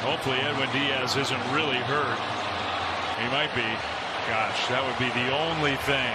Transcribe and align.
Hopefully 0.00 0.38
Edwin 0.40 0.70
Diaz 0.72 1.16
isn't 1.16 1.44
really 1.52 1.80
hurt. 1.84 2.18
He 3.20 3.28
might 3.28 3.52
be. 3.54 3.66
Gosh, 4.28 4.68
that 4.68 4.80
would 4.80 4.96
be 4.96 5.12
the 5.12 5.28
only 5.28 5.76
thing 5.84 6.12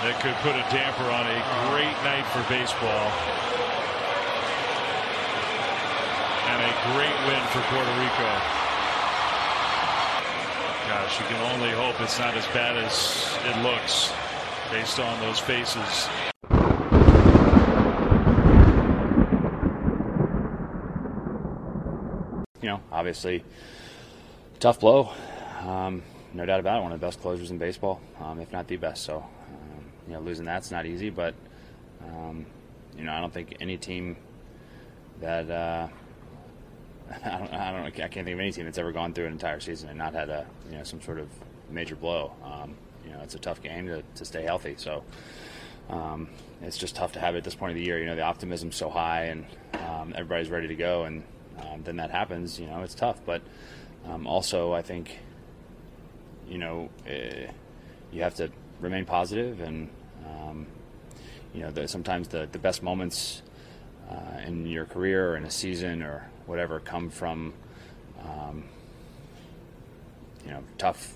that 0.00 0.16
could 0.22 0.36
put 0.46 0.54
a 0.54 0.64
damper 0.70 1.04
on 1.10 1.26
a 1.26 1.38
great 1.68 1.90
uh-huh. 1.90 2.08
night 2.08 2.26
for 2.32 2.40
baseball. 2.48 3.08
And 6.48 6.58
a 6.62 6.72
great 6.94 7.18
win 7.28 7.42
for 7.52 7.60
Puerto 7.68 7.94
Rico. 8.00 8.30
Gosh, 10.88 11.20
you 11.20 11.26
can 11.26 11.40
only 11.52 11.70
hope 11.70 12.00
it's 12.00 12.18
not 12.18 12.34
as 12.34 12.46
bad 12.48 12.76
as 12.78 13.28
it 13.44 13.60
looks 13.62 14.12
based 14.70 15.00
on 15.00 15.20
those 15.20 15.38
faces. 15.38 16.08
You 22.68 22.74
know, 22.74 22.82
obviously, 22.92 23.42
tough 24.60 24.78
blow. 24.80 25.10
Um, 25.62 26.02
no 26.34 26.44
doubt 26.44 26.60
about 26.60 26.80
it. 26.80 26.82
One 26.82 26.92
of 26.92 27.00
the 27.00 27.06
best 27.06 27.18
closers 27.22 27.50
in 27.50 27.56
baseball, 27.56 27.98
um, 28.20 28.40
if 28.40 28.52
not 28.52 28.68
the 28.68 28.76
best. 28.76 29.04
So, 29.04 29.16
um, 29.16 29.84
you 30.06 30.12
know, 30.12 30.20
losing 30.20 30.44
that's 30.44 30.70
not 30.70 30.84
easy. 30.84 31.08
But, 31.08 31.34
um, 32.04 32.44
you 32.94 33.04
know, 33.04 33.12
I 33.12 33.20
don't 33.20 33.32
think 33.32 33.56
any 33.62 33.78
team 33.78 34.18
that 35.22 35.50
uh, 35.50 35.88
I 37.24 37.38
don't, 37.38 37.54
I 37.54 37.72
don't, 37.72 37.86
I 37.86 37.90
can't 37.90 38.12
think 38.12 38.28
of 38.34 38.40
any 38.40 38.52
team 38.52 38.66
that's 38.66 38.76
ever 38.76 38.92
gone 38.92 39.14
through 39.14 39.24
an 39.24 39.32
entire 39.32 39.60
season 39.60 39.88
and 39.88 39.96
not 39.96 40.12
had 40.12 40.28
a, 40.28 40.46
you 40.70 40.76
know, 40.76 40.84
some 40.84 41.00
sort 41.00 41.20
of 41.20 41.28
major 41.70 41.96
blow. 41.96 42.34
Um, 42.44 42.74
you 43.02 43.12
know, 43.12 43.20
it's 43.22 43.34
a 43.34 43.38
tough 43.38 43.62
game 43.62 43.86
to, 43.86 44.02
to 44.16 44.24
stay 44.26 44.42
healthy. 44.42 44.74
So. 44.76 45.04
Um, 45.88 46.28
it's 46.60 46.76
just 46.76 46.96
tough 46.96 47.12
to 47.12 47.20
have 47.20 47.34
it 47.34 47.38
at 47.38 47.44
this 47.44 47.54
point 47.54 47.70
of 47.70 47.76
the 47.76 47.82
year. 47.82 47.98
You 47.98 48.04
know, 48.04 48.14
the 48.14 48.20
optimism's 48.20 48.76
so 48.76 48.90
high 48.90 49.24
and 49.24 49.46
everybody's 50.14 50.50
ready 50.50 50.68
to 50.68 50.74
go, 50.74 51.04
and 51.04 51.22
um, 51.60 51.82
then 51.84 51.96
that 51.96 52.10
happens, 52.10 52.58
you 52.58 52.66
know, 52.66 52.82
it's 52.82 52.94
tough. 52.94 53.20
But 53.24 53.42
um, 54.06 54.26
also, 54.26 54.72
I 54.72 54.82
think, 54.82 55.18
you 56.48 56.58
know, 56.58 56.88
uh, 57.06 57.50
you 58.12 58.22
have 58.22 58.34
to 58.36 58.50
remain 58.80 59.04
positive, 59.04 59.60
and 59.60 59.88
um, 60.26 60.66
you 61.54 61.62
know, 61.62 61.70
the, 61.70 61.88
sometimes 61.88 62.28
the 62.28 62.48
the 62.50 62.58
best 62.58 62.82
moments 62.82 63.42
uh, 64.10 64.40
in 64.46 64.66
your 64.66 64.84
career 64.84 65.32
or 65.32 65.36
in 65.36 65.44
a 65.44 65.50
season 65.50 66.02
or 66.02 66.28
whatever 66.46 66.80
come 66.80 67.10
from, 67.10 67.52
um, 68.24 68.64
you 70.44 70.50
know, 70.50 70.62
tough 70.78 71.14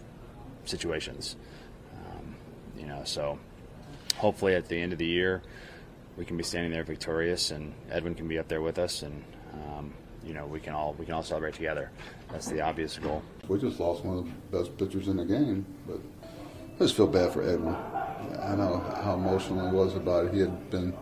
situations. 0.64 1.36
Um, 1.94 2.34
you 2.78 2.86
know, 2.86 3.02
so 3.04 3.38
hopefully 4.16 4.54
at 4.54 4.68
the 4.68 4.80
end 4.80 4.92
of 4.92 4.98
the 4.98 5.06
year. 5.06 5.42
We 6.14 6.26
can 6.26 6.36
be 6.36 6.42
standing 6.42 6.72
there 6.72 6.84
victorious, 6.84 7.50
and 7.50 7.72
Edwin 7.90 8.14
can 8.14 8.28
be 8.28 8.38
up 8.38 8.46
there 8.46 8.60
with 8.60 8.78
us, 8.78 9.02
and 9.02 9.24
um, 9.54 9.94
you 10.24 10.34
know 10.34 10.46
we 10.46 10.60
can 10.60 10.74
all 10.74 10.94
we 10.98 11.04
can 11.04 11.14
all 11.14 11.22
celebrate 11.22 11.54
together. 11.54 11.90
That's 12.30 12.48
the 12.48 12.60
obvious 12.60 12.98
goal. 12.98 13.22
We 13.48 13.58
just 13.58 13.80
lost 13.80 14.04
one 14.04 14.18
of 14.18 14.24
the 14.24 14.58
best 14.58 14.76
pitchers 14.76 15.08
in 15.08 15.16
the 15.16 15.24
game, 15.24 15.66
but 15.86 15.98
I 16.76 16.78
just 16.78 16.96
feel 16.96 17.06
bad 17.06 17.32
for 17.32 17.42
Edwin. 17.42 17.74
I 18.42 18.54
know 18.54 18.78
how 19.02 19.14
emotional 19.14 19.68
he 19.68 19.74
was 19.74 19.94
about 19.94 20.26
it. 20.26 20.34
He 20.34 20.40
had 20.40 20.70
been 20.70 20.94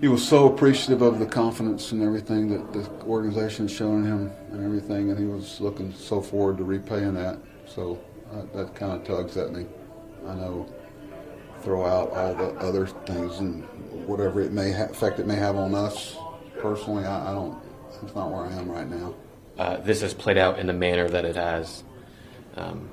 he 0.00 0.08
was 0.08 0.26
so 0.26 0.52
appreciative 0.52 1.02
of 1.02 1.18
the 1.18 1.26
confidence 1.26 1.92
and 1.92 2.02
everything 2.02 2.48
that 2.48 2.72
the 2.72 2.88
organization 3.04 3.66
is 3.66 3.72
showing 3.72 4.04
him 4.04 4.32
and 4.50 4.64
everything, 4.64 5.10
and 5.10 5.18
he 5.18 5.26
was 5.26 5.60
looking 5.60 5.92
so 5.92 6.22
forward 6.22 6.56
to 6.56 6.64
repaying 6.64 7.14
that. 7.14 7.38
So 7.66 8.00
uh, 8.32 8.42
that 8.54 8.74
kind 8.74 8.92
of 8.92 9.06
tugs 9.06 9.36
at 9.36 9.52
me. 9.52 9.66
I 10.26 10.34
know 10.34 10.66
throw 11.62 11.84
out 11.84 12.10
all 12.12 12.34
the 12.34 12.54
other 12.60 12.86
things 12.86 13.38
and 13.38 13.62
whatever 14.06 14.40
it 14.40 14.52
may 14.52 14.72
ha- 14.72 14.84
effect 14.84 15.18
it 15.18 15.26
may 15.26 15.34
have 15.34 15.56
on 15.56 15.74
us 15.74 16.16
personally. 16.60 17.04
I, 17.04 17.30
I 17.30 17.34
don't. 17.34 17.58
It's 18.02 18.14
not 18.14 18.30
where 18.30 18.44
I 18.44 18.52
am 18.52 18.70
right 18.70 18.88
now. 18.88 19.14
Uh, 19.58 19.76
this 19.78 20.00
has 20.00 20.14
played 20.14 20.38
out 20.38 20.58
in 20.58 20.66
the 20.66 20.72
manner 20.72 21.08
that 21.08 21.24
it 21.24 21.36
has. 21.36 21.82
Um, 22.56 22.88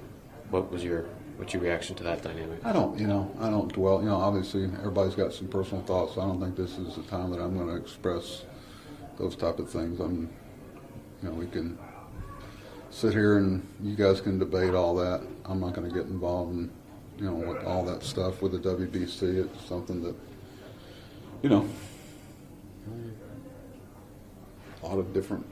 what 0.49 0.71
was 0.71 0.83
your 0.83 1.05
what's 1.37 1.53
your 1.53 1.61
reaction 1.61 1.95
to 1.95 2.03
that 2.03 2.23
dynamic? 2.23 2.59
I 2.65 2.73
don't, 2.73 2.99
you 2.99 3.07
know, 3.07 3.31
I 3.39 3.49
don't 3.49 3.71
dwell. 3.71 4.01
You 4.01 4.09
know, 4.09 4.17
obviously 4.17 4.65
everybody's 4.65 5.15
got 5.15 5.33
some 5.33 5.47
personal 5.47 5.83
thoughts. 5.83 6.15
So 6.15 6.21
I 6.21 6.25
don't 6.25 6.41
think 6.41 6.55
this 6.55 6.77
is 6.77 6.95
the 6.95 7.03
time 7.03 7.31
that 7.31 7.39
I'm 7.39 7.55
going 7.55 7.69
to 7.69 7.75
express 7.75 8.43
those 9.17 9.35
type 9.35 9.59
of 9.59 9.69
things. 9.69 9.99
I'm, 9.99 10.29
you 11.21 11.29
know, 11.29 11.35
we 11.35 11.47
can 11.47 11.77
sit 12.89 13.13
here 13.13 13.37
and 13.37 13.65
you 13.81 13.95
guys 13.95 14.19
can 14.19 14.39
debate 14.39 14.73
all 14.73 14.95
that. 14.95 15.21
I'm 15.45 15.59
not 15.59 15.73
going 15.73 15.87
to 15.87 15.93
get 15.93 16.07
involved 16.07 16.53
in, 16.53 16.71
you 17.17 17.25
know, 17.25 17.33
with 17.33 17.63
all 17.63 17.85
that 17.85 18.03
stuff 18.03 18.41
with 18.41 18.51
the 18.51 18.59
WBC. 18.59 19.45
It's 19.45 19.65
something 19.67 20.01
that, 20.03 20.15
you 21.43 21.49
know, 21.49 21.67
a 24.81 24.87
lot 24.87 24.99
of 24.99 25.13
different 25.13 25.45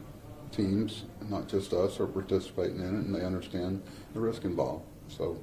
teams, 0.52 1.04
not 1.30 1.48
just 1.48 1.74
us, 1.74 2.00
are 2.00 2.08
participating 2.08 2.80
in 2.80 2.88
it, 2.88 3.06
and 3.06 3.16
they 3.16 3.22
understand 3.26 3.82
the 4.14 4.20
risk 4.20 4.46
involved. 4.46 4.86
So 5.08 5.38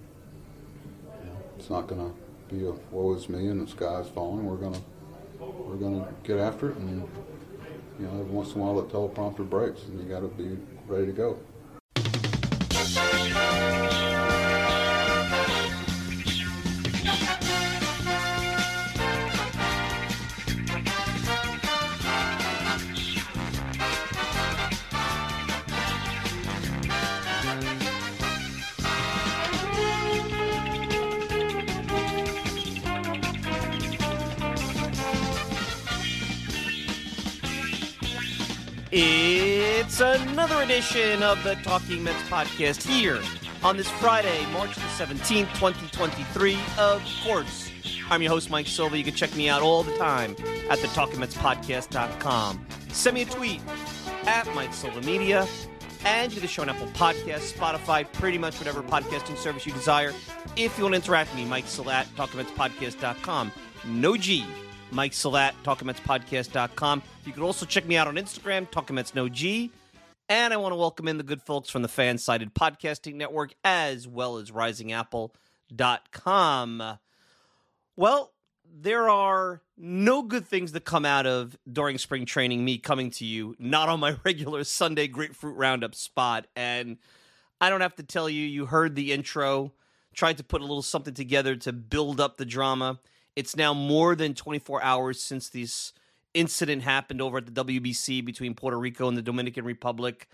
it's 1.58 1.70
not 1.70 1.86
going 1.86 2.00
to 2.10 2.54
be 2.54 2.66
a 2.66 2.72
woe 2.90 3.14
is 3.14 3.28
me 3.28 3.48
and 3.48 3.66
the 3.66 3.70
sky's 3.70 4.08
falling. 4.08 4.44
We're 4.44 4.56
going 4.56 4.74
to 4.74 4.80
we're 5.38 5.76
going 5.76 6.00
to 6.00 6.08
get 6.22 6.38
after 6.38 6.70
it, 6.70 6.76
and 6.76 7.08
you 7.98 8.06
know, 8.06 8.20
every 8.20 8.32
once 8.32 8.54
in 8.54 8.60
a 8.60 8.64
while 8.64 8.80
the 8.80 8.92
teleprompter 8.92 9.48
breaks, 9.48 9.82
and 9.84 9.98
you 10.00 10.06
got 10.08 10.20
to 10.20 10.28
be 10.28 10.56
ready 10.86 11.06
to 11.06 11.12
go. 11.12 11.38
It's 38.94 40.00
another 40.00 40.60
edition 40.62 41.22
of 41.22 41.42
the 41.44 41.54
Talking 41.62 42.04
Mets 42.04 42.22
podcast 42.24 42.86
here 42.86 43.22
on 43.62 43.78
this 43.78 43.88
Friday, 43.88 44.44
March 44.52 44.74
the 44.74 44.82
17th, 44.82 45.50
2023. 45.54 46.58
Of 46.78 47.02
course, 47.24 47.70
I'm 48.10 48.20
your 48.20 48.30
host, 48.32 48.50
Mike 48.50 48.66
Silva. 48.66 48.98
You 48.98 49.02
can 49.02 49.14
check 49.14 49.34
me 49.34 49.48
out 49.48 49.62
all 49.62 49.82
the 49.82 49.96
time 49.96 50.36
at 50.68 50.78
the 50.80 50.88
TalkingMetsPodcast.com. 50.88 52.66
Send 52.88 53.14
me 53.14 53.22
a 53.22 53.24
tweet 53.24 53.62
at 54.26 54.46
Mike 54.54 54.74
Silva 54.74 55.00
Media 55.00 55.48
and 56.04 56.30
do 56.30 56.38
the 56.38 56.46
show 56.46 56.60
on 56.60 56.68
Apple 56.68 56.88
Podcasts, 56.88 57.54
Spotify, 57.54 58.04
pretty 58.12 58.36
much 58.36 58.58
whatever 58.58 58.82
podcasting 58.82 59.38
service 59.38 59.64
you 59.64 59.72
desire. 59.72 60.12
If 60.56 60.76
you 60.76 60.84
want 60.84 60.96
to 60.96 61.00
interact 61.00 61.30
with 61.30 61.38
me, 61.38 61.46
Mike 61.46 61.66
Silva 61.66 61.92
at 61.92 62.08
TalkingMetsPodcast.com. 62.16 63.52
No 63.86 64.18
G. 64.18 64.44
Mike 64.92 65.14
Salat, 65.14 65.54
TalkingMetsPodcast.com. 65.64 67.02
You 67.24 67.32
can 67.32 67.42
also 67.42 67.66
check 67.66 67.86
me 67.86 67.96
out 67.96 68.06
on 68.06 68.14
Instagram, 68.16 68.70
Talkingmets 68.70 69.14
No 69.14 69.28
G. 69.28 69.72
And 70.28 70.54
I 70.54 70.58
want 70.58 70.72
to 70.72 70.76
welcome 70.76 71.08
in 71.08 71.16
the 71.16 71.24
good 71.24 71.42
folks 71.42 71.70
from 71.70 71.82
the 71.82 71.88
Fan 71.88 72.18
Sided 72.18 72.54
Podcasting 72.54 73.14
Network 73.14 73.54
as 73.64 74.06
well 74.06 74.36
as 74.36 74.50
RisingApple.com. 74.50 76.98
Well, 77.96 78.32
there 78.74 79.10
are 79.10 79.60
no 79.76 80.22
good 80.22 80.46
things 80.46 80.72
that 80.72 80.84
come 80.84 81.04
out 81.04 81.26
of 81.26 81.56
during 81.70 81.98
spring 81.98 82.24
training, 82.24 82.64
me 82.64 82.78
coming 82.78 83.10
to 83.12 83.24
you, 83.24 83.54
not 83.58 83.88
on 83.88 84.00
my 84.00 84.16
regular 84.24 84.64
Sunday 84.64 85.06
grapefruit 85.08 85.56
roundup 85.56 85.94
spot. 85.94 86.46
And 86.56 86.98
I 87.60 87.70
don't 87.70 87.80
have 87.80 87.96
to 87.96 88.02
tell 88.02 88.30
you, 88.30 88.46
you 88.46 88.66
heard 88.66 88.94
the 88.94 89.12
intro, 89.12 89.72
tried 90.14 90.38
to 90.38 90.44
put 90.44 90.60
a 90.60 90.64
little 90.64 90.82
something 90.82 91.14
together 91.14 91.56
to 91.56 91.72
build 91.72 92.20
up 92.20 92.36
the 92.36 92.44
drama. 92.44 92.98
It's 93.34 93.56
now 93.56 93.72
more 93.74 94.14
than 94.14 94.34
24 94.34 94.82
hours 94.82 95.22
since 95.22 95.48
this 95.48 95.92
incident 96.34 96.82
happened 96.82 97.20
over 97.20 97.38
at 97.38 97.52
the 97.52 97.64
WBC 97.64 98.24
between 98.24 98.54
Puerto 98.54 98.78
Rico 98.78 99.08
and 99.08 99.16
the 99.16 99.22
Dominican 99.22 99.64
Republic. 99.64 100.28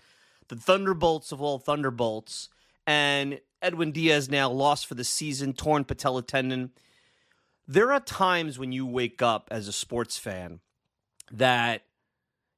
The 0.47 0.55
Thunderbolts 0.55 1.31
of 1.31 1.41
all 1.41 1.59
Thunderbolts. 1.59 2.49
And 2.87 3.39
Edwin 3.61 3.91
Diaz 3.91 4.29
now 4.29 4.49
lost 4.49 4.87
for 4.87 4.95
the 4.95 5.03
season, 5.03 5.53
torn 5.53 5.83
patella 5.83 6.23
tendon. 6.23 6.71
There 7.67 7.93
are 7.93 7.99
times 7.99 8.57
when 8.57 8.71
you 8.71 8.85
wake 8.85 9.21
up 9.21 9.47
as 9.51 9.67
a 9.67 9.73
sports 9.73 10.17
fan 10.17 10.59
that 11.31 11.83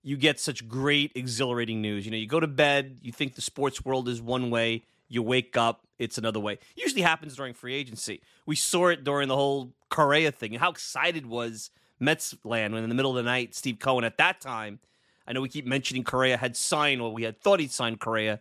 you 0.04 0.18
get 0.18 0.40
such 0.40 0.68
great, 0.68 1.12
exhilarating 1.16 1.82
news. 1.82 2.06
You 2.06 2.12
know, 2.12 2.18
you 2.18 2.28
go 2.28 2.40
to 2.40 2.48
bed, 2.48 3.00
you 3.02 3.12
think 3.12 3.36
the 3.36 3.42
sports 3.42 3.84
world 3.84 4.08
is 4.08 4.22
one 4.22 4.50
way, 4.50 4.86
you 5.12 5.22
wake 5.22 5.58
up, 5.58 5.86
it's 6.00 6.18
another 6.18 6.40
way. 6.40 6.58
usually 6.76 7.02
happens 7.02 7.36
during 7.36 7.54
free 7.54 7.76
agency. 7.76 8.22
We 8.46 8.56
saw 8.56 8.88
it 8.88 9.04
during 9.04 9.28
the 9.28 9.36
whole 9.36 9.74
Correa 9.90 10.32
thing. 10.32 10.54
How 10.54 10.72
excited 10.72 11.26
was 11.26 11.70
Mets 12.00 12.34
land 12.46 12.74
when 12.74 12.82
in 12.82 12.90
the 12.90 12.96
middle 12.96 13.12
of 13.12 13.18
the 13.18 13.30
night, 13.30 13.54
Steve 13.54 13.78
Cohen 13.78 14.06
at 14.06 14.18
that 14.18 14.40
time, 14.40 14.80
I 15.28 15.34
know 15.34 15.42
we 15.42 15.50
keep 15.50 15.66
mentioning 15.66 16.06
Correa 16.06 16.38
had 16.38 16.56
signed, 16.56 17.02
or 17.02 17.12
we 17.12 17.24
had 17.24 17.42
thought 17.42 17.60
he'd 17.60 17.72
signed 17.72 18.00
Correa 18.00 18.40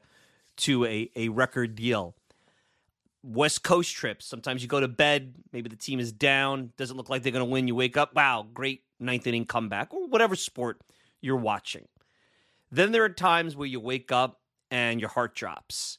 to 0.58 0.84
a, 0.84 1.10
a 1.16 1.28
record 1.28 1.74
deal. 1.74 2.14
West 3.24 3.64
Coast 3.64 3.92
trips. 3.92 4.24
Sometimes 4.24 4.62
you 4.62 4.68
go 4.68 4.78
to 4.78 4.88
bed, 4.88 5.34
maybe 5.52 5.68
the 5.68 5.76
team 5.76 5.98
is 5.98 6.12
down, 6.12 6.72
doesn't 6.76 6.96
look 6.96 7.10
like 7.10 7.24
they're 7.24 7.32
going 7.32 7.44
to 7.44 7.50
win. 7.50 7.66
You 7.66 7.74
wake 7.74 7.96
up, 7.96 8.14
wow, 8.14 8.46
great 8.54 8.84
ninth 9.00 9.26
inning 9.26 9.44
comeback, 9.44 9.92
or 9.92 10.06
whatever 10.06 10.36
sport 10.36 10.80
you're 11.20 11.36
watching. 11.36 11.88
Then 12.70 12.92
there 12.92 13.02
are 13.02 13.08
times 13.08 13.56
where 13.56 13.66
you 13.66 13.80
wake 13.80 14.12
up 14.12 14.40
and 14.70 15.00
your 15.00 15.10
heart 15.10 15.34
drops. 15.34 15.98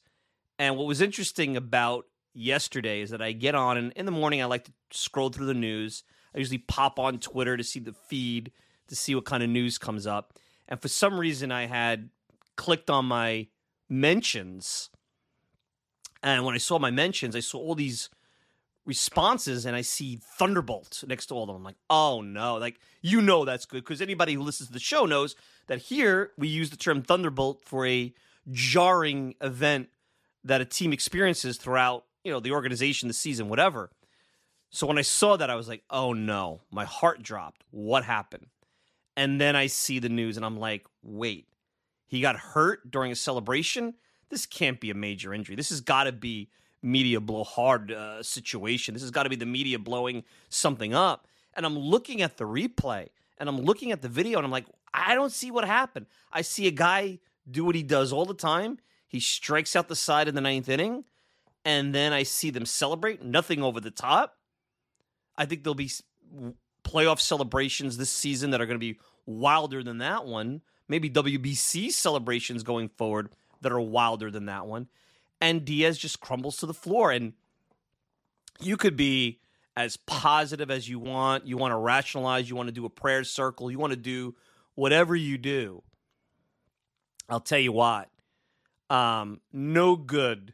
And 0.61 0.77
what 0.77 0.85
was 0.85 1.01
interesting 1.01 1.57
about 1.57 2.05
yesterday 2.33 3.01
is 3.01 3.09
that 3.09 3.21
I 3.21 3.31
get 3.31 3.55
on, 3.55 3.77
and 3.77 3.91
in 3.93 4.05
the 4.05 4.11
morning, 4.11 4.41
I 4.41 4.45
like 4.45 4.65
to 4.65 4.71
scroll 4.91 5.29
through 5.29 5.47
the 5.47 5.53
news. 5.53 6.03
I 6.35 6.37
usually 6.37 6.59
pop 6.59 6.99
on 6.99 7.17
Twitter 7.17 7.57
to 7.57 7.63
see 7.63 7.79
the 7.79 7.93
feed, 7.93 8.51
to 8.87 8.95
see 8.95 9.15
what 9.15 9.25
kind 9.25 9.41
of 9.41 9.49
news 9.49 9.77
comes 9.77 10.05
up. 10.05 10.37
And 10.67 10.79
for 10.79 10.87
some 10.87 11.19
reason, 11.19 11.51
I 11.51 11.65
had 11.65 12.09
clicked 12.55 12.89
on 12.91 13.05
my 13.05 13.47
mentions 13.89 14.91
and 16.23 16.45
when 16.45 16.55
I 16.55 16.59
saw 16.59 16.77
my 16.79 16.91
mentions, 16.91 17.35
I 17.35 17.39
saw 17.39 17.59
all 17.59 17.75
these 17.75 18.09
responses 18.85 19.65
and 19.65 19.75
I 19.75 19.81
see 19.81 20.19
Thunderbolt 20.37 21.03
next 21.07 21.27
to 21.27 21.35
all 21.35 21.43
of 21.43 21.47
them. 21.47 21.57
I'm 21.57 21.63
like, 21.63 21.77
oh 21.89 22.21
no, 22.21 22.55
like 22.55 22.79
you 23.01 23.21
know 23.21 23.45
that's 23.45 23.65
good 23.65 23.83
because 23.83 24.01
anybody 24.01 24.33
who 24.33 24.41
listens 24.41 24.67
to 24.67 24.73
the 24.73 24.79
show 24.79 25.05
knows 25.05 25.35
that 25.67 25.79
here 25.79 26.31
we 26.37 26.47
use 26.47 26.69
the 26.69 26.77
term 26.77 27.01
Thunderbolt 27.01 27.61
for 27.63 27.85
a 27.87 28.13
jarring 28.51 29.35
event 29.41 29.89
that 30.43 30.61
a 30.61 30.65
team 30.65 30.93
experiences 30.93 31.57
throughout, 31.57 32.05
you 32.23 32.31
know, 32.31 32.39
the 32.39 32.51
organization, 32.51 33.07
the 33.07 33.13
season, 33.13 33.49
whatever. 33.49 33.91
So 34.69 34.87
when 34.87 34.97
I 34.97 35.03
saw 35.03 35.37
that, 35.37 35.49
I 35.49 35.55
was 35.55 35.67
like, 35.67 35.83
oh 35.89 36.13
no, 36.13 36.61
my 36.71 36.85
heart 36.85 37.21
dropped. 37.21 37.63
What 37.71 38.03
happened? 38.03 38.47
And 39.17 39.39
then 39.39 39.55
I 39.55 39.67
see 39.67 39.99
the 39.99 40.09
news 40.09 40.37
and 40.37 40.45
I'm 40.45 40.57
like, 40.57 40.85
wait, 41.03 41.47
he 42.07 42.21
got 42.21 42.37
hurt 42.37 42.89
during 42.89 43.11
a 43.11 43.15
celebration? 43.15 43.95
this 44.31 44.47
can't 44.47 44.79
be 44.79 44.89
a 44.89 44.95
major 44.95 45.33
injury. 45.33 45.55
This 45.55 45.69
has 45.69 45.81
got 45.81 46.05
to 46.05 46.11
be 46.11 46.49
media 46.81 47.19
blowhard 47.19 47.91
uh, 47.91 48.23
situation. 48.23 48.95
This 48.95 49.03
has 49.03 49.11
got 49.11 49.23
to 49.23 49.29
be 49.29 49.35
the 49.35 49.45
media 49.45 49.77
blowing 49.77 50.23
something 50.49 50.95
up. 50.95 51.27
And 51.53 51.65
I'm 51.65 51.77
looking 51.77 52.23
at 52.23 52.37
the 52.37 52.45
replay 52.45 53.09
and 53.37 53.47
I'm 53.47 53.59
looking 53.59 53.91
at 53.91 54.01
the 54.01 54.07
video 54.07 54.39
and 54.39 54.45
I'm 54.45 54.51
like, 54.51 54.65
I 54.93 55.13
don't 55.13 55.31
see 55.31 55.51
what 55.51 55.65
happened. 55.65 56.07
I 56.31 56.41
see 56.41 56.67
a 56.67 56.71
guy 56.71 57.19
do 57.49 57.65
what 57.65 57.75
he 57.75 57.83
does 57.83 58.11
all 58.11 58.25
the 58.25 58.33
time. 58.33 58.79
He 59.11 59.19
strikes 59.19 59.75
out 59.75 59.89
the 59.89 59.95
side 59.95 60.29
in 60.29 60.35
the 60.35 60.41
ninth 60.41 60.69
inning, 60.69 61.03
and 61.65 61.93
then 61.93 62.13
I 62.13 62.23
see 62.23 62.49
them 62.49 62.65
celebrate. 62.65 63.21
Nothing 63.21 63.61
over 63.61 63.81
the 63.81 63.91
top. 63.91 64.37
I 65.35 65.45
think 65.45 65.63
there'll 65.63 65.75
be 65.75 65.91
playoff 66.85 67.19
celebrations 67.19 67.97
this 67.97 68.09
season 68.09 68.51
that 68.51 68.61
are 68.61 68.65
going 68.65 68.79
to 68.79 68.93
be 68.93 68.99
wilder 69.25 69.83
than 69.83 69.97
that 69.97 70.25
one. 70.25 70.61
Maybe 70.87 71.09
WBC 71.09 71.91
celebrations 71.91 72.63
going 72.63 72.87
forward 72.87 73.29
that 73.59 73.73
are 73.73 73.81
wilder 73.81 74.31
than 74.31 74.45
that 74.45 74.65
one. 74.65 74.87
And 75.41 75.65
Diaz 75.65 75.97
just 75.97 76.21
crumbles 76.21 76.57
to 76.57 76.65
the 76.65 76.73
floor. 76.73 77.11
And 77.11 77.33
you 78.61 78.77
could 78.77 78.95
be 78.95 79.39
as 79.75 79.97
positive 79.97 80.71
as 80.71 80.87
you 80.87 80.99
want. 80.99 81.47
You 81.47 81.57
want 81.57 81.73
to 81.73 81.77
rationalize. 81.77 82.49
You 82.49 82.55
want 82.55 82.67
to 82.67 82.73
do 82.73 82.85
a 82.85 82.89
prayer 82.89 83.23
circle. 83.25 83.69
You 83.69 83.77
want 83.77 83.91
to 83.91 83.97
do 83.97 84.35
whatever 84.75 85.15
you 85.15 85.37
do. 85.37 85.83
I'll 87.29 87.39
tell 87.39 87.59
you 87.59 87.71
what, 87.71 88.09
um, 88.91 89.39
no 89.53 89.95
good 89.95 90.53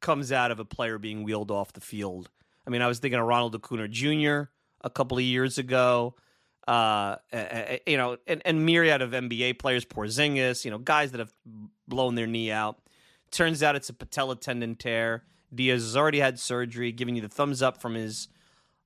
comes 0.00 0.32
out 0.32 0.50
of 0.50 0.58
a 0.58 0.64
player 0.64 0.98
being 0.98 1.22
wheeled 1.22 1.50
off 1.50 1.74
the 1.74 1.80
field. 1.80 2.30
I 2.66 2.70
mean, 2.70 2.80
I 2.80 2.86
was 2.86 2.98
thinking 2.98 3.20
of 3.20 3.26
Ronald 3.26 3.54
Acuna 3.54 3.86
Jr. 3.86 4.50
a 4.80 4.90
couple 4.90 5.18
of 5.18 5.24
years 5.24 5.58
ago. 5.58 6.14
Uh, 6.66 7.16
you 7.86 7.96
know, 7.96 8.16
and, 8.26 8.42
and 8.44 8.64
myriad 8.64 9.02
of 9.02 9.10
NBA 9.10 9.58
players, 9.58 9.84
Porzingis, 9.84 10.64
you 10.64 10.70
know, 10.70 10.78
guys 10.78 11.12
that 11.12 11.18
have 11.18 11.32
blown 11.86 12.14
their 12.16 12.26
knee 12.26 12.50
out. 12.50 12.78
Turns 13.30 13.62
out 13.62 13.76
it's 13.76 13.90
a 13.90 13.92
patella 13.92 14.36
tendon 14.36 14.74
tear. 14.74 15.24
Diaz 15.54 15.82
has 15.82 15.96
already 15.96 16.18
had 16.18 16.40
surgery, 16.40 16.90
giving 16.92 17.14
you 17.14 17.22
the 17.22 17.28
thumbs 17.28 17.62
up 17.62 17.80
from 17.80 17.94
his 17.94 18.28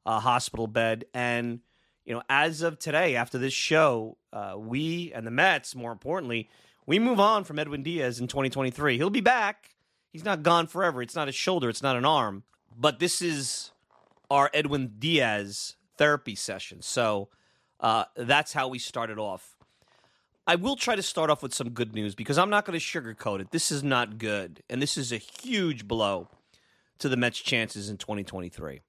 uh, 0.05 0.21
hospital 0.21 0.67
bed. 0.67 1.05
And, 1.15 1.61
you 2.05 2.13
know, 2.13 2.23
as 2.29 2.61
of 2.61 2.79
today, 2.79 3.17
after 3.17 3.39
this 3.39 3.55
show, 3.55 4.19
uh, 4.33 4.57
we 4.59 5.13
and 5.15 5.27
the 5.27 5.31
Mets, 5.31 5.75
more 5.75 5.93
importantly, 5.93 6.51
we 6.91 6.99
move 6.99 7.21
on 7.21 7.45
from 7.45 7.61
Edwin 7.61 7.85
Diaz 7.85 8.19
in 8.19 8.27
2023. 8.27 8.97
He'll 8.97 9.11
be 9.11 9.21
back. 9.21 9.77
He's 10.13 10.25
not 10.25 10.43
gone 10.43 10.67
forever. 10.67 11.01
It's 11.01 11.15
not 11.15 11.29
a 11.29 11.33
shoulder, 11.33 11.69
it's 11.69 11.85
not 11.85 11.95
an 11.95 12.05
arm. 12.05 12.43
But 12.77 12.99
this 12.99 13.23
is 13.23 13.71
our 14.29 14.51
Edwin 14.53 14.95
Diaz 14.99 15.77
therapy 15.97 16.35
session. 16.35 16.83
So, 16.83 17.29
uh, 17.79 18.07
that's 18.17 18.55
how 18.55 18.67
we 18.67 18.81
started 18.81 19.21
off. 19.21 19.55
I 20.49 20.57
will 20.57 20.75
try 20.75 20.97
to 20.97 21.03
start 21.03 21.31
off 21.31 21.45
with 21.45 21.55
some 21.55 21.71
good 21.71 21.95
news 21.95 22.17
because 22.17 22.39
I'm 22.39 22.51
not 22.51 22.65
going 22.65 22.77
to 22.77 22.85
sugarcoat 22.85 23.41
it. 23.41 23.53
This 23.53 23.71
is 23.71 23.85
not 23.85 24.19
good, 24.19 24.65
and 24.69 24.83
this 24.83 24.97
is 24.99 25.13
a 25.13 25.17
huge 25.17 25.87
blow 25.87 26.27
to 26.99 27.09
the 27.09 27.17
Mets' 27.17 27.39
chances 27.39 27.89
in 27.89 27.99
2023. 27.99 28.81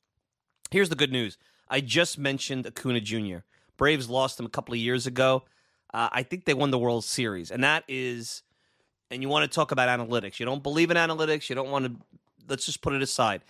Here's 0.71 0.89
the 0.89 0.95
good 0.95 1.11
news. 1.11 1.37
I 1.69 1.81
just 1.81 2.17
mentioned 2.17 2.65
Acuna 2.65 2.99
Jr. 2.99 3.39
Braves 3.77 4.09
lost 4.09 4.39
him 4.39 4.47
a 4.47 4.49
couple 4.49 4.73
of 4.73 4.79
years 4.79 5.05
ago. 5.05 5.43
Uh, 5.93 6.09
I 6.11 6.23
think 6.23 6.45
they 6.45 6.53
won 6.53 6.71
the 6.71 6.79
World 6.79 7.03
Series, 7.03 7.51
and 7.51 7.63
that 7.63 7.83
is. 7.87 8.43
And 9.09 9.21
you 9.21 9.27
want 9.27 9.49
to 9.49 9.53
talk 9.53 9.73
about 9.73 9.89
analytics. 9.89 10.39
You 10.39 10.45
don't 10.45 10.63
believe 10.63 10.89
in 10.89 10.95
analytics. 10.95 11.49
You 11.49 11.55
don't 11.55 11.69
want 11.69 11.85
to. 11.85 11.95
Let's 12.47 12.65
just 12.65 12.81
put 12.81 12.93
it 12.93 13.01
aside 13.01 13.41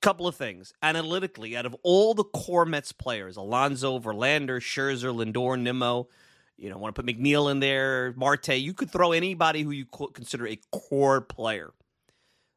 couple 0.00 0.26
of 0.26 0.34
things. 0.34 0.72
Analytically, 0.82 1.56
out 1.56 1.66
of 1.66 1.76
all 1.82 2.14
the 2.14 2.24
core 2.24 2.64
Mets 2.64 2.92
players, 2.92 3.36
Alonso, 3.36 3.98
Verlander, 3.98 4.58
Scherzer, 4.58 5.14
Lindor, 5.14 5.60
Nimmo, 5.60 6.08
you 6.56 6.68
know, 6.68 6.78
want 6.78 6.94
to 6.94 7.02
put 7.02 7.10
McNeil 7.10 7.50
in 7.50 7.60
there, 7.60 8.12
Marte, 8.16 8.58
you 8.58 8.74
could 8.74 8.90
throw 8.90 9.12
anybody 9.12 9.62
who 9.62 9.70
you 9.70 9.86
consider 9.86 10.46
a 10.46 10.58
core 10.72 11.20
player. 11.20 11.72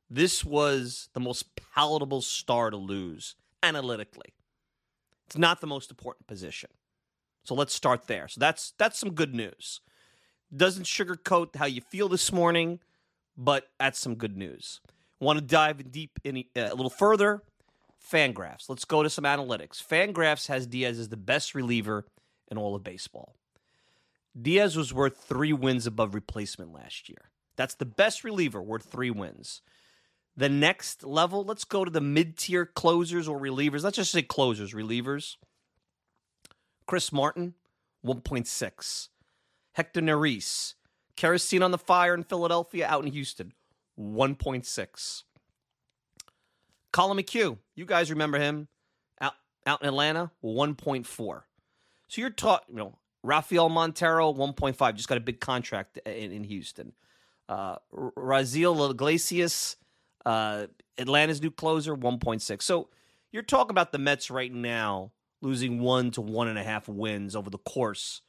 This 0.10 0.44
was 0.44 1.10
the 1.13 1.20
most 1.20 1.56
palatable 1.56 2.22
star 2.22 2.70
to 2.70 2.77
lose 2.77 3.36
analytically. 3.62 4.34
It's 5.25 5.38
not 5.38 5.62
the 5.62 5.68
most 5.68 5.89
important 5.89 6.27
position. 6.27 6.70
So 7.44 7.56
let's 7.56 7.74
start 7.74 8.08
there. 8.08 8.28
So 8.28 8.40
that's 8.40 8.74
that's 8.78 9.00
some 9.00 9.12
good 9.12 9.34
news. 9.36 9.82
Doesn't 10.56 10.86
sugarcoat 10.86 11.56
how 11.56 11.66
you 11.66 11.82
feel 11.82 12.08
this 12.10 12.32
morning, 12.32 12.80
but 13.38 13.68
that's 13.80 14.00
some 14.00 14.16
good 14.16 14.38
news. 14.38 14.82
Want 15.20 15.40
to 15.40 15.46
dive 15.46 15.80
in 15.80 15.90
deep 15.90 16.20
in 16.24 16.38
uh, 16.56 16.70
a 16.72 16.76
little 16.76 16.90
further? 16.90 17.42
Fangraphs. 18.12 18.70
Let's 18.70 18.86
go 18.86 19.02
to 19.02 19.10
some 19.10 19.24
analytics. 19.24 19.86
Fangraphs 19.86 20.48
has 20.48 20.68
Diaz 20.68 21.00
as 21.00 21.10
the 21.10 21.18
best 21.18 21.56
reliever 21.56 22.06
in 22.52 22.58
all 22.58 22.76
of 22.76 22.84
baseball. 22.84 23.36
Diaz 24.40 24.76
was 24.76 24.94
worth 24.94 25.18
three 25.18 25.54
wins 25.54 25.88
above 25.88 26.14
replacement 26.14 26.74
last 26.74 27.08
year. 27.08 27.30
That's 27.56 27.76
the 27.76 27.86
best 27.86 28.24
reliever, 28.24 28.62
worth 28.62 28.84
three 28.84 29.12
wins. 29.12 29.62
The 30.36 30.50
next 30.50 31.04
level, 31.04 31.44
let's 31.44 31.64
go 31.64 31.86
to 31.86 31.92
the 31.92 32.02
mid 32.02 32.38
tier 32.38 32.66
closers 32.66 33.28
or 33.28 33.40
relievers. 33.40 33.84
Let's 33.84 33.98
just 33.98 34.12
say 34.12 34.24
closers, 34.24 34.74
relievers. 34.74 35.36
Chris 36.86 37.12
Martin, 37.12 37.54
1.6. 38.06 39.10
Hector 39.74 40.02
Neris, 40.02 40.75
kerosene 41.16 41.63
on 41.63 41.72
the 41.72 41.78
fire 41.78 42.13
in 42.13 42.24
Philadelphia, 42.24 42.88
out 42.88 43.04
in 43.04 43.12
Houston, 43.12 43.54
1.6. 44.00 45.24
Collin 46.92 47.18
McHugh, 47.18 47.58
you 47.75 47.86
guys 47.86 48.12
remember 48.12 48.38
him 48.38 48.68
out, 49.20 49.34
out 49.66 49.82
in 49.82 49.88
Atlanta, 49.88 50.32
1.4. 50.44 51.42
So 52.08 52.22
you're 52.22 52.30
talking, 52.30 52.75
you 52.75 52.80
know, 52.80 52.98
Rafael 53.24 53.70
Montero, 53.70 54.32
1.5, 54.32 54.96
just 54.96 55.10
got 55.10 55.18
a 55.18 55.22
big 55.22 55.40
contract 55.40 55.98
in, 56.06 56.32
in 56.32 56.44
Houston. 56.44 56.94
Uh, 57.50 57.78
Raisel 57.92 58.92
Iglesias, 58.92 59.78
uh, 60.25 60.68
Atlanta's 60.98 61.42
new 61.42 61.52
closer, 61.52 61.96
1.6. 61.96 62.62
So 62.62 62.90
you're 63.32 63.42
talking 63.42 63.72
about 63.72 63.92
the 63.92 63.98
Mets 63.98 64.30
right 64.30 64.54
now 64.54 65.12
losing 65.44 65.80
one 65.80 66.10
to 66.12 66.22
one 66.22 66.48
and 66.48 66.58
a 66.58 66.64
half 66.64 66.88
wins 66.88 67.36
over 67.36 67.50
the 67.50 67.58
course 67.58 68.22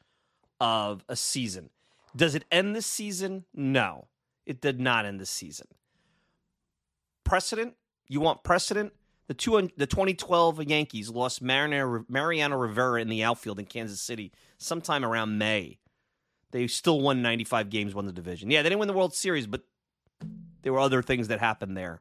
of 0.61 1.05
a 1.09 1.17
season. 1.17 1.71
Does 2.15 2.35
it 2.35 2.45
end 2.51 2.75
this 2.75 2.87
season? 2.87 3.45
No, 3.55 4.09
it 4.45 4.61
did 4.61 4.81
not 4.81 5.07
end 5.07 5.21
this 5.21 5.31
season. 5.31 5.69
Precedent? 7.25 7.75
You 8.09 8.21
want 8.21 8.45
precedent? 8.45 8.93
The, 9.29 9.35
two, 9.35 9.71
the 9.77 9.87
2012 9.87 10.65
Yankees 10.65 11.09
lost 11.09 11.41
Mariano, 11.41 12.05
Mariano 12.09 12.57
Rivera 12.57 13.01
in 13.01 13.09
the 13.09 13.23
outfield 13.23 13.59
in 13.59 13.65
Kansas 13.65 14.01
City 14.01 14.33
sometime 14.59 15.05
around 15.05 15.39
May. 15.39 15.79
They 16.51 16.67
still 16.67 17.01
won 17.01 17.23
95 17.23 17.71
games, 17.71 17.95
won 17.95 18.05
the 18.05 18.13
division. 18.13 18.51
Yeah, 18.51 18.63
they 18.63 18.69
didn't 18.69 18.81
win 18.81 18.89
the 18.89 18.95
World 18.95 19.15
Series, 19.15 19.47
but 19.47 19.63
there 20.63 20.73
were 20.73 20.81
other 20.81 21.03
things 21.03 21.29
that 21.29 21.41
happened 21.41 21.77
there 21.77 22.01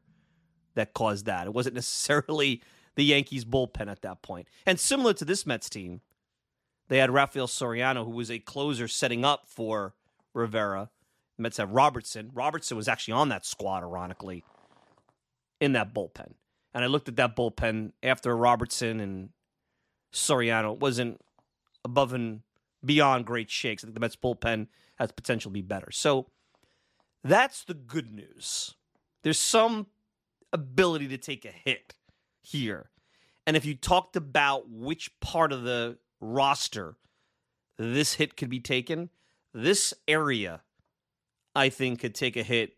that 0.76 0.94
caused 0.94 1.28
that. 1.28 1.48
It 1.48 1.54
wasn't 1.54 1.76
necessarily 1.76 2.62
the 2.96 3.04
Yankees 3.04 3.46
bullpen 3.46 3.90
at 3.90 4.02
that 4.02 4.22
point. 4.22 4.48
And 4.66 4.80
similar 4.80 5.14
to 5.14 5.26
this 5.26 5.46
Mets 5.46 5.70
team, 5.70 6.02
they 6.90 6.98
had 6.98 7.12
Rafael 7.12 7.48
Soriano, 7.48 8.06
who 8.06 8.12
was 8.12 8.30
a 8.30 8.40
closer 8.40 8.88
setting 8.88 9.26
up 9.26 9.48
for 9.48 9.96
Rivera. 10.34 10.90
The 11.38 11.44
Mets 11.44 11.58
have 11.58 11.72
Robertson. 11.72 12.32
Robertson 12.34 12.78
was 12.78 12.88
actually 12.88 13.14
on 13.14 13.30
that 13.30 13.46
squad, 13.46 13.84
ironically, 13.84 14.44
in 15.60 15.74
that 15.74 15.94
bullpen. 15.94 16.34
And 16.74 16.84
I 16.84 16.88
looked 16.88 17.08
at 17.08 17.16
that 17.16 17.36
bullpen 17.36 17.92
after 18.02 18.36
Robertson 18.36 19.00
and 19.00 19.30
Soriano. 20.12 20.78
Wasn't 20.78 21.20
above 21.86 22.14
and 22.14 22.42
beyond 22.84 23.26
great 23.26 23.50
shakes. 23.50 23.84
I 23.84 23.88
think 23.88 23.96
the 23.96 24.02
Mets 24.02 24.16
bullpen 24.16 24.68
has 24.98 25.12
potential 25.12 25.50
to 25.50 25.54
be 25.54 25.62
better. 25.62 25.92
So 25.92 26.28
that's 27.24 27.64
the 27.64 27.74
good 27.74 28.12
news. 28.12 28.76
There's 29.24 29.40
some 29.40 29.88
ability 30.52 31.08
to 31.08 31.18
take 31.18 31.46
a 31.46 31.52
hit 31.52 31.96
here. 32.44 32.90
And 33.48 33.58
if 33.58 33.66
you 33.66 33.76
talked 33.76 34.16
about 34.16 34.70
which 34.70 35.20
part 35.20 35.52
of 35.52 35.64
the 35.64 35.98
roster 36.22 36.96
this 37.78 38.14
hit 38.14 38.38
could 38.38 38.50
be 38.50 38.60
taken, 38.60 39.10
this 39.54 39.94
area, 40.08 40.62
I 41.56 41.70
think, 41.70 42.00
could 42.00 42.16
take 42.16 42.38
a 42.38 42.44
hit 42.44 42.76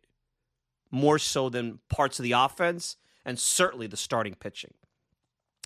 more 0.91 1.19
so 1.19 1.49
than 1.49 1.79
parts 1.89 2.19
of 2.19 2.23
the 2.23 2.31
offense 2.31 2.95
and 3.25 3.37
certainly 3.37 3.87
the 3.87 3.97
starting 3.97 4.35
pitching. 4.35 4.73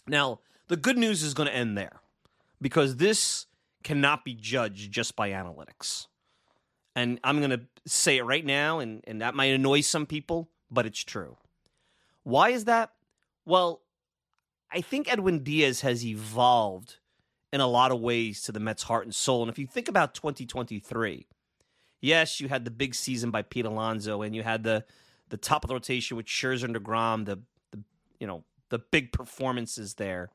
Now, 0.07 0.39
the 0.67 0.77
good 0.77 0.97
news 0.97 1.23
is 1.23 1.33
going 1.33 1.47
to 1.47 1.55
end 1.55 1.77
there 1.77 2.01
because 2.61 2.97
this 2.97 3.45
cannot 3.83 4.25
be 4.25 4.33
judged 4.33 4.91
just 4.91 5.15
by 5.15 5.29
analytics. 5.29 6.07
And 6.95 7.19
I'm 7.23 7.37
going 7.39 7.51
to 7.51 7.61
say 7.85 8.17
it 8.17 8.23
right 8.23 8.45
now, 8.45 8.79
and, 8.79 9.03
and 9.07 9.21
that 9.21 9.35
might 9.35 9.53
annoy 9.53 9.81
some 9.81 10.05
people, 10.05 10.49
but 10.69 10.85
it's 10.85 11.03
true. 11.03 11.37
Why 12.23 12.49
is 12.49 12.65
that? 12.65 12.91
Well, 13.45 13.81
I 14.71 14.81
think 14.81 15.11
Edwin 15.11 15.43
Diaz 15.43 15.81
has 15.81 16.05
evolved 16.05 16.97
in 17.51 17.61
a 17.61 17.67
lot 17.67 17.91
of 17.91 17.99
ways 17.99 18.41
to 18.43 18.51
the 18.51 18.59
Mets' 18.59 18.83
heart 18.83 19.05
and 19.05 19.15
soul. 19.15 19.41
And 19.41 19.49
if 19.49 19.57
you 19.57 19.65
think 19.65 19.87
about 19.87 20.13
2023, 20.13 21.25
yes, 22.01 22.39
you 22.39 22.47
had 22.47 22.65
the 22.65 22.71
big 22.71 22.93
season 22.93 23.31
by 23.31 23.41
Pete 23.41 23.65
Alonso, 23.65 24.21
and 24.21 24.35
you 24.35 24.43
had 24.43 24.63
the 24.63 24.85
the 25.29 25.37
top 25.37 25.63
of 25.63 25.67
the 25.67 25.75
rotation 25.75 26.17
with 26.17 26.25
Scherzer 26.25 26.63
and 26.63 26.75
Degrom, 26.75 27.25
the 27.25 27.39
the 27.71 27.83
you 28.19 28.27
know 28.27 28.43
the 28.69 28.79
big 28.79 29.11
performances 29.11 29.95
there. 29.95 30.29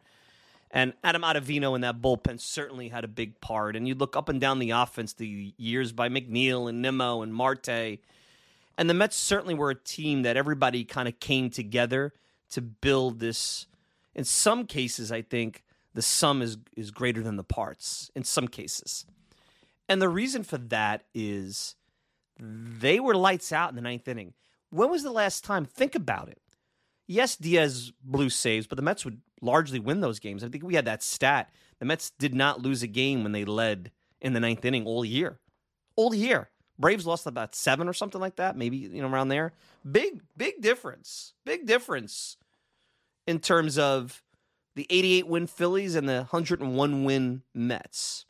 And 0.71 0.93
Adam 1.05 1.23
Ottavino 1.23 1.77
in 1.77 1.83
that 1.83 2.01
bullpen 2.01 2.41
certainly 2.41 2.89
had 2.89 3.05
a 3.05 3.09
big 3.09 3.41
part. 3.41 3.77
And 3.77 3.87
you 3.87 3.95
look 3.95 4.17
up 4.17 4.29
and 4.29 4.41
down 4.41 4.59
the 4.59 4.71
offense, 4.71 5.13
the 5.13 5.55
years 5.57 5.93
by 5.93 6.09
McNeil 6.09 6.69
and 6.69 6.83
Nimmo 6.83 7.23
and 7.23 7.33
Marte. 7.33 8.01
And 8.77 8.91
the 8.91 8.95
Mets 8.95 9.15
certainly 9.15 9.55
were 9.55 9.71
a 9.71 9.77
team 9.77 10.23
that 10.23 10.37
everybody 10.37 10.85
kind 10.85 11.07
of 11.07 11.21
came 11.21 11.49
together 11.49 12.13
to 12.51 12.61
build 12.61 13.21
this. 13.21 13.67
In 14.15 14.25
some 14.25 14.67
cases, 14.67 15.11
I 15.11 15.23
think 15.23 15.65
the 15.95 16.03
sum 16.03 16.43
is, 16.43 16.59
is 16.77 16.91
greater 16.91 17.23
than 17.23 17.37
the 17.37 17.45
parts, 17.45 18.11
in 18.15 18.25
some 18.25 18.49
cases. 18.49 19.07
And 19.89 20.01
the 20.01 20.09
reason 20.09 20.43
for 20.43 20.59
that 20.59 21.05
is 21.15 21.77
they 22.39 23.01
were 23.01 23.15
lights 23.15 23.53
out 23.53 23.71
in 23.71 23.77
the 23.77 23.83
ninth 23.83 24.09
inning. 24.09 24.35
When 24.71 24.91
was 24.91 25.03
the 25.03 25.13
last 25.13 25.45
time? 25.45 25.65
Think 25.65 25.95
about 25.95 26.29
it. 26.29 26.41
Yes, 27.07 27.37
Diaz 27.37 27.93
blew 28.03 28.31
saves, 28.31 28.67
but 28.67 28.77
the 28.77 28.83
Mets 28.83 29.05
would 29.05 29.21
largely 29.41 29.79
win 29.79 30.01
those 30.01 30.19
games. 30.19 30.43
I 30.43 30.49
think 30.49 30.65
we 30.65 30.75
had 30.75 30.87
that 30.87 31.03
stat. 31.03 31.51
The 31.79 31.85
Mets 31.85 32.11
did 32.19 32.35
not 32.35 32.63
lose 32.63 32.83
a 32.83 32.87
game 32.87 33.23
when 33.23 33.33
they 33.33 33.45
led 33.45 33.93
in 34.21 34.33
the 34.33 34.41
ninth 34.41 34.65
inning 34.65 34.87
all 34.87 35.05
year. 35.05 35.39
All 35.97 36.15
year. 36.15 36.51
Braves 36.79 37.07
lost 37.07 37.27
about 37.27 37.55
seven 37.55 37.89
or 37.89 37.93
something 37.93 38.21
like 38.21 38.37
that, 38.37 38.57
maybe 38.57 38.79
you 38.79 39.01
know 39.01 39.09
around 39.09 39.29
there. 39.29 39.53
Big, 39.89 40.23
big 40.37 40.61
difference. 40.61 41.35
Big 41.45 41.67
difference 41.67 42.37
in 43.27 43.39
terms 43.39 43.79
of 43.79 44.23
the 44.75 44.87
88 44.91 45.27
win 45.27 45.47
Phillies 45.47 45.95
and 45.95 46.09
the 46.09 46.27
101 46.31 47.05
win 47.05 47.43
Mets. 47.55 48.27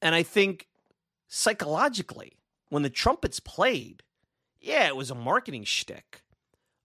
And 0.00 0.14
I 0.14 0.22
think 0.22 0.68
psychologically, 1.28 2.38
when 2.68 2.82
the 2.82 2.90
trumpets 2.90 3.40
played, 3.40 4.02
yeah, 4.60 4.86
it 4.86 4.96
was 4.96 5.10
a 5.10 5.14
marketing 5.14 5.64
shtick 5.64 6.22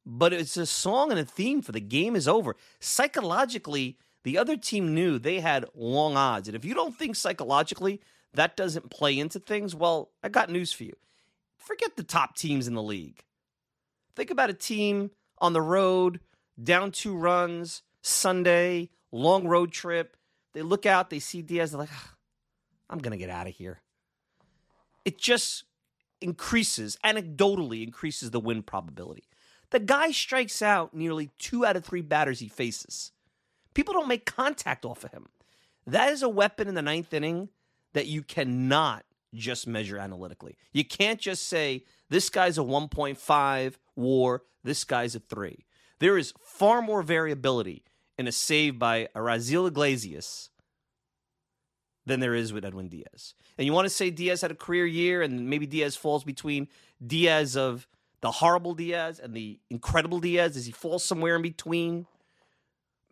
but 0.05 0.33
it's 0.33 0.57
a 0.57 0.65
song 0.65 1.11
and 1.11 1.19
a 1.19 1.25
theme 1.25 1.61
for 1.61 1.71
the 1.71 1.79
game 1.79 2.15
is 2.15 2.27
over. 2.27 2.55
Psychologically, 2.79 3.97
the 4.23 4.37
other 4.37 4.57
team 4.57 4.93
knew 4.93 5.19
they 5.19 5.39
had 5.39 5.65
long 5.75 6.15
odds. 6.15 6.47
And 6.47 6.55
if 6.55 6.65
you 6.65 6.73
don't 6.73 6.97
think 6.97 7.15
psychologically 7.15 8.01
that 8.33 8.55
doesn't 8.55 8.89
play 8.89 9.17
into 9.17 9.39
things, 9.39 9.75
well, 9.75 10.11
I 10.23 10.29
got 10.29 10.49
news 10.49 10.71
for 10.71 10.83
you. 10.83 10.93
Forget 11.57 11.95
the 11.95 12.03
top 12.03 12.35
teams 12.35 12.67
in 12.67 12.73
the 12.73 12.81
league. 12.81 13.23
Think 14.15 14.31
about 14.31 14.49
a 14.49 14.53
team 14.53 15.11
on 15.41 15.53
the 15.53 15.61
road, 15.61 16.21
down 16.61 16.91
two 16.91 17.15
runs, 17.15 17.81
Sunday, 18.01 18.89
long 19.11 19.47
road 19.47 19.71
trip. 19.71 20.15
They 20.53 20.61
look 20.61 20.85
out, 20.85 21.09
they 21.09 21.19
see 21.19 21.41
Diaz, 21.41 21.71
they're 21.71 21.79
like, 21.79 21.89
ah, 21.91 22.13
I'm 22.89 22.99
going 22.99 23.11
to 23.11 23.17
get 23.17 23.29
out 23.29 23.47
of 23.47 23.53
here. 23.53 23.81
It 25.03 25.17
just 25.17 25.65
increases, 26.21 26.97
anecdotally 27.03 27.83
increases 27.83 28.31
the 28.31 28.39
win 28.39 28.61
probability. 28.61 29.23
The 29.71 29.79
guy 29.79 30.11
strikes 30.11 30.61
out 30.61 30.93
nearly 30.93 31.31
two 31.39 31.65
out 31.65 31.75
of 31.75 31.83
three 31.83 32.01
batters 32.01 32.39
he 32.39 32.47
faces. 32.47 33.11
People 33.73 33.93
don't 33.93 34.07
make 34.07 34.25
contact 34.25 34.85
off 34.85 35.03
of 35.03 35.11
him. 35.11 35.29
That 35.87 36.11
is 36.11 36.21
a 36.21 36.29
weapon 36.29 36.67
in 36.67 36.75
the 36.75 36.81
ninth 36.81 37.13
inning 37.13 37.49
that 37.93 38.05
you 38.05 38.21
cannot 38.21 39.05
just 39.33 39.65
measure 39.65 39.97
analytically. 39.97 40.57
You 40.73 40.83
can't 40.83 41.19
just 41.19 41.47
say, 41.47 41.85
this 42.09 42.29
guy's 42.29 42.57
a 42.57 42.61
1.5 42.61 43.75
war, 43.95 44.43
this 44.63 44.83
guy's 44.83 45.15
a 45.15 45.19
3. 45.19 45.65
There 45.99 46.17
is 46.17 46.33
far 46.41 46.81
more 46.81 47.03
variability 47.03 47.83
in 48.17 48.27
a 48.27 48.31
save 48.31 48.79
by 48.79 49.07
Raisel 49.15 49.67
Iglesias 49.67 50.49
than 52.05 52.19
there 52.19 52.33
is 52.33 52.51
with 52.51 52.65
Edwin 52.65 52.87
Diaz. 52.87 53.33
And 53.57 53.65
you 53.65 53.73
want 53.73 53.85
to 53.85 53.89
say 53.89 54.09
Diaz 54.09 54.41
had 54.41 54.51
a 54.51 54.55
career 54.55 54.85
year 54.85 55.21
and 55.21 55.49
maybe 55.49 55.67
Diaz 55.67 55.95
falls 55.95 56.23
between 56.23 56.67
Diaz 57.05 57.55
of 57.55 57.87
the 58.21 58.31
horrible 58.31 58.73
Diaz 58.73 59.19
and 59.19 59.33
the 59.33 59.59
incredible 59.69 60.19
Diaz? 60.19 60.53
Does 60.53 60.65
he 60.65 60.71
fall 60.71 60.99
somewhere 60.99 61.35
in 61.35 61.41
between? 61.41 62.05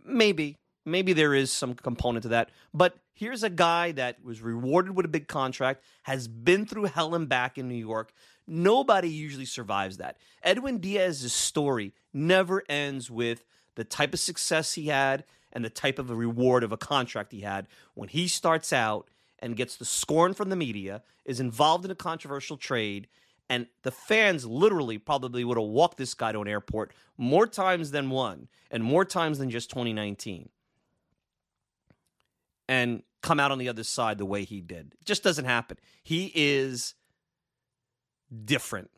Maybe. 0.03 0.57
Maybe 0.85 1.13
there 1.13 1.35
is 1.35 1.51
some 1.51 1.75
component 1.75 2.23
to 2.23 2.29
that. 2.29 2.49
But 2.73 2.95
here's 3.13 3.43
a 3.43 3.49
guy 3.49 3.91
that 3.91 4.23
was 4.23 4.41
rewarded 4.41 4.95
with 4.95 5.05
a 5.05 5.09
big 5.09 5.27
contract, 5.27 5.83
has 6.03 6.27
been 6.27 6.65
through 6.65 6.85
hell 6.85 7.13
and 7.15 7.27
back 7.27 7.57
in 7.57 7.67
New 7.67 7.75
York. 7.75 8.13
Nobody 8.49 9.09
usually 9.09 9.45
survives 9.45 9.97
that. 9.97 10.17
Edwin 10.43 10.79
Diaz's 10.79 11.33
story 11.33 11.93
never 12.11 12.63
ends 12.67 13.11
with 13.11 13.45
the 13.75 13.83
type 13.83 14.13
of 14.13 14.19
success 14.19 14.73
he 14.73 14.87
had 14.87 15.23
and 15.53 15.63
the 15.63 15.69
type 15.69 15.99
of 15.99 16.09
a 16.09 16.15
reward 16.15 16.63
of 16.63 16.71
a 16.71 16.77
contract 16.77 17.31
he 17.31 17.41
had 17.41 17.67
when 17.93 18.09
he 18.09 18.27
starts 18.27 18.73
out 18.73 19.09
and 19.39 19.55
gets 19.55 19.75
the 19.75 19.85
scorn 19.85 20.33
from 20.33 20.49
the 20.49 20.55
media, 20.55 21.01
is 21.25 21.39
involved 21.39 21.85
in 21.85 21.91
a 21.91 21.95
controversial 21.95 22.57
trade, 22.57 23.07
and 23.49 23.67
the 23.83 23.91
fans 23.91 24.45
literally 24.45 24.97
probably 24.97 25.43
would 25.43 25.57
have 25.57 25.67
walked 25.67 25.97
this 25.97 26.13
guy 26.13 26.31
to 26.31 26.41
an 26.41 26.47
airport 26.47 26.91
more 27.17 27.47
times 27.47 27.91
than 27.91 28.09
one, 28.09 28.47
and 28.69 28.83
more 28.83 29.05
times 29.05 29.37
than 29.37 29.49
just 29.49 29.69
2019. 29.69 30.49
And 32.67 33.03
come 33.21 33.39
out 33.39 33.51
on 33.51 33.57
the 33.57 33.69
other 33.69 33.83
side 33.83 34.17
the 34.17 34.25
way 34.25 34.43
he 34.43 34.61
did. 34.61 34.93
It 34.99 35.05
just 35.05 35.23
doesn't 35.23 35.45
happen. 35.45 35.77
He 36.03 36.31
is 36.35 36.95
different. 38.45 38.91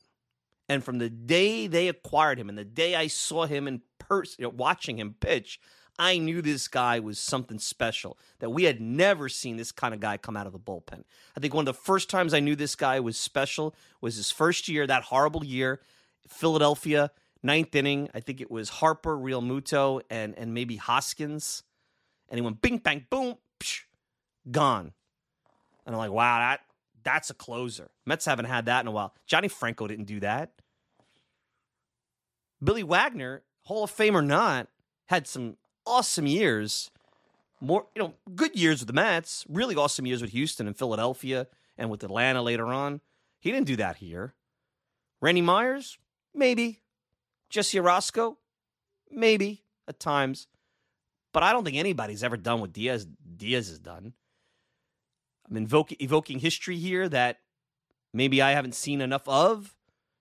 And 0.69 0.83
from 0.83 0.99
the 0.99 1.09
day 1.09 1.67
they 1.67 1.87
acquired 1.87 2.39
him 2.39 2.49
and 2.49 2.57
the 2.57 2.65
day 2.65 2.95
I 2.95 3.07
saw 3.07 3.45
him 3.45 3.67
in 3.67 3.81
person, 3.99 4.45
watching 4.55 4.97
him 4.97 5.15
pitch, 5.19 5.59
I 5.99 6.17
knew 6.17 6.41
this 6.41 6.67
guy 6.67 6.99
was 6.99 7.19
something 7.19 7.59
special, 7.59 8.17
that 8.39 8.49
we 8.49 8.63
had 8.63 8.79
never 8.81 9.29
seen 9.29 9.57
this 9.57 9.71
kind 9.71 9.93
of 9.93 9.99
guy 9.99 10.17
come 10.17 10.37
out 10.37 10.47
of 10.47 10.53
the 10.53 10.59
bullpen. 10.59 11.03
I 11.35 11.39
think 11.39 11.53
one 11.53 11.67
of 11.67 11.75
the 11.75 11.81
first 11.81 12.09
times 12.09 12.33
I 12.33 12.39
knew 12.39 12.55
this 12.55 12.75
guy 12.75 12.99
was 12.99 13.19
special 13.19 13.75
was 13.99 14.15
his 14.15 14.31
first 14.31 14.67
year, 14.67 14.87
that 14.87 15.03
horrible 15.03 15.45
year, 15.45 15.81
Philadelphia, 16.27 17.11
ninth 17.43 17.75
inning. 17.75 18.09
I 18.13 18.19
think 18.19 18.41
it 18.41 18.49
was 18.49 18.69
Harper, 18.69 19.17
Realmuto, 19.17 20.01
and, 20.09 20.33
and 20.37 20.53
maybe 20.53 20.77
Hoskins. 20.77 21.63
And 22.29 22.37
he 22.37 22.41
went 22.41 22.61
bing, 22.61 22.77
bang, 22.77 23.05
boom, 23.09 23.35
psh, 23.59 23.81
gone. 24.49 24.93
And 25.85 25.95
I'm 25.95 25.99
like, 25.99 26.11
wow, 26.11 26.39
that 26.39 26.61
that's 27.03 27.29
a 27.29 27.33
closer. 27.33 27.89
Mets 28.05 28.25
haven't 28.25 28.45
had 28.45 28.65
that 28.65 28.81
in 28.81 28.87
a 28.87 28.91
while. 28.91 29.13
Johnny 29.25 29.47
Franco 29.47 29.87
didn't 29.87 30.05
do 30.05 30.19
that. 30.19 30.51
Billy 32.63 32.83
Wagner, 32.83 33.43
Hall 33.63 33.83
of 33.83 33.91
Fame 33.91 34.15
or 34.15 34.21
not, 34.21 34.67
had 35.07 35.27
some 35.27 35.57
awesome 35.85 36.27
years, 36.27 36.91
more 37.59 37.87
you 37.95 38.01
know, 38.01 38.13
good 38.35 38.55
years 38.55 38.79
with 38.79 38.87
the 38.87 38.93
Mets, 38.93 39.45
really 39.49 39.75
awesome 39.75 40.05
years 40.05 40.21
with 40.21 40.31
Houston 40.31 40.67
and 40.67 40.77
Philadelphia 40.77 41.47
and 41.77 41.89
with 41.89 42.03
Atlanta 42.03 42.41
later 42.41 42.67
on. 42.67 43.01
He 43.39 43.51
didn't 43.51 43.67
do 43.67 43.75
that 43.77 43.97
here. 43.97 44.35
Randy 45.21 45.41
Myers, 45.41 45.97
maybe. 46.33 46.81
Jesse 47.49 47.77
Orosco, 47.77 48.37
maybe 49.11 49.63
at 49.87 49.99
times. 49.99 50.47
But 51.33 51.43
I 51.43 51.51
don't 51.51 51.63
think 51.63 51.77
anybody's 51.77 52.23
ever 52.23 52.37
done 52.37 52.61
what 52.61 52.73
Diaz 52.73 53.07
Diaz 53.37 53.69
has 53.69 53.79
done. 53.79 54.13
I'm 55.49 55.57
invoking 55.57 55.97
evoking 55.99 56.39
history 56.39 56.77
here 56.77 57.09
that 57.09 57.39
maybe 58.13 58.41
I 58.41 58.51
haven't 58.51 58.75
seen 58.75 59.01
enough 59.01 59.27
of. 59.27 59.75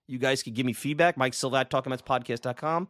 You 0.07 0.19
guys 0.19 0.43
could 0.43 0.55
give 0.55 0.67
me 0.67 0.73
feedback. 0.73 1.17
Mike 1.17 1.35
Silva 1.35 1.59
at 1.59 1.71
TalkingMetsPodcast.com. 1.71 2.89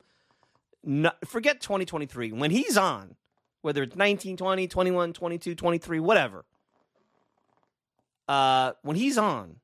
No, 0.85 1.11
forget 1.27 1.61
2023. 1.61 2.33
When 2.33 2.51
he's 2.51 2.77
on, 2.77 3.17
whether 3.61 3.83
it's 3.83 3.95
19, 3.95 4.39
20, 4.39 4.67
21, 4.67 5.13
22, 5.13 5.55
23, 5.55 6.01
whatever, 6.01 6.47
uh, 8.27 8.73
when 8.83 8.97
he's 8.97 9.19
on, 9.19 9.57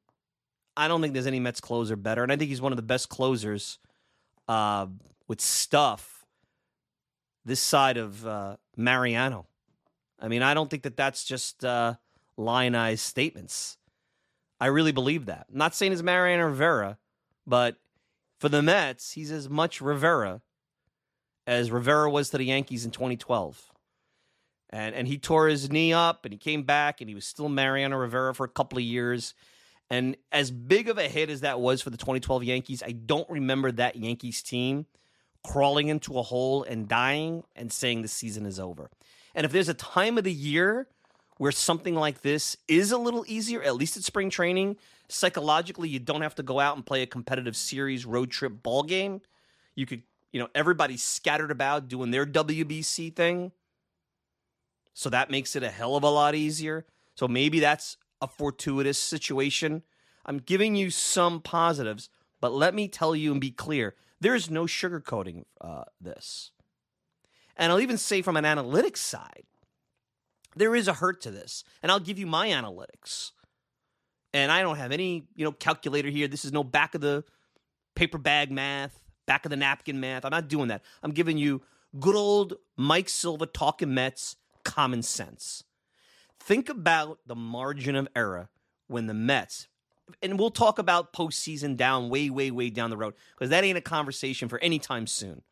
I 0.77 0.89
don't 0.89 1.01
think 1.01 1.15
there's 1.15 1.27
any 1.27 1.41
Mets 1.41 1.61
closer 1.61 1.97
better. 1.97 2.23
And 2.23 2.31
I 2.31 2.37
think 2.37 2.51
he's 2.51 2.61
one 2.61 2.73
of 2.73 2.77
the 2.77 2.83
best 2.83 3.09
closers 3.09 3.79
uh, 4.49 4.87
with 5.27 5.41
stuff 5.41 6.27
this 7.47 7.61
side 7.61 7.97
of 7.97 8.27
uh, 8.27 8.57
Mariano. 8.77 9.47
I 10.21 10.29
mean, 10.29 10.43
I 10.43 10.53
don't 10.53 10.69
think 10.69 10.83
that 10.83 10.97
that's 10.97 11.25
just 11.25 11.65
uh, 11.65 11.95
lionized 12.37 13.01
statements. 13.01 13.79
I 14.61 14.67
really 14.67 14.93
believe 14.93 15.27
that. 15.27 15.47
I'm 15.51 15.59
not 15.59 15.75
saying 15.75 15.93
it's 15.93 16.03
Mariano 16.03 16.47
Rivera, 16.47 16.99
but 17.47 17.77
for 18.39 18.49
the 18.49 18.63
Mets, 18.63 19.13
he's 19.13 19.31
as 19.31 19.49
much 19.49 19.81
Rivera 19.81 20.43
as 21.47 21.71
Rivera 21.71 22.11
was 22.11 22.31
to 22.31 22.39
the 22.39 22.45
Yankees 22.45 22.85
in 22.85 22.91
2012. 22.91 23.71
And 24.71 24.95
and 24.95 25.07
he 25.07 25.17
tore 25.17 25.49
his 25.49 25.71
knee 25.71 25.93
up 25.93 26.25
and 26.25 26.33
he 26.33 26.39
came 26.39 26.65
back 26.65 27.01
and 27.01 27.09
he 27.09 27.15
was 27.15 27.25
still 27.25 27.49
Mariano 27.49 27.97
Rivera 27.97 28.35
for 28.35 28.45
a 28.45 28.49
couple 28.49 28.79
of 28.79 28.85
years. 28.85 29.35
And 29.89 30.17
as 30.33 30.51
big 30.51 30.89
of 30.89 30.99
a 30.99 31.09
hit 31.09 31.31
as 31.31 31.43
that 31.43 31.61
was 31.61 31.81
for 31.81 31.91
the 31.91 31.97
2012 31.97 32.43
Yankees, 32.43 32.83
I 32.83 32.91
don't 32.91 33.29
remember 33.31 33.71
that 33.73 33.95
Yankees 33.95 34.43
team 34.43 34.87
crawling 35.45 35.87
into 35.87 36.19
a 36.19 36.23
hole 36.23 36.65
and 36.65 36.89
dying 36.89 37.45
and 37.55 37.73
saying 37.73 38.03
the 38.03 38.09
season 38.09 38.45
is 38.45 38.59
over. 38.59 38.91
And 39.35 39.45
if 39.45 39.53
there's 39.53 39.69
a 39.69 39.75
time 39.75 40.19
of 40.19 40.25
the 40.25 40.33
year 40.33 40.89
where 41.39 41.53
something 41.53 41.95
like 41.95 42.23
this 42.23 42.57
is 42.69 42.93
a 42.93 42.99
little 42.99 43.25
easier, 43.27 43.63
at 43.63 43.77
least 43.77 43.97
at 43.97 44.05
spring 44.05 44.31
training, 44.31 44.77
psychologically, 45.09 45.89
you 45.89 45.99
don't 45.99 46.23
have 46.23 46.35
to 46.37 46.43
go 46.43 46.59
out 46.59 46.77
and 46.77 46.85
play 46.85 47.03
a 47.03 47.07
competitive 47.07 47.57
series 47.57 48.07
road 48.07 48.31
trip 48.31 48.63
ball 48.63 48.83
game. 48.83 49.21
You 49.75 49.87
could, 49.87 50.03
you 50.33 50.41
know, 50.41 50.49
everybody's 50.55 51.03
scattered 51.03 51.51
about 51.51 51.89
doing 51.89 52.11
their 52.11 52.27
WBC 52.27 53.15
thing. 53.15 53.53
So 54.95 55.11
that 55.11 55.31
makes 55.31 55.55
it 55.55 55.63
a 55.63 55.69
hell 55.69 55.97
of 55.97 56.05
a 56.05 56.11
lot 56.11 56.35
easier. 56.35 56.87
So 57.15 57.29
maybe 57.29 57.61
that's 57.61 57.99
a 58.23 58.27
fortuitous 58.27 58.99
situation. 58.99 59.83
I'm 60.25 60.39
giving 60.39 60.75
you 60.75 60.91
some 60.91 61.41
positives, 61.41 62.09
but 62.41 62.53
let 62.53 62.75
me 62.75 62.89
tell 62.89 63.15
you 63.15 63.33
and 63.33 63.41
be 63.41 63.51
clear 63.51 63.95
there 64.21 64.35
is 64.35 64.51
no 64.51 64.65
sugarcoating 64.65 65.45
uh, 65.61 65.85
this. 66.01 66.51
And 67.57 67.71
I'll 67.71 67.81
even 67.81 67.99
say 67.99 68.23
from 68.23 68.37
an 68.37 68.45
analytics 68.45 68.99
side, 68.99 69.45
there 70.57 70.75
is 70.75 70.89
a 70.89 70.95
hurt 70.95 71.21
to 71.23 71.31
this. 71.31 71.63
And 71.83 71.93
I'll 71.93 72.01
give 72.01 72.19
you 72.19 72.27
my 72.27 72.49
analytics. 72.49 73.31
And 74.33 74.51
I 74.51 74.63
don't 74.63 74.77
have 74.77 74.93
any, 74.93 75.29
you 75.35 75.45
know, 75.45 75.53
calculator 75.53 76.09
here. 76.09 76.29
This 76.29 76.45
is 76.45 76.53
no 76.53 76.65
back 76.65 76.95
of 76.95 77.01
the 77.01 77.25
paper 77.95 78.19
bag 78.19 78.51
math, 78.51 78.99
back 79.27 79.45
of 79.45 79.51
the 79.51 79.57
napkin 79.57 80.01
math. 80.01 80.25
I'm 80.25 80.31
not 80.31 80.49
doing 80.49 80.69
that. 80.69 80.83
I'm 81.03 81.13
giving 81.13 81.39
you 81.39 81.63
good 82.01 82.17
old 82.17 82.55
Mike 82.77 83.09
Silva 83.09 83.47
talking 83.47 83.95
Mets 83.95 84.37
common 84.65 85.03
sense. 85.03 85.63
Think 86.41 86.69
about 86.69 87.21
the 87.27 87.35
margin 87.35 87.97
of 87.97 88.09
error 88.15 88.51
when 88.89 89.07
the 89.07 89.15
Mets, 89.15 89.69
and 90.23 90.39
we'll 90.39 90.51
talk 90.51 90.79
about 90.79 91.13
postseason 91.13 91.77
down 91.77 92.09
way, 92.09 92.31
way, 92.31 92.51
way 92.51 92.71
down 92.71 92.91
the 92.91 92.97
road 92.97 93.15
because 93.35 93.51
that 93.51 93.65
ain't 93.65 93.79
a 93.79 93.83
conversation 93.83 94.49
for 94.49 94.59
any 94.59 94.79
time 94.79 95.07
soon. 95.07 95.43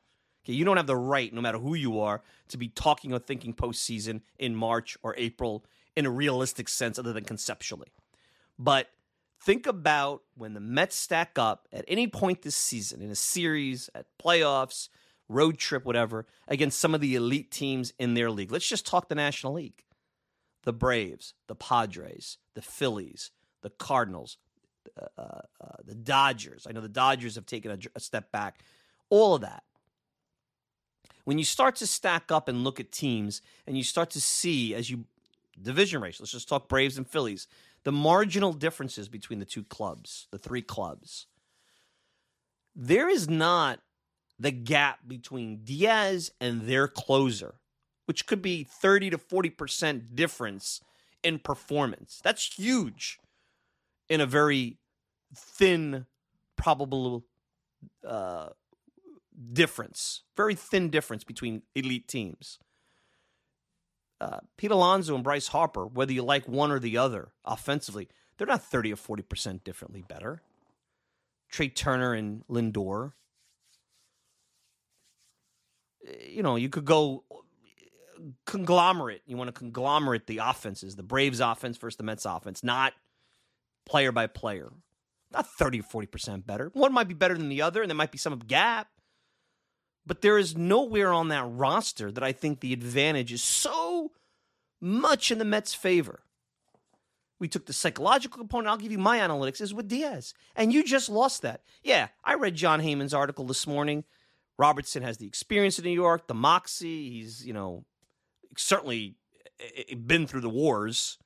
Okay, 0.45 0.53
you 0.53 0.65
don't 0.65 0.77
have 0.77 0.87
the 0.87 0.97
right, 0.97 1.33
no 1.33 1.41
matter 1.41 1.59
who 1.59 1.75
you 1.75 2.01
are, 2.01 2.23
to 2.49 2.59
be 2.59 2.69
talking 2.69 3.13
or 3.13 3.19
thinking 3.19 3.55
postseason 3.55 4.21
in 4.39 4.55
March 4.55 4.97
or 5.03 5.15
April 5.17 5.65
in 5.97 6.07
a 6.07 6.11
realistic 6.11 6.69
sense, 6.69 6.99
other 6.99 7.13
than 7.13 7.25
conceptually. 7.25 7.89
But 8.59 8.89
think 9.41 9.67
about 9.67 10.23
when 10.35 10.53
the 10.53 10.61
Mets 10.61 10.97
stack 10.97 11.39
up 11.39 11.69
at 11.73 11.85
any 11.89 12.07
point 12.07 12.43
this 12.43 12.57
season 12.57 13.01
in 13.01 13.11
a 13.11 13.15
series, 13.15 13.89
at 13.95 14.07
playoffs, 14.23 14.89
road 15.29 15.57
trip, 15.57 15.85
whatever, 15.85 16.27
against 16.47 16.79
some 16.79 16.95
of 16.95 17.01
the 17.01 17.15
elite 17.15 17.51
teams 17.51 17.95
in 17.99 18.15
their 18.15 18.31
league. 18.31 18.53
Let's 18.53 18.69
just 18.69 18.87
talk 18.87 19.09
the 19.09 19.15
National 19.15 19.55
League. 19.55 19.85
The 20.65 20.73
Braves, 20.73 21.35
the 21.47 21.55
Padres, 21.55 22.39
the 22.55 22.63
Phillies, 22.63 23.31
the 23.63 23.71
Cardinals, 23.71 24.39
uh, 25.01 25.07
uh, 25.17 25.41
uh 25.61 25.77
the 25.85 25.95
Dodgers. 25.95 26.67
I 26.69 26.73
know 26.73 26.81
the 26.81 26.89
Dodgers 26.89 27.35
have 27.35 27.47
taken 27.47 27.71
a, 27.71 27.79
a 27.95 28.01
step 28.01 28.33
back. 28.33 28.61
All 29.11 29.35
of 29.35 29.43
that 29.43 29.63
when 31.25 31.39
you 31.39 31.45
start 31.45 31.77
to 31.77 31.87
stack 31.87 32.31
up 32.31 32.49
and 32.49 32.65
look 32.65 32.81
at 32.81 32.93
teams 32.93 33.43
and 33.67 33.77
you 33.77 33.85
start 33.85 34.11
to 34.11 34.21
see 34.21 34.75
as 34.75 34.91
you 34.91 35.05
division 35.61 36.01
race, 36.01 36.21
let's 36.21 36.33
just 36.33 36.49
talk 36.49 36.69
Braves 36.69 36.97
and 36.99 37.09
Phillies, 37.09 37.47
the 37.85 37.93
marginal 37.93 38.53
differences 38.53 39.09
between 39.09 39.39
the 39.39 39.45
two 39.45 39.65
clubs, 39.65 40.27
the 40.31 40.39
three 40.39 40.63
clubs. 40.63 41.27
There 42.75 43.09
is 43.09 43.29
not 43.29 43.81
the 44.39 44.51
gap 44.51 45.01
between 45.07 45.65
Diaz 45.65 46.33
and 46.41 46.63
their 46.63 46.89
closer, 46.89 47.55
which 48.07 48.27
could 48.27 48.43
be 48.43 48.65
30 48.65 49.11
to 49.11 49.19
40% 49.19 50.15
difference 50.15 50.81
in 51.23 51.39
performance. 51.39 52.21
That's 52.23 52.55
huge 52.55 53.19
in 54.09 54.21
a 54.21 54.27
very 54.27 54.79
thin, 55.35 56.07
probable 56.57 57.25
uh, 58.07 58.49
difference, 59.53 60.23
very 60.37 60.55
thin 60.55 60.91
difference 60.91 61.25
between 61.25 61.63
elite 61.75 62.09
teams. 62.09 62.59
Uh, 64.21 64.39
Pete 64.57 64.71
Alonso 64.71 65.15
and 65.15 65.25
Bryce 65.25 65.49
Harper, 65.49 65.87
whether 65.87 66.13
you 66.13 66.23
like 66.23 66.49
one 66.49 66.71
or 66.71 66.79
the 66.79 66.97
other 66.97 67.33
offensively, 67.45 68.09
they're 68.39 68.47
not 68.47 68.63
30 68.63 68.93
or 68.93 68.97
40% 68.97 69.65
differently 69.65 70.03
better. 70.03 70.41
Trea 71.51 71.69
Turner 71.69 72.15
and 72.15 72.45
Lindor. 72.49 73.13
You 76.27 76.43
know, 76.43 76.57
you 76.57 76.69
could 76.69 76.85
go 76.85 77.25
conglomerate. 78.47 79.23
You 79.27 79.37
want 79.37 79.49
to 79.49 79.53
conglomerate 79.53 80.27
the 80.27 80.39
offenses, 80.39 80.97
the 80.97 81.03
Braves 81.03 81.41
offense 81.41 81.77
versus 81.77 81.97
the 81.97 82.03
Mets 82.03 82.25
offense, 82.25 82.63
not 82.63 82.93
player 83.87 84.13
by 84.13 84.27
player. 84.27 84.73
Not 85.33 85.49
30 85.49 85.81
or 85.81 86.05
40% 86.05 86.47
better. 86.47 86.71
One 86.75 86.93
might 86.93 87.09
be 87.09 87.15
better 87.15 87.37
than 87.37 87.49
the 87.49 87.63
other, 87.63 87.83
and 87.83 87.91
there 87.91 87.97
might 87.97 88.13
be 88.13 88.19
some 88.19 88.39
gap. 88.39 88.89
But 90.07 90.21
there 90.21 90.39
is 90.39 90.57
nowhere 90.57 91.13
on 91.13 91.29
that 91.29 91.45
roster 91.47 92.13
that 92.13 92.23
I 92.23 92.33
think 92.33 92.61
the 92.61 92.73
advantage 92.73 93.33
is 93.33 93.43
so 93.43 94.13
much 94.81 95.31
in 95.31 95.39
the 95.39 95.45
Mets' 95.45 95.75
favor. 95.75 96.21
We 97.41 97.49
took 97.49 97.67
the 97.67 97.73
psychological 97.73 98.39
component. 98.39 98.69
I'll 98.69 98.77
give 98.77 98.93
you 98.93 98.99
my 98.99 99.19
analytics 99.19 99.61
is 99.61 99.75
with 99.75 99.89
Diaz. 99.89 100.35
And 100.55 100.73
you 100.73 100.85
just 100.85 101.09
lost 101.09 101.43
that. 101.43 101.63
Yeah, 101.83 102.09
I 102.23 102.35
read 102.35 102.55
Jon 102.55 102.81
Heyman's 102.81 103.15
article 103.15 103.47
this 103.47 103.67
morning. 103.67 104.05
Robertson 104.59 105.03
has 105.03 105.19
the 105.19 105.27
experience 105.27 105.79
in 105.79 105.85
New 105.85 105.91
York, 105.91 106.27
the 106.27 106.35
moxie. 106.35 107.11
He's, 107.11 107.45
you 107.45 107.53
know, 107.53 107.85
certainly 108.57 109.17
eh, 109.61 109.83
eh, 109.91 109.95
been 109.95 110.27
through 110.27 110.43
the 110.43 110.49
wars. 110.49 111.19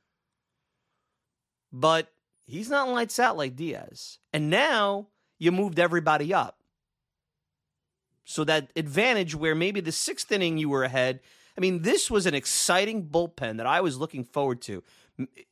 But 1.73 2.11
he's 2.47 2.71
not 2.71 2.89
lights 2.89 3.19
out 3.19 3.37
like 3.37 3.55
Diaz. 3.55 4.19
And 4.33 4.49
now 4.49 5.09
you 5.39 5.53
moved 5.53 5.79
everybody 5.79 6.33
up. 6.33 6.58
So 8.29 8.45
that 8.45 8.71
advantage 8.77 9.35
where 9.35 9.55
maybe 9.55 9.81
the 9.81 9.91
sixth 9.91 10.31
inning 10.31 10.59
you 10.59 10.69
were 10.69 10.85
ahead. 10.85 11.21
I 11.57 11.63
mean, 11.63 11.81
this 11.81 12.11
was 12.11 12.27
an 12.27 12.35
exciting 12.35 13.07
bullpen 13.07 13.57
that 13.57 13.67
I 13.67 13.81
was 13.81 13.97
looking 13.97 14.23
forward 14.23 14.61
to. 14.63 14.85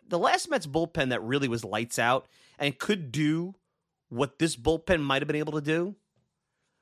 The 0.06 0.18
last 0.18 0.50
Mets 0.50 0.66
bullpen 0.66 1.08
that 1.08 1.22
really 1.22 1.48
was 1.48 1.64
lights 1.64 1.98
out 1.98 2.26
and 2.58 2.78
could 2.78 3.10
do 3.10 3.54
what 4.10 4.38
this 4.38 4.56
bullpen 4.56 5.00
might 5.00 5.22
have 5.22 5.26
been 5.26 5.36
able 5.36 5.54
to 5.54 5.62
do, 5.62 5.96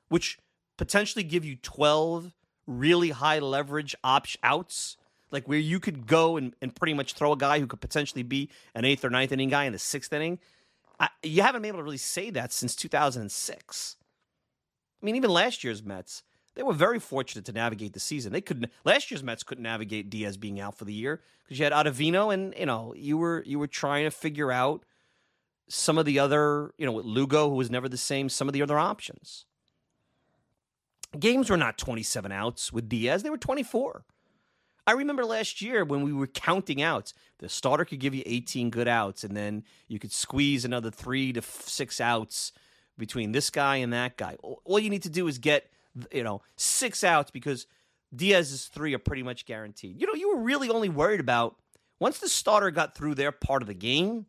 which 0.09 0.37
potentially 0.75 1.23
give 1.23 1.45
you 1.45 1.55
12 1.55 2.33
really 2.67 3.11
high 3.11 3.39
leverage 3.39 3.95
opt 4.03 4.35
outs, 4.43 4.97
like 5.31 5.47
where 5.47 5.57
you 5.57 5.79
could 5.79 6.07
go 6.07 6.35
and, 6.35 6.57
and 6.61 6.75
pretty 6.75 6.93
much 6.93 7.13
throw 7.13 7.31
a 7.31 7.37
guy 7.37 7.61
who 7.61 7.67
could 7.67 7.79
potentially 7.79 8.23
be 8.23 8.49
an 8.75 8.83
eighth 8.83 9.05
or 9.05 9.09
ninth 9.09 9.31
inning 9.31 9.49
guy 9.49 9.63
in 9.63 9.71
the 9.71 9.79
sixth 9.79 10.11
inning. 10.11 10.39
I, 10.99 11.07
you 11.23 11.41
haven't 11.41 11.61
been 11.61 11.69
able 11.69 11.79
to 11.79 11.83
really 11.83 11.95
say 11.95 12.31
that 12.31 12.51
since 12.51 12.75
2006. 12.75 13.95
I 15.05 15.11
mean, 15.13 15.17
even 15.17 15.29
last 15.29 15.63
year's 15.63 15.83
Mets, 15.83 16.23
they 16.55 16.63
were 16.63 16.73
very 16.73 16.97
fortunate 16.99 17.45
to 17.45 17.51
navigate 17.51 17.93
the 17.93 17.99
season. 17.99 18.33
They 18.33 18.41
couldn't 18.41 18.71
last 18.83 19.11
year's 19.11 19.21
Mets 19.21 19.43
couldn't 19.43 19.61
navigate 19.61 20.09
Diaz 20.09 20.35
being 20.35 20.59
out 20.59 20.75
for 20.75 20.85
the 20.85 20.93
year 20.93 21.21
because 21.43 21.59
you 21.59 21.63
had 21.63 21.73
Ottavino 21.73 22.33
and 22.33 22.55
you 22.57 22.65
know 22.65 22.91
you 22.97 23.15
were 23.15 23.43
you 23.45 23.59
were 23.59 23.67
trying 23.67 24.05
to 24.05 24.09
figure 24.09 24.51
out 24.51 24.83
some 25.67 25.99
of 25.99 26.05
the 26.05 26.17
other 26.17 26.73
you 26.79 26.87
know 26.87 26.91
with 26.91 27.05
Lugo 27.05 27.51
who 27.51 27.55
was 27.55 27.69
never 27.69 27.87
the 27.87 27.97
same. 27.97 28.29
Some 28.29 28.47
of 28.47 28.53
the 28.55 28.63
other 28.63 28.79
options. 28.79 29.45
games 31.19 31.51
were 31.51 31.57
not 31.57 31.77
27 31.77 32.31
outs 32.31 32.73
with 32.73 32.89
Diaz, 32.89 33.21
they 33.21 33.29
were 33.29 33.37
24. 33.37 34.05
I 34.87 34.93
remember 34.93 35.23
last 35.23 35.61
year 35.61 35.85
when 35.85 36.01
we 36.01 36.13
were 36.13 36.27
counting 36.27 36.81
outs, 36.81 37.13
the 37.37 37.49
starter 37.49 37.85
could 37.85 37.99
give 37.99 38.15
you 38.15 38.23
18 38.25 38.71
good 38.71 38.87
outs, 38.87 39.23
and 39.23 39.37
then 39.37 39.63
you 39.87 39.99
could 39.99 40.11
squeeze 40.11 40.65
another 40.65 40.89
three 40.89 41.31
to 41.33 41.43
six 41.43 42.01
outs 42.01 42.51
between 42.97 43.31
this 43.31 43.49
guy 43.49 43.77
and 43.77 43.93
that 43.93 44.17
guy. 44.17 44.35
All 44.41 44.79
you 44.79 44.89
need 44.89 45.03
to 45.03 45.09
do 45.09 45.27
is 45.27 45.37
get, 45.37 45.69
you 46.11 46.23
know, 46.23 46.41
six 46.55 47.03
outs 47.03 47.31
because 47.31 47.67
Diaz's 48.15 48.65
three 48.65 48.93
are 48.93 48.99
pretty 48.99 49.23
much 49.23 49.45
guaranteed. 49.45 49.99
You 49.99 50.07
know, 50.07 50.13
you 50.13 50.35
were 50.35 50.41
really 50.41 50.69
only 50.69 50.89
worried 50.89 51.19
about 51.19 51.55
once 51.99 52.19
the 52.19 52.29
starter 52.29 52.71
got 52.71 52.95
through 52.95 53.15
their 53.15 53.31
part 53.31 53.61
of 53.61 53.67
the 53.67 53.73
game, 53.73 54.25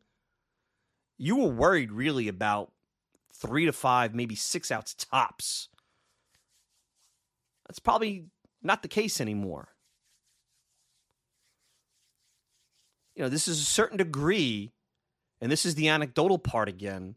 you 1.19 1.37
were 1.37 1.49
worried 1.49 1.93
really 1.93 2.29
about 2.29 2.73
three 3.33 3.67
to 3.67 3.73
five, 3.73 4.15
maybe 4.15 4.35
six 4.35 4.71
outs 4.71 4.95
tops. 4.95 5.69
That's 7.67 7.79
probably 7.79 8.27
not 8.63 8.83
the 8.83 8.89
case 8.89 9.21
anymore. 9.21 9.69
You 13.15 13.23
know, 13.23 13.29
this 13.29 13.49
is 13.49 13.61
a 13.61 13.65
certain 13.65 13.97
degree, 13.97 14.73
and 15.41 15.51
this 15.51 15.65
is 15.65 15.75
the 15.75 15.89
anecdotal 15.89 16.39
part 16.39 16.69
again. 16.69 17.17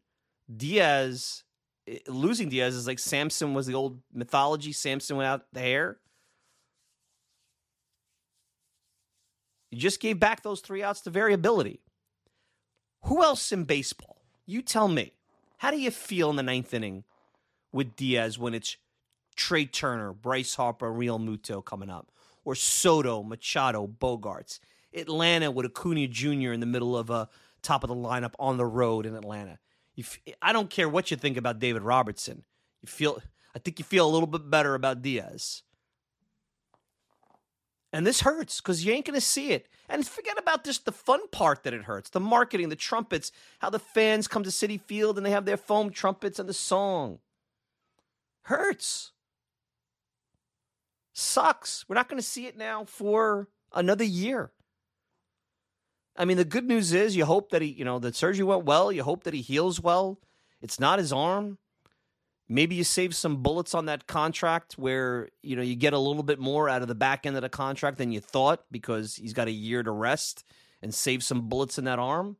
Diaz 0.55 1.43
eh, 1.87 1.99
losing 2.07 2.49
Diaz 2.49 2.75
is 2.75 2.87
like 2.87 2.99
Samson 2.99 3.53
was 3.53 3.67
the 3.67 3.75
old 3.75 3.99
mythology. 4.13 4.71
Samson 4.71 5.17
without 5.17 5.45
the 5.53 5.59
hair. 5.59 5.97
You 9.71 9.77
just 9.77 9.99
gave 9.99 10.19
back 10.19 10.41
those 10.41 10.61
three 10.61 10.81
outs 10.81 11.01
to 11.01 11.09
variability. 11.09 11.79
Who 13.03 13.23
else 13.23 13.51
in 13.51 13.65
baseball? 13.65 14.21
You 14.45 14.61
tell 14.61 14.87
me. 14.87 15.13
How 15.57 15.71
do 15.71 15.79
you 15.79 15.91
feel 15.91 16.29
in 16.29 16.37
the 16.37 16.43
ninth 16.43 16.73
inning 16.73 17.03
with 17.71 17.95
Diaz 17.95 18.39
when 18.39 18.53
it's 18.53 18.77
Trea 19.35 19.65
Turner, 19.65 20.13
Bryce 20.13 20.55
Harper, 20.55 20.91
Realmuto 20.91 21.63
coming 21.63 21.89
up, 21.89 22.11
or 22.43 22.55
Soto, 22.55 23.23
Machado, 23.23 23.87
Bogaerts, 23.87 24.59
Atlanta 24.93 25.51
with 25.51 25.65
Acuna 25.65 26.07
Jr. 26.07 26.51
in 26.51 26.59
the 26.59 26.65
middle 26.65 26.97
of 26.97 27.09
a 27.09 27.29
top 27.61 27.83
of 27.83 27.89
the 27.89 27.95
lineup 27.95 28.33
on 28.39 28.57
the 28.57 28.65
road 28.65 29.05
in 29.05 29.15
Atlanta. 29.15 29.59
I 30.41 30.53
don't 30.53 30.69
care 30.69 30.89
what 30.89 31.11
you 31.11 31.17
think 31.17 31.37
about 31.37 31.59
David 31.59 31.81
Robertson. 31.81 32.43
You 32.81 32.87
feel, 32.87 33.21
I 33.55 33.59
think 33.59 33.79
you 33.79 33.85
feel 33.85 34.07
a 34.07 34.11
little 34.11 34.27
bit 34.27 34.49
better 34.49 34.75
about 34.75 35.01
Diaz. 35.01 35.63
And 37.91 38.05
this 38.05 38.21
hurts 38.21 38.61
because 38.61 38.85
you 38.85 38.93
ain't 38.93 39.05
going 39.05 39.15
to 39.15 39.21
see 39.21 39.51
it. 39.51 39.67
And 39.87 40.05
forget 40.05 40.37
about 40.37 40.63
just 40.63 40.85
the 40.85 40.91
fun 40.91 41.27
part 41.29 41.63
that 41.63 41.73
it 41.73 41.83
hurts 41.83 42.11
the 42.11 42.19
marketing, 42.19 42.69
the 42.69 42.75
trumpets, 42.75 43.31
how 43.59 43.69
the 43.71 43.79
fans 43.79 44.27
come 44.27 44.43
to 44.43 44.51
Citi 44.51 44.79
Field 44.79 45.17
and 45.17 45.25
they 45.25 45.31
have 45.31 45.45
their 45.45 45.57
foam 45.57 45.89
trumpets 45.89 46.37
and 46.39 46.47
the 46.47 46.53
song. 46.53 47.19
Hurts. 48.43 49.11
Sucks. 51.13 51.85
We're 51.89 51.95
not 51.95 52.09
going 52.09 52.21
to 52.21 52.27
see 52.27 52.45
it 52.45 52.57
now 52.57 52.85
for 52.85 53.47
another 53.73 54.03
year. 54.03 54.51
I 56.19 56.25
mean, 56.25 56.35
the 56.35 56.45
good 56.45 56.67
news 56.67 56.91
is 56.91 57.15
you 57.15 57.23
hope 57.23 57.51
that 57.51 57.61
he, 57.61 57.69
you 57.69 57.85
know, 57.85 57.97
the 57.97 58.13
surgery 58.13 58.43
went 58.43 58.65
well. 58.65 58.91
You 58.91 59.03
hope 59.03 59.23
that 59.23 59.33
he 59.33 59.41
heals 59.41 59.81
well. 59.81 60.19
It's 60.61 60.79
not 60.79 60.99
his 60.99 61.13
arm. 61.13 61.57
Maybe 62.49 62.75
you 62.75 62.83
save 62.83 63.15
some 63.15 63.41
bullets 63.41 63.73
on 63.73 63.85
that 63.85 64.05
contract 64.05 64.73
where, 64.73 65.29
you 65.41 65.55
know, 65.55 65.61
you 65.61 65.75
get 65.75 65.93
a 65.93 65.99
little 65.99 66.23
bit 66.23 66.39
more 66.39 66.67
out 66.67 66.81
of 66.81 66.89
the 66.89 66.95
back 66.95 67.25
end 67.25 67.37
of 67.37 67.41
the 67.41 67.49
contract 67.49 67.97
than 67.97 68.11
you 68.11 68.19
thought 68.19 68.65
because 68.69 69.15
he's 69.15 69.33
got 69.33 69.47
a 69.47 69.51
year 69.51 69.81
to 69.81 69.91
rest 69.91 70.43
and 70.81 70.93
save 70.93 71.23
some 71.23 71.47
bullets 71.47 71.77
in 71.77 71.85
that 71.85 71.99
arm. 71.99 72.35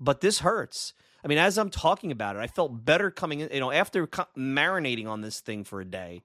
But 0.00 0.22
this 0.22 0.38
hurts. 0.38 0.94
I 1.22 1.28
mean, 1.28 1.38
as 1.38 1.58
I'm 1.58 1.70
talking 1.70 2.10
about 2.10 2.36
it, 2.36 2.38
I 2.38 2.46
felt 2.46 2.84
better 2.84 3.10
coming 3.10 3.40
in, 3.40 3.50
you 3.52 3.60
know, 3.60 3.70
after 3.70 4.06
marinating 4.06 5.08
on 5.08 5.20
this 5.20 5.40
thing 5.40 5.64
for 5.64 5.80
a 5.80 5.84
day 5.84 6.22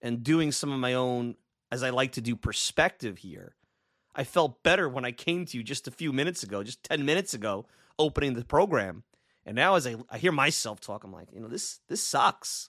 and 0.00 0.22
doing 0.22 0.52
some 0.52 0.70
of 0.70 0.78
my 0.78 0.94
own, 0.94 1.34
as 1.72 1.82
I 1.82 1.90
like 1.90 2.12
to 2.12 2.20
do, 2.20 2.36
perspective 2.36 3.18
here. 3.18 3.56
I 4.14 4.24
felt 4.24 4.62
better 4.62 4.88
when 4.88 5.04
I 5.04 5.12
came 5.12 5.44
to 5.46 5.56
you 5.56 5.62
just 5.62 5.86
a 5.86 5.90
few 5.90 6.12
minutes 6.12 6.42
ago, 6.42 6.62
just 6.62 6.82
10 6.84 7.04
minutes 7.04 7.34
ago, 7.34 7.66
opening 7.98 8.34
the 8.34 8.44
program 8.44 9.04
and 9.46 9.56
now 9.56 9.74
as 9.74 9.86
I, 9.86 9.96
I 10.10 10.18
hear 10.18 10.32
myself 10.32 10.80
talk, 10.80 11.04
I'm 11.04 11.12
like, 11.12 11.28
you 11.32 11.40
know, 11.40 11.48
this 11.48 11.80
this 11.88 12.02
sucks. 12.02 12.68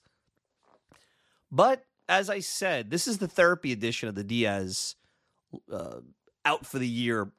But 1.52 1.86
as 2.08 2.30
I 2.30 2.40
said, 2.40 2.90
this 2.90 3.08
is 3.08 3.18
the 3.18 3.28
therapy 3.28 3.72
edition 3.72 4.10
of 4.10 4.16
the 4.16 4.24
Diaz 4.24 4.96
uh, 5.72 6.00
out 6.46 6.66
for 6.66 6.80
the 6.80 6.88
year 6.88 7.32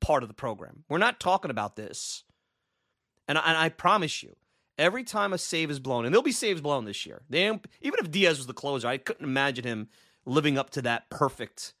part 0.00 0.22
of 0.22 0.28
the 0.28 0.34
program. 0.34 0.84
We're 0.88 0.98
not 0.98 1.20
talking 1.20 1.50
about 1.50 1.76
this. 1.76 2.24
And 3.26 3.38
I, 3.38 3.42
and 3.46 3.56
I 3.56 3.68
promise 3.70 4.22
you, 4.22 4.36
every 4.78 5.02
time 5.02 5.32
a 5.32 5.38
save 5.38 5.70
is 5.70 5.80
blown, 5.80 6.04
and 6.04 6.14
there'll 6.14 6.22
be 6.22 6.32
saves 6.32 6.60
blown 6.60 6.84
this 6.84 7.06
year. 7.06 7.22
They, 7.28 7.46
even 7.46 7.60
if 7.82 8.10
Diaz 8.10 8.38
was 8.38 8.46
the 8.46 8.52
closer, 8.52 8.86
I 8.86 8.98
couldn't 8.98 9.24
imagine 9.24 9.64
him 9.64 9.88
living 10.26 10.58
up 10.58 10.70
to 10.70 10.82
that 10.82 11.10
perfect 11.10 11.74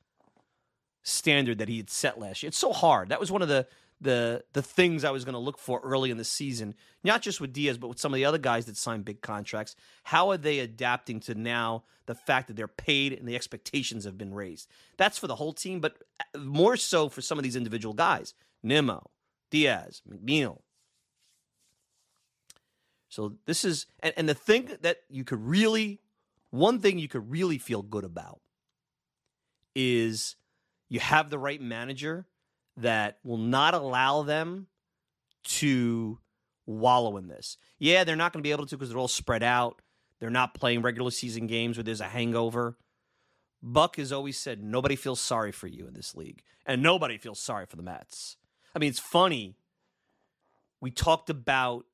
standard 1.04 1.58
that 1.58 1.68
he 1.68 1.76
had 1.76 1.90
set 1.90 2.18
last 2.18 2.42
year. 2.42 2.48
It's 2.48 2.58
so 2.58 2.72
hard. 2.72 3.10
That 3.10 3.20
was 3.20 3.30
one 3.30 3.42
of 3.42 3.48
the 3.48 3.68
the 4.00 4.44
the 4.52 4.62
things 4.62 5.04
I 5.04 5.10
was 5.10 5.24
going 5.24 5.34
to 5.34 5.38
look 5.38 5.58
for 5.58 5.80
early 5.80 6.10
in 6.10 6.16
the 6.16 6.24
season, 6.24 6.74
not 7.04 7.22
just 7.22 7.40
with 7.40 7.52
Diaz, 7.52 7.78
but 7.78 7.88
with 7.88 8.00
some 8.00 8.12
of 8.12 8.16
the 8.16 8.24
other 8.24 8.38
guys 8.38 8.66
that 8.66 8.76
signed 8.76 9.04
big 9.04 9.20
contracts. 9.20 9.76
How 10.02 10.30
are 10.30 10.36
they 10.36 10.58
adapting 10.58 11.20
to 11.20 11.34
now 11.34 11.84
the 12.06 12.14
fact 12.14 12.48
that 12.48 12.56
they're 12.56 12.66
paid 12.66 13.12
and 13.12 13.28
the 13.28 13.36
expectations 13.36 14.04
have 14.04 14.18
been 14.18 14.34
raised? 14.34 14.68
That's 14.96 15.18
for 15.18 15.26
the 15.26 15.36
whole 15.36 15.52
team, 15.52 15.80
but 15.80 15.96
uh, 16.20 16.38
more 16.38 16.76
so 16.76 17.08
for 17.08 17.22
some 17.22 17.38
of 17.38 17.44
these 17.44 17.56
individual 17.56 17.94
guys: 17.94 18.34
Nimmo, 18.62 19.10
Diaz, 19.50 20.02
McNeil. 20.10 20.60
So 23.08 23.34
this 23.46 23.64
is 23.64 23.86
and, 24.00 24.12
and 24.16 24.28
the 24.28 24.34
thing 24.34 24.70
that 24.82 24.98
you 25.08 25.22
could 25.22 25.40
really, 25.40 26.00
one 26.50 26.80
thing 26.80 26.98
you 26.98 27.08
could 27.08 27.30
really 27.30 27.58
feel 27.58 27.82
good 27.82 28.04
about 28.04 28.40
is 29.76 30.36
you 30.94 31.00
have 31.00 31.28
the 31.28 31.40
right 31.40 31.60
manager 31.60 32.24
that 32.76 33.18
will 33.24 33.36
not 33.36 33.74
allow 33.74 34.22
them 34.22 34.68
to 35.42 36.20
wallow 36.66 37.16
in 37.16 37.26
this. 37.26 37.58
Yeah, 37.80 38.04
they're 38.04 38.14
not 38.14 38.32
going 38.32 38.44
to 38.44 38.46
be 38.46 38.52
able 38.52 38.66
to 38.66 38.76
because 38.76 38.90
they're 38.90 38.98
all 38.98 39.08
spread 39.08 39.42
out. 39.42 39.82
They're 40.20 40.30
not 40.30 40.54
playing 40.54 40.82
regular 40.82 41.10
season 41.10 41.48
games 41.48 41.76
where 41.76 41.82
there's 41.82 42.00
a 42.00 42.04
hangover. 42.04 42.78
Buck 43.60 43.96
has 43.96 44.12
always 44.12 44.38
said 44.38 44.62
nobody 44.62 44.94
feels 44.94 45.20
sorry 45.20 45.50
for 45.50 45.66
you 45.66 45.88
in 45.88 45.94
this 45.94 46.14
league, 46.14 46.42
and 46.64 46.80
nobody 46.80 47.18
feels 47.18 47.40
sorry 47.40 47.66
for 47.66 47.74
the 47.74 47.82
Mets. 47.82 48.36
I 48.72 48.78
mean, 48.78 48.90
it's 48.90 49.00
funny. 49.00 49.56
We 50.80 50.92
talked 50.92 51.28
about 51.28 51.86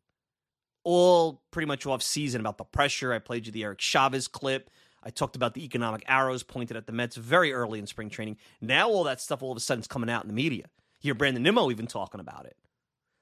all 0.85 1.43
pretty 1.51 1.67
much 1.67 1.87
off 1.87 2.03
season 2.03 2.43
about 2.43 2.59
the 2.59 2.65
pressure. 2.65 3.15
I 3.15 3.19
played 3.19 3.47
you 3.47 3.53
the 3.53 3.65
Eric 3.65 3.81
Chavez 3.81 4.29
clip. 4.29 4.69
I 5.03 5.11
talked 5.11 5.37
about 5.37 5.55
the 5.55 5.65
economic 5.65 6.05
arrows 6.07 6.43
pointed 6.43 6.77
at 6.77 6.87
the 6.87 6.93
Mets 6.93 7.17
very 7.17 7.53
early 7.53 7.79
in 7.79 7.87
spring 7.87 8.11
training. 8.11 8.37
Now 8.61 8.89
all 8.89 9.05
that 9.05 9.21
stuff 9.21 9.43
all 9.43 9.51
of 9.51 9.57
a 9.57 9.61
sudden 9.61 9.81
is 9.81 9.87
coming 9.87 10.11
out 10.11 10.23
in 10.23 10.29
the 10.29 10.35
media. 10.35 10.67
You 11.01 11.09
hear 11.09 11.15
Brandon 11.15 11.43
Nimmo 11.43 11.71
even 11.71 11.87
talking 11.87 12.21
about 12.21 12.47
it. 12.47 12.57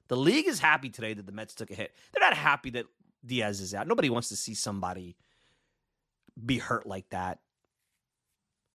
The 0.09 0.17
league 0.17 0.47
is 0.47 0.59
happy 0.59 0.89
today 0.89 1.13
that 1.13 1.25
the 1.25 1.31
Mets 1.31 1.53
took 1.53 1.71
a 1.71 1.75
hit. 1.75 1.93
They're 2.11 2.27
not 2.27 2.37
happy 2.37 2.71
that 2.71 2.87
Diaz 3.25 3.61
is 3.61 3.73
out. 3.73 3.87
Nobody 3.87 4.09
wants 4.09 4.29
to 4.29 4.35
see 4.35 4.53
somebody 4.53 5.15
be 6.45 6.57
hurt 6.57 6.85
like 6.85 7.09
that. 7.09 7.39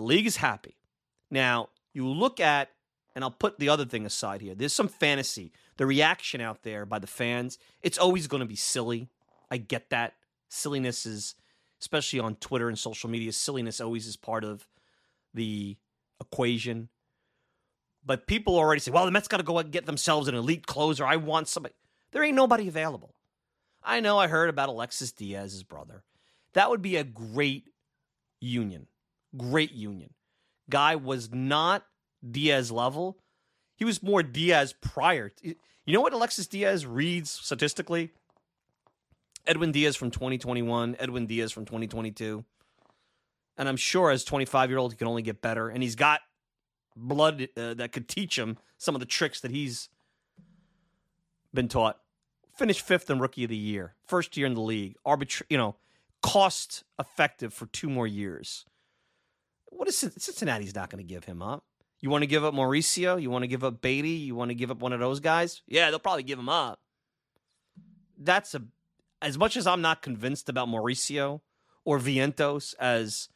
The 0.00 0.06
league 0.06 0.26
is 0.26 0.38
happy. 0.38 0.78
Now, 1.30 1.68
you 1.92 2.08
look 2.08 2.40
at, 2.40 2.70
and 3.14 3.22
I'll 3.22 3.30
put 3.30 3.58
the 3.58 3.68
other 3.68 3.84
thing 3.84 4.06
aside 4.06 4.40
here. 4.40 4.54
There's 4.54 4.72
some 4.72 4.88
fantasy. 4.88 5.52
The 5.76 5.84
reaction 5.84 6.40
out 6.40 6.62
there 6.62 6.86
by 6.86 6.98
the 7.00 7.06
fans, 7.06 7.58
it's 7.82 7.98
always 7.98 8.26
going 8.26 8.40
to 8.40 8.46
be 8.46 8.56
silly. 8.56 9.10
I 9.50 9.58
get 9.58 9.90
that. 9.90 10.14
Silliness 10.48 11.04
is, 11.04 11.34
especially 11.82 12.18
on 12.18 12.36
Twitter 12.36 12.70
and 12.70 12.78
social 12.78 13.10
media, 13.10 13.30
silliness 13.30 13.78
always 13.78 14.06
is 14.06 14.16
part 14.16 14.42
of 14.42 14.66
the 15.34 15.76
equation. 16.18 16.88
But 18.02 18.26
people 18.26 18.56
already 18.56 18.80
say, 18.80 18.92
well, 18.92 19.04
the 19.04 19.10
Mets 19.10 19.28
got 19.28 19.36
to 19.36 19.42
go 19.42 19.58
and 19.58 19.70
get 19.70 19.84
themselves 19.84 20.28
an 20.28 20.34
elite 20.34 20.66
closer. 20.66 21.04
I 21.04 21.16
want 21.16 21.46
somebody. 21.46 21.74
There 22.12 22.24
ain't 22.24 22.36
nobody 22.36 22.68
available. 22.68 23.14
I 23.82 24.00
know 24.00 24.18
I 24.18 24.28
heard 24.28 24.48
about 24.48 24.70
Alexis 24.70 25.12
Diaz's 25.12 25.62
brother. 25.62 26.04
That 26.54 26.70
would 26.70 26.80
be 26.80 26.96
a 26.96 27.04
great 27.04 27.68
union. 28.40 28.86
Great 29.36 29.72
union. 29.72 30.14
Guy 30.68 30.96
was 30.96 31.32
not 31.32 31.84
Diaz 32.28 32.70
level. 32.70 33.18
He 33.76 33.84
was 33.84 34.02
more 34.02 34.22
Diaz 34.22 34.74
prior. 34.80 35.30
You 35.42 35.54
know 35.86 36.00
what 36.00 36.12
Alexis 36.12 36.46
Diaz 36.46 36.86
reads 36.86 37.30
statistically? 37.30 38.12
Edwin 39.46 39.72
Diaz 39.72 39.96
from 39.96 40.10
2021, 40.10 40.96
Edwin 40.98 41.26
Diaz 41.26 41.50
from 41.50 41.64
2022. 41.64 42.44
And 43.56 43.68
I'm 43.68 43.76
sure 43.76 44.10
as 44.10 44.24
25 44.24 44.70
year 44.70 44.78
old, 44.78 44.92
he 44.92 44.96
can 44.96 45.08
only 45.08 45.22
get 45.22 45.42
better. 45.42 45.68
And 45.68 45.82
he's 45.82 45.96
got 45.96 46.20
blood 46.96 47.48
uh, 47.56 47.74
that 47.74 47.92
could 47.92 48.08
teach 48.08 48.38
him 48.38 48.58
some 48.78 48.94
of 48.94 49.00
the 49.00 49.06
tricks 49.06 49.40
that 49.40 49.50
he's 49.50 49.88
been 51.52 51.68
taught. 51.68 51.98
Finished 52.56 52.82
fifth 52.82 53.08
in 53.10 53.18
rookie 53.18 53.44
of 53.44 53.50
the 53.50 53.56
year, 53.56 53.94
first 54.06 54.36
year 54.36 54.46
in 54.46 54.54
the 54.54 54.60
league. 54.60 54.96
Arbitra- 55.06 55.46
you 55.48 55.56
know, 55.56 55.76
cost 56.22 56.84
effective 56.98 57.54
for 57.54 57.66
two 57.66 57.88
more 57.88 58.06
years. 58.06 58.66
What 59.70 59.88
is 59.88 59.96
Cincinnati's 59.96 60.74
not 60.74 60.90
going 60.90 61.04
to 61.04 61.08
give 61.08 61.24
him 61.24 61.42
up? 61.42 61.64
You 62.00 62.10
want 62.10 62.22
to 62.22 62.26
give 62.26 62.44
up 62.44 62.54
Mauricio? 62.54 63.20
You 63.20 63.30
want 63.30 63.42
to 63.42 63.48
give 63.48 63.64
up 63.64 63.80
Baty? 63.80 64.10
You 64.10 64.34
want 64.34 64.50
to 64.50 64.54
give 64.54 64.70
up 64.70 64.80
one 64.80 64.92
of 64.92 65.00
those 65.00 65.20
guys? 65.20 65.62
Yeah, 65.66 65.90
they'll 65.90 65.98
probably 65.98 66.22
give 66.22 66.38
him 66.38 66.48
up. 66.48 66.80
That's 68.18 68.54
a 68.54 68.62
as 69.22 69.36
much 69.36 69.56
as 69.56 69.66
I'm 69.66 69.82
not 69.82 70.02
convinced 70.02 70.48
about 70.48 70.68
Mauricio 70.68 71.40
or 71.84 71.98
Vientos 71.98 72.74
as 72.80 73.28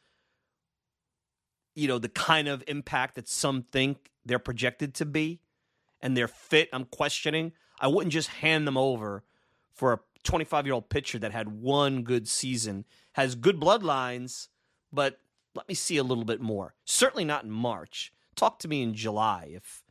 you 1.75 1.87
know 1.87 1.99
the 1.99 2.09
kind 2.09 2.47
of 2.47 2.63
impact 2.67 3.15
that 3.15 3.27
some 3.27 3.61
think 3.61 4.11
they're 4.25 4.39
projected 4.39 4.93
to 4.95 5.05
be 5.05 5.41
and 6.01 6.15
their 6.15 6.27
fit 6.27 6.69
I'm 6.73 6.85
questioning. 6.85 7.51
I 7.79 7.87
wouldn't 7.87 8.13
just 8.13 8.29
hand 8.29 8.67
them 8.67 8.77
over 8.77 9.23
for 9.73 9.93
a 9.93 9.99
25 10.23 10.65
year 10.65 10.73
old 10.73 10.89
pitcher 10.89 11.19
that 11.19 11.31
had 11.31 11.49
one 11.49 12.03
good 12.03 12.27
season, 12.27 12.85
has 13.13 13.35
good 13.35 13.59
bloodlines, 13.59 14.47
but 14.91 15.19
let 15.55 15.67
me 15.67 15.75
see 15.75 15.97
a 15.97 16.03
little 16.03 16.25
bit 16.25 16.41
more. 16.41 16.75
Certainly 16.85 17.25
not 17.25 17.43
in 17.43 17.51
March. 17.51 18.11
Talk 18.35 18.59
to 18.59 18.67
me 18.67 18.83
in 18.83 18.93
July 18.93 19.49
if 19.51 19.83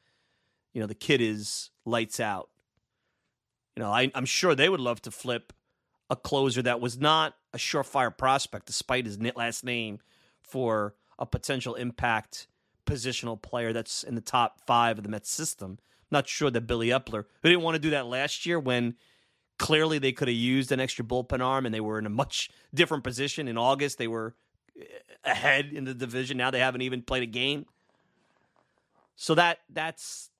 you 0.72 0.80
know 0.80 0.86
the 0.86 0.94
kid 0.94 1.20
is 1.20 1.70
lights 1.84 2.20
out. 2.20 2.50
You 3.76 3.82
know, 3.82 3.90
I, 3.90 4.10
I'm 4.14 4.26
sure 4.26 4.54
they 4.54 4.68
would 4.68 4.80
love 4.80 5.02
to 5.02 5.10
flip 5.10 5.52
a 6.10 6.16
closer 6.16 6.62
that 6.62 6.80
was 6.80 6.98
not 6.98 7.34
a 7.52 7.58
surefire 7.58 8.16
prospect, 8.16 8.66
despite 8.66 9.06
his 9.06 9.18
last 9.34 9.64
name, 9.64 9.98
for 10.42 10.94
a 11.18 11.26
potential 11.26 11.74
impact 11.74 12.46
positional 12.86 13.40
player 13.40 13.72
that's 13.72 14.02
in 14.02 14.14
the 14.14 14.20
top 14.20 14.60
five 14.66 14.98
of 14.98 15.04
the 15.04 15.10
Mets 15.10 15.30
system. 15.30 15.78
Not 16.10 16.28
sure 16.28 16.50
that 16.50 16.66
Billy 16.66 16.88
Eppler, 16.88 17.24
who 17.42 17.48
didn't 17.48 17.62
want 17.62 17.76
to 17.76 17.80
do 17.80 17.90
that 17.90 18.06
last 18.06 18.46
year 18.46 18.60
when 18.60 18.94
clearly 19.58 19.98
they 19.98 20.12
could 20.12 20.28
have 20.28 20.36
used 20.36 20.70
an 20.70 20.80
extra 20.80 21.04
bullpen 21.04 21.40
arm 21.40 21.64
and 21.64 21.74
they 21.74 21.80
were 21.80 21.98
in 21.98 22.06
a 22.06 22.10
much 22.10 22.50
different 22.74 23.04
position. 23.04 23.48
In 23.48 23.56
August, 23.56 23.98
they 23.98 24.08
were 24.08 24.34
ahead 25.24 25.72
in 25.72 25.84
the 25.84 25.94
division. 25.94 26.36
Now 26.36 26.50
they 26.50 26.60
haven't 26.60 26.82
even 26.82 27.02
played 27.02 27.22
a 27.22 27.26
game. 27.26 27.66
So 29.16 29.34
that 29.34 29.60
that's 29.70 30.30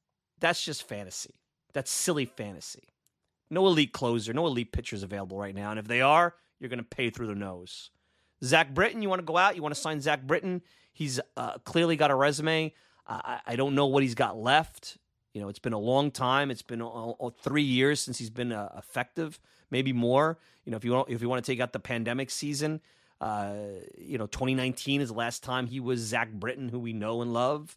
that's 0.41 0.65
just 0.65 0.89
fantasy. 0.89 1.35
That's 1.73 1.91
silly 1.91 2.25
fantasy. 2.27 2.89
No 3.51 3.67
elite 3.67 3.93
closer, 3.93 4.33
no 4.33 4.47
elite 4.47 4.73
pitchers 4.73 5.03
available 5.03 5.39
right 5.39 5.55
now. 5.55 5.71
And 5.71 5.79
if 5.79 5.87
they 5.87 6.01
are, 6.01 6.35
you're 6.59 6.71
going 6.71 6.79
to 6.79 6.85
pay 6.85 7.11
through 7.11 7.27
the 7.27 7.35
nose. 7.35 7.91
Zach 8.43 8.75
Britton, 8.75 9.03
you 9.03 9.09
want 9.09 9.21
to 9.21 9.25
go 9.25 9.37
out? 9.37 9.57
You 9.57 9.63
want 9.63 9.75
to 9.75 9.81
sign 9.81 10.01
Zach 10.01 10.27
Britton? 10.27 10.63
He's 10.93 11.21
uh, 11.37 11.59
clearly 11.65 11.97
got 11.97 12.11
a 12.11 12.15
resume. 12.15 12.73
I, 13.07 13.41
I, 13.47 13.57
don't 13.57 13.75
know 13.75 13.87
what 13.87 14.03
he's 14.03 14.15
got 14.15 14.37
left. 14.37 14.99
You 15.35 15.41
know, 15.41 15.49
it's 15.49 15.59
been 15.59 15.73
a 15.73 15.79
long 15.79 16.11
time. 16.11 16.51
It's 16.51 16.63
been 16.63 16.83
three 17.43 17.63
years 17.63 18.01
since 18.01 18.19
he's 18.19 18.31
been 18.31 18.53
uh, 18.53 18.71
effective, 18.79 19.41
maybe 19.71 19.93
more. 19.93 20.39
You 20.65 20.71
know, 20.71 20.77
if 20.77 20.85
you 20.85 20.93
want, 20.93 21.11
if 21.11 21.21
you 21.21 21.29
want 21.29 21.45
to 21.45 21.53
take 21.53 21.61
out 21.61 21.73
the 21.73 21.81
pandemic 21.81 22.31
season, 22.31 22.81
uh, 23.21 23.55
you 23.97 24.19
know, 24.19 24.27
2019 24.27 25.01
is 25.01 25.09
the 25.09 25.15
last 25.15 25.43
time 25.43 25.67
he 25.67 25.81
was 25.81 26.01
Zach 26.01 26.33
Britton, 26.33 26.69
who 26.69 26.79
we 26.79 26.93
know 26.93 27.23
and 27.23 27.33
love. 27.33 27.77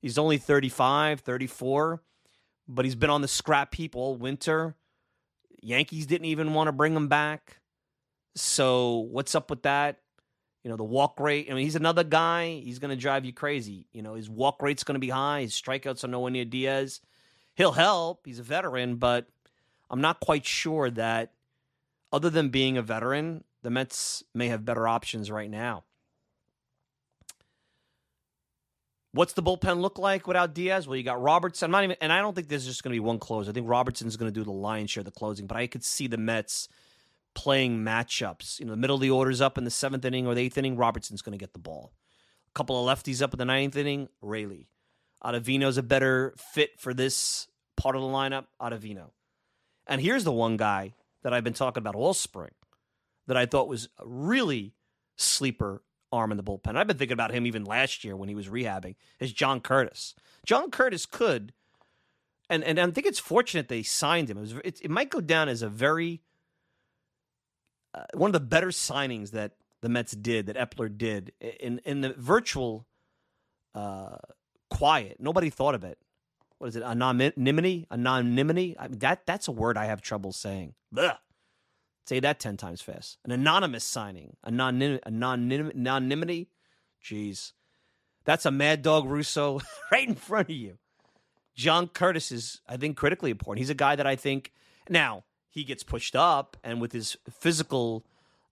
He's 0.00 0.18
only 0.18 0.38
35, 0.38 1.20
34, 1.20 2.02
but 2.68 2.84
he's 2.84 2.94
been 2.94 3.10
on 3.10 3.22
the 3.22 3.28
scrap 3.28 3.74
heap 3.74 3.96
all 3.96 4.16
winter. 4.16 4.76
Yankees 5.62 6.06
didn't 6.06 6.26
even 6.26 6.54
want 6.54 6.68
to 6.68 6.72
bring 6.72 6.94
him 6.94 7.08
back. 7.08 7.58
So 8.34 8.98
what's 9.10 9.34
up 9.34 9.50
with 9.50 9.62
that? 9.62 9.98
You 10.62 10.70
know, 10.70 10.76
the 10.76 10.84
walk 10.84 11.18
rate. 11.20 11.48
I 11.50 11.54
mean, 11.54 11.64
he's 11.64 11.76
another 11.76 12.04
guy. 12.04 12.60
He's 12.62 12.78
going 12.78 12.90
to 12.90 12.96
drive 12.96 13.24
you 13.24 13.32
crazy. 13.32 13.86
You 13.92 14.02
know, 14.02 14.14
his 14.14 14.28
walk 14.28 14.62
rate's 14.62 14.84
going 14.84 14.94
to 14.94 15.00
be 15.00 15.08
high. 15.08 15.42
His 15.42 15.52
strikeouts 15.52 16.04
are 16.04 16.08
nowhere 16.08 16.30
near 16.30 16.44
Diaz. 16.44 17.00
He'll 17.54 17.72
help. 17.72 18.22
He's 18.24 18.38
a 18.38 18.44
veteran, 18.44 18.96
but 18.96 19.26
I'm 19.90 20.00
not 20.00 20.20
quite 20.20 20.46
sure 20.46 20.90
that, 20.90 21.32
other 22.12 22.30
than 22.30 22.48
being 22.48 22.76
a 22.76 22.82
veteran, 22.82 23.44
the 23.62 23.70
Mets 23.70 24.22
may 24.34 24.48
have 24.48 24.64
better 24.64 24.88
options 24.88 25.30
right 25.30 25.50
now. 25.50 25.84
What's 29.12 29.32
the 29.32 29.42
bullpen 29.42 29.80
look 29.80 29.98
like 29.98 30.28
without 30.28 30.54
Diaz? 30.54 30.86
Well, 30.86 30.96
you 30.96 31.02
got 31.02 31.20
Robertson. 31.20 31.66
I'm 31.66 31.72
not 31.72 31.84
even, 31.84 31.96
and 32.00 32.12
I 32.12 32.20
don't 32.20 32.34
think 32.34 32.48
there's 32.48 32.64
just 32.64 32.84
going 32.84 32.92
to 32.92 32.94
be 32.94 33.04
one 33.04 33.18
closer. 33.18 33.50
I 33.50 33.52
think 33.52 33.68
Robertson's 33.68 34.16
going 34.16 34.32
to 34.32 34.40
do 34.40 34.44
the 34.44 34.52
lion's 34.52 34.90
share 34.90 35.00
of 35.00 35.06
the 35.06 35.10
closing, 35.10 35.48
but 35.48 35.56
I 35.56 35.66
could 35.66 35.84
see 35.84 36.06
the 36.06 36.16
Mets 36.16 36.68
playing 37.34 37.84
matchups. 37.84 38.60
You 38.60 38.66
know, 38.66 38.70
the 38.70 38.76
middle 38.76 38.96
of 38.96 39.02
the 39.02 39.10
order's 39.10 39.40
up 39.40 39.58
in 39.58 39.64
the 39.64 39.70
seventh 39.70 40.04
inning 40.04 40.28
or 40.28 40.34
the 40.34 40.42
eighth 40.42 40.58
inning. 40.58 40.76
Robertson's 40.76 41.22
going 41.22 41.36
to 41.36 41.42
get 41.42 41.54
the 41.54 41.58
ball. 41.58 41.92
A 42.48 42.52
couple 42.54 42.88
of 42.88 42.98
lefties 42.98 43.20
up 43.20 43.32
in 43.32 43.38
the 43.38 43.44
ninth 43.44 43.76
inning. 43.76 44.08
Raley. 44.22 44.68
Ottavino's 45.24 45.76
a 45.76 45.82
better 45.82 46.34
fit 46.38 46.78
for 46.78 46.94
this 46.94 47.48
part 47.76 47.96
of 47.96 48.02
the 48.02 48.08
lineup. 48.08 48.46
Ottavino. 48.60 49.10
And 49.88 50.00
here's 50.00 50.22
the 50.22 50.32
one 50.32 50.56
guy 50.56 50.94
that 51.22 51.34
I've 51.34 51.44
been 51.44 51.52
talking 51.52 51.80
about 51.80 51.96
all 51.96 52.14
spring 52.14 52.50
that 53.30 53.36
I 53.36 53.46
thought 53.46 53.68
was 53.68 53.88
really 54.04 54.74
sleeper 55.16 55.84
arm 56.10 56.32
in 56.32 56.36
the 56.36 56.42
bullpen. 56.42 56.76
I've 56.76 56.88
been 56.88 56.98
thinking 56.98 57.12
about 57.12 57.30
him 57.30 57.46
even 57.46 57.62
last 57.64 58.02
year 58.02 58.16
when 58.16 58.28
he 58.28 58.34
was 58.34 58.48
rehabbing. 58.48 58.96
Is 59.20 59.32
John 59.32 59.60
Curtiss? 59.60 60.16
John 60.44 60.72
Curtiss 60.72 61.06
could, 61.06 61.52
and 62.48 62.64
and 62.64 62.80
I 62.80 62.90
think 62.90 63.06
it's 63.06 63.20
fortunate 63.20 63.68
they 63.68 63.84
signed 63.84 64.28
him. 64.28 64.38
It 64.38 64.40
was 64.40 64.52
it, 64.64 64.80
it 64.82 64.90
might 64.90 65.10
go 65.10 65.20
down 65.20 65.48
as 65.48 65.62
a 65.62 65.68
very 65.68 66.22
uh, 67.94 68.02
one 68.14 68.30
of 68.30 68.32
the 68.32 68.40
better 68.40 68.70
signings 68.70 69.30
that 69.30 69.52
the 69.80 69.88
Mets 69.88 70.10
did 70.10 70.46
that 70.46 70.56
Eppler 70.56 70.88
did 70.98 71.32
in 71.60 71.80
in 71.84 72.00
the 72.00 72.14
virtual 72.14 72.84
uh, 73.76 74.16
quiet. 74.70 75.18
Nobody 75.20 75.50
thought 75.50 75.76
of 75.76 75.84
it. 75.84 75.98
What 76.58 76.66
is 76.66 76.74
it? 76.74 76.82
Anonymity? 76.82 77.86
Anonymity? 77.92 78.76
I 78.76 78.88
mean, 78.88 78.98
that 78.98 79.24
that's 79.24 79.46
a 79.46 79.52
word 79.52 79.76
I 79.78 79.84
have 79.84 80.02
trouble 80.02 80.32
saying. 80.32 80.74
Ugh. 80.96 81.14
Say 82.10 82.18
that 82.18 82.40
10 82.40 82.56
times 82.56 82.80
fast. 82.80 83.18
An 83.24 83.30
anonymous 83.30 83.84
signing. 83.84 84.36
Anonym, 84.44 84.98
anonym, 85.02 85.72
anonymity. 85.72 86.48
Jeez. 87.00 87.52
That's 88.24 88.44
a 88.44 88.50
Mad 88.50 88.82
Dog 88.82 89.06
Russo 89.06 89.60
right 89.92 90.08
in 90.08 90.16
front 90.16 90.50
of 90.50 90.56
you. 90.56 90.78
John 91.54 91.86
Curtiss 91.86 92.32
is, 92.32 92.62
I 92.68 92.78
think, 92.78 92.96
critically 92.96 93.30
important. 93.30 93.60
He's 93.60 93.70
a 93.70 93.76
guy 93.76 93.94
that 93.94 94.08
I 94.08 94.16
think, 94.16 94.50
now, 94.88 95.22
he 95.50 95.62
gets 95.62 95.84
pushed 95.84 96.16
up, 96.16 96.56
and 96.64 96.80
with 96.80 96.90
his 96.90 97.16
physical 97.30 98.04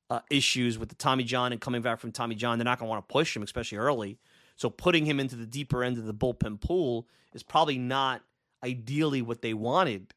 uh, 0.09 0.21
issues 0.31 0.79
with 0.79 0.91
the 0.91 0.95
Tommy 0.95 1.25
John 1.25 1.51
and 1.51 1.61
coming 1.61 1.83
back 1.83 1.99
from 1.99 2.13
Tommy 2.13 2.37
John, 2.37 2.59
they're 2.59 2.65
not 2.65 2.79
going 2.79 2.87
to 2.87 2.91
want 2.91 3.09
to 3.09 3.13
push 3.13 3.35
him, 3.35 3.43
especially 3.43 3.79
early. 3.79 4.21
So 4.55 4.71
putting 4.71 5.05
him 5.05 5.19
into 5.19 5.35
the 5.35 5.47
deeper 5.47 5.83
end 5.83 5.99
of 5.99 6.07
the 6.07 6.15
bullpen 6.15 6.61
pool 6.61 7.09
is 7.35 7.43
probably 7.43 7.77
not 7.77 8.23
ideally 8.63 9.21
what 9.21 9.43
they 9.43 9.53
wanted, 9.53 10.15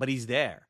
but 0.00 0.08
he's 0.08 0.26
there. 0.26 0.66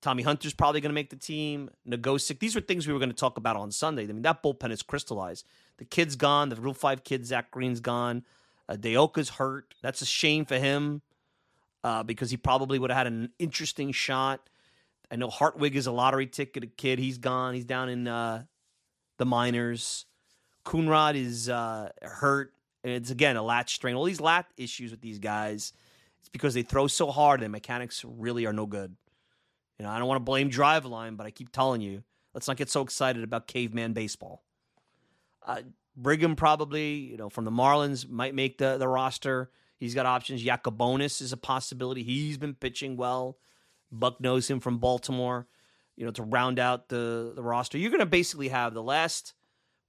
Tommy 0.00 0.22
Hunter's 0.22 0.54
probably 0.54 0.80
going 0.80 0.90
to 0.90 0.94
make 0.94 1.10
the 1.10 1.16
team. 1.16 1.70
Nogosek. 1.88 2.38
These 2.38 2.54
were 2.54 2.60
things 2.60 2.86
we 2.86 2.92
were 2.92 2.98
going 2.98 3.10
to 3.10 3.16
talk 3.16 3.36
about 3.36 3.56
on 3.56 3.70
Sunday. 3.70 4.04
I 4.04 4.06
mean, 4.06 4.22
that 4.22 4.42
bullpen 4.42 4.70
is 4.70 4.82
crystallized. 4.82 5.46
The 5.78 5.84
kid's 5.84 6.16
gone. 6.16 6.48
The 6.48 6.56
Rule 6.56 6.74
5 6.74 7.04
kid, 7.04 7.26
Zach 7.26 7.50
Greene's 7.50 7.80
gone. 7.80 8.24
Uh, 8.68 8.76
de 8.76 8.96
Oca's 8.96 9.30
hurt. 9.30 9.74
That's 9.82 10.02
a 10.02 10.06
shame 10.06 10.44
for 10.44 10.58
him 10.58 11.02
uh, 11.82 12.02
because 12.02 12.30
he 12.30 12.36
probably 12.36 12.78
would 12.78 12.90
have 12.90 12.98
had 12.98 13.06
an 13.06 13.30
interesting 13.38 13.92
shot. 13.92 14.48
I 15.10 15.16
know 15.16 15.30
Hartwig 15.30 15.74
is 15.74 15.86
a 15.86 15.92
lottery 15.92 16.26
ticket 16.26 16.62
a 16.64 16.66
kid. 16.66 16.98
He's 16.98 17.18
gone. 17.18 17.54
He's 17.54 17.64
down 17.64 17.88
in 17.88 18.06
uh, 18.06 18.44
the 19.16 19.24
minors. 19.24 20.04
Coonrod 20.64 21.16
is 21.16 21.48
uh, 21.48 21.90
hurt. 22.02 22.52
It's, 22.84 23.10
again, 23.10 23.36
a 23.36 23.42
lat 23.42 23.68
strain. 23.70 23.96
All 23.96 24.04
these 24.04 24.20
lat 24.20 24.46
issues 24.56 24.90
with 24.90 25.00
these 25.00 25.18
guys, 25.18 25.72
it's 26.20 26.28
because 26.28 26.54
they 26.54 26.62
throw 26.62 26.86
so 26.86 27.10
hard 27.10 27.42
and 27.42 27.50
mechanics 27.50 28.04
really 28.06 28.46
are 28.46 28.52
no 28.52 28.66
good. 28.66 28.94
You 29.78 29.86
know, 29.86 29.90
I 29.90 29.98
don't 29.98 30.08
want 30.08 30.16
to 30.16 30.24
blame 30.24 30.50
Driveline, 30.50 31.16
but 31.16 31.26
I 31.26 31.30
keep 31.30 31.52
telling 31.52 31.80
you, 31.80 32.02
let's 32.34 32.48
not 32.48 32.56
get 32.56 32.70
so 32.70 32.82
excited 32.82 33.22
about 33.22 33.46
caveman 33.46 33.92
baseball. 33.92 34.42
Uh, 35.46 35.62
Brigham 35.96 36.36
probably, 36.36 36.94
you 36.94 37.16
know, 37.16 37.28
from 37.28 37.44
the 37.44 37.50
Marlins 37.50 38.08
might 38.08 38.34
make 38.34 38.58
the, 38.58 38.76
the 38.76 38.88
roster. 38.88 39.50
He's 39.78 39.94
got 39.94 40.06
options. 40.06 40.44
Yacabonis 40.44 41.22
is 41.22 41.32
a 41.32 41.36
possibility. 41.36 42.02
He's 42.02 42.38
been 42.38 42.54
pitching 42.54 42.96
well. 42.96 43.38
Buck 43.90 44.20
knows 44.20 44.48
him 44.50 44.60
from 44.60 44.78
Baltimore. 44.78 45.46
You 45.96 46.04
know, 46.04 46.12
to 46.12 46.22
round 46.22 46.58
out 46.58 46.88
the, 46.88 47.32
the 47.34 47.42
roster, 47.42 47.78
you're 47.78 47.90
going 47.90 47.98
to 48.00 48.06
basically 48.06 48.48
have 48.48 48.74
the 48.74 48.82
last 48.82 49.34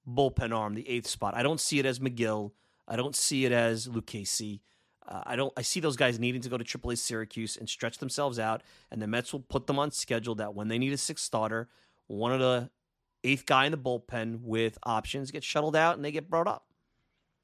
bullpen 0.08 0.56
arm, 0.56 0.74
the 0.74 0.90
eighth 0.90 1.08
spot. 1.08 1.36
I 1.36 1.44
don't 1.44 1.60
see 1.60 1.78
it 1.78 1.86
as 1.86 2.00
Megill. 2.00 2.52
I 2.88 2.96
don't 2.96 3.16
see 3.16 3.46
it 3.46 3.52
as 3.52 3.88
Lucchesi. 3.88 4.62
Uh, 5.10 5.24
I 5.26 5.36
don't. 5.36 5.52
I 5.58 5.64
see 5.64 5.80
those 5.80 5.98
guys 5.98 6.20
needing 6.20 6.42
to 6.42 6.50
go 6.50 6.58
to 6.58 6.64
AAA 6.64 7.00
Syracuse 7.00 7.58
and 7.58 7.68
stretch 7.68 7.98
themselves 7.98 8.38
out, 8.38 8.62
and 8.92 9.02
the 9.02 9.08
Mets 9.08 9.34
will 9.34 9.40
put 9.40 9.66
them 9.66 9.80
on 9.80 9.92
schedule 9.92 10.36
that 10.36 10.54
when 10.54 10.68
they 10.68 10.78
need 10.78 10.94
a 10.94 10.98
sixth 10.98 11.26
starter, 11.26 11.68
one 12.08 12.32
of 12.32 12.40
the 12.40 12.70
eighth 13.24 13.46
guy 13.46 13.66
in 13.66 13.72
the 13.72 13.78
bullpen 13.78 14.42
with 14.42 14.78
options 14.84 15.32
gets 15.32 15.46
shuttled 15.46 15.76
out 15.76 15.96
and 15.96 16.06
they 16.06 16.12
get 16.12 16.30
brought 16.30 16.48
up. 16.48 16.68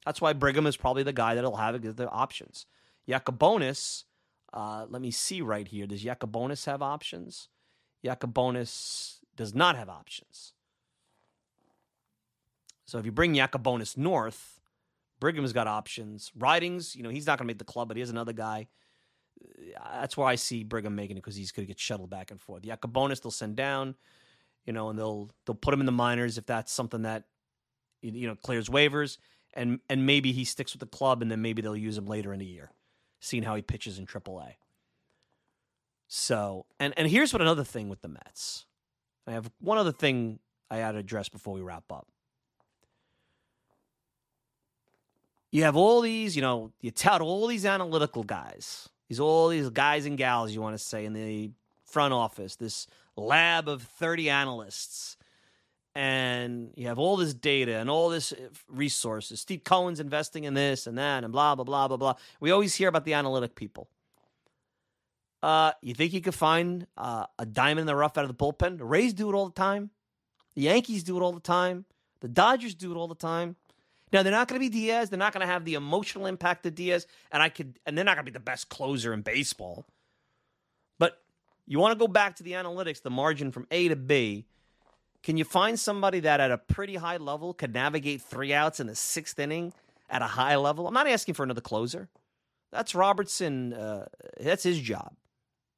That's 0.06 0.22
why 0.22 0.34
Brigham 0.34 0.68
is 0.68 0.78
probably 0.78 1.04
the 1.04 1.12
guy 1.12 1.36
that'll 1.36 1.58
have 1.58 1.82
the 1.82 2.10
options. 2.10 2.68
Yacabonis, 3.10 4.04
uh, 4.54 4.86
let 4.88 5.02
me 5.02 5.12
see 5.12 5.42
right 5.42 5.68
here. 5.68 5.88
Does 5.88 6.04
Yacabonis 6.04 6.66
have 6.66 6.82
options? 6.82 7.50
Yacabonis 8.06 9.18
does 9.36 9.54
not 9.54 9.76
have 9.76 9.90
options. 9.90 10.54
So 12.86 13.00
if 13.00 13.06
you 13.06 13.12
bring 13.12 13.34
Yacabonis 13.34 13.98
north, 13.98 14.55
Brigham's 15.26 15.54
got 15.54 15.66
options. 15.66 16.32
Ridings, 16.38 16.96
you 16.96 17.02
know, 17.02 17.10
he's 17.10 17.26
not 17.26 17.40
going 17.40 17.48
to 17.48 17.52
make 17.52 17.58
the 17.58 17.66
club, 17.66 17.88
but 17.88 17.98
he 17.98 18.04
another 18.04 18.32
guy. 18.32 18.68
Uh, 19.76 20.02
that's 20.02 20.16
why 20.16 20.32
I 20.32 20.36
see 20.36 20.64
Brigham 20.64 20.96
making 20.96 21.18
it 21.18 21.22
because 21.22 21.36
he's 21.36 21.52
going 21.52 21.66
to 21.66 21.68
get 21.68 21.80
shuttled 21.80 22.12
back 22.12 22.30
and 22.30 22.40
forth. 22.40 22.62
Yacabonis 22.62 23.24
they'll 23.24 23.32
send 23.32 23.56
down, 23.56 23.96
you 24.68 24.74
know, 24.74 24.90
and 24.90 25.00
they'll 25.00 25.32
they'll 25.48 25.56
put 25.56 25.74
him 25.74 25.80
in 25.80 25.88
the 25.88 25.92
minors 25.92 26.38
if 26.38 26.46
that's 26.46 26.72
something 26.72 27.02
that 27.02 27.24
you 28.04 28.28
know 28.28 28.36
clears 28.36 28.70
waivers, 28.70 29.18
and 29.56 29.80
and 29.90 30.06
maybe 30.06 30.32
he 30.32 30.46
sticks 30.46 30.74
with 30.74 30.80
the 30.80 30.96
club, 30.96 31.24
and 31.24 31.32
then 31.32 31.42
maybe 31.42 31.60
they'll 31.64 31.76
use 31.76 31.98
him 31.98 32.06
later 32.06 32.32
in 32.32 32.38
the 32.38 32.46
year, 32.46 32.70
seeing 33.20 33.42
how 33.42 33.56
he 33.56 33.64
pitches 33.64 33.98
in 33.98 34.06
AAA. 34.06 34.58
So, 36.08 36.68
and 36.80 36.94
and 36.98 37.08
here's 37.08 37.34
what 37.34 37.42
another 37.42 37.64
thing 37.64 37.90
with 37.90 38.04
the 38.04 38.10
Mets. 38.10 38.68
I 39.26 39.32
have 39.32 39.50
one 39.60 39.80
other 39.80 39.92
thing 39.92 40.38
I 40.70 40.78
had 40.78 40.92
to 40.92 41.00
address 41.00 41.30
before 41.30 41.56
we 41.56 41.62
wrap 41.62 41.92
up. 41.92 42.06
You 45.56 45.64
have 45.64 45.78
all 45.78 46.02
these, 46.02 46.36
you 46.36 46.42
know, 46.42 46.74
you 46.82 46.92
tout 46.92 47.22
all 47.22 47.48
these 47.48 47.66
analytical 47.66 48.24
guys, 48.24 48.90
these 49.08 49.22
all 49.22 49.48
these 49.48 49.70
guys 49.70 50.06
and 50.06 50.18
gals 50.18 50.52
you 50.52 50.60
want 50.60 50.78
to 50.78 50.84
say 50.84 51.06
in 51.06 51.14
the 51.14 51.52
front 51.86 52.14
office, 52.14 52.58
this 52.58 52.88
lab 53.16 53.70
of 53.70 53.82
30 53.82 54.30
analysts. 54.30 55.16
And 55.96 56.74
you 56.76 56.88
have 56.88 57.00
all 57.00 57.16
this 57.16 57.34
data 57.34 57.78
and 57.78 57.90
all 57.90 58.10
this 58.10 58.34
uh, 58.34 58.50
resources. 58.68 59.40
Steve 59.40 59.64
Cohen's 59.64 60.02
investing 60.02 60.44
in 60.44 60.56
this 60.56 60.88
and 60.88 60.98
that 60.98 61.24
and 61.24 61.32
blah, 61.32 61.56
blah, 61.56 61.64
blah, 61.64 61.88
blah, 61.88 61.96
blah. 61.96 62.16
We 62.42 62.52
always 62.52 62.76
hear 62.76 62.90
about 62.90 63.06
the 63.06 63.14
analytic 63.14 63.56
people. 63.56 63.88
Uh, 65.42 65.72
you 65.82 65.94
think 65.94 66.12
you 66.12 66.20
could 66.20 66.36
find 66.36 66.86
uh, 66.98 67.28
a 67.40 67.46
diamond 67.46 67.80
in 67.80 67.88
the 67.88 67.96
rough 67.96 68.18
out 68.18 68.26
of 68.26 68.28
the 68.28 68.36
bullpen? 68.36 68.78
The 68.78 68.84
Rays 68.84 69.14
do 69.14 69.30
it 69.30 69.34
all 69.34 69.46
the 69.46 69.54
time. 69.54 69.92
The 70.56 70.64
Yankees 70.64 71.02
do 71.02 71.16
it 71.16 71.22
all 71.22 71.32
the 71.32 71.40
time. 71.40 71.86
The 72.20 72.28
Dodgers 72.28 72.76
do 72.76 72.92
it 72.92 72.98
all 72.98 73.08
the 73.08 73.16
time. 73.16 73.56
Now 74.16 74.24
they're 74.24 74.32
not 74.32 74.48
going 74.48 74.62
to 74.62 74.70
be 74.70 74.70
Diaz. 74.70 75.10
They're 75.10 75.20
not 75.20 75.34
going 75.34 75.46
to 75.46 75.52
have 75.52 75.66
the 75.66 75.74
emotional 75.74 76.26
impact 76.26 76.66
of 76.66 76.74
Diaz, 76.74 77.06
and 77.34 77.44
I 77.44 77.50
could, 77.50 77.78
and 77.86 77.98
they're 77.98 78.06
not 78.06 78.16
going 78.16 78.26
to 78.26 78.32
be 78.32 78.34
the 78.34 78.40
best 78.40 78.70
closer 78.70 79.12
in 79.12 79.24
baseball. 79.24 79.84
But 80.98 81.22
you 81.68 81.80
want 81.80 81.92
to 81.92 82.00
go 82.00 82.08
back 82.08 82.38
to 82.38 82.44
the 82.44 82.54
analytics, 82.54 83.02
the 83.02 83.10
margin 83.10 83.52
from 83.52 83.68
A 83.72 83.90
to 83.90 83.98
B. 83.98 84.46
Can 85.22 85.36
you 85.36 85.44
find 85.44 85.78
somebody 85.78 86.22
that 86.22 86.40
at 86.40 86.50
a 86.50 86.58
pretty 86.58 86.96
high 86.96 87.18
level 87.18 87.54
could 87.54 87.74
navigate 87.74 88.22
three 88.22 88.54
outs 88.54 88.80
in 88.80 88.88
the 88.88 88.96
sixth 88.96 89.38
inning 89.38 89.74
at 90.10 90.22
a 90.22 90.28
high 90.28 90.56
level? 90.56 90.88
I'm 90.88 90.94
not 90.94 91.10
asking 91.10 91.36
for 91.36 91.44
another 91.44 91.60
closer. 91.60 92.08
That's 92.72 92.96
Robertson. 92.96 93.74
Uh, 93.74 94.06
that's 94.40 94.64
his 94.64 94.80
job. 94.80 95.12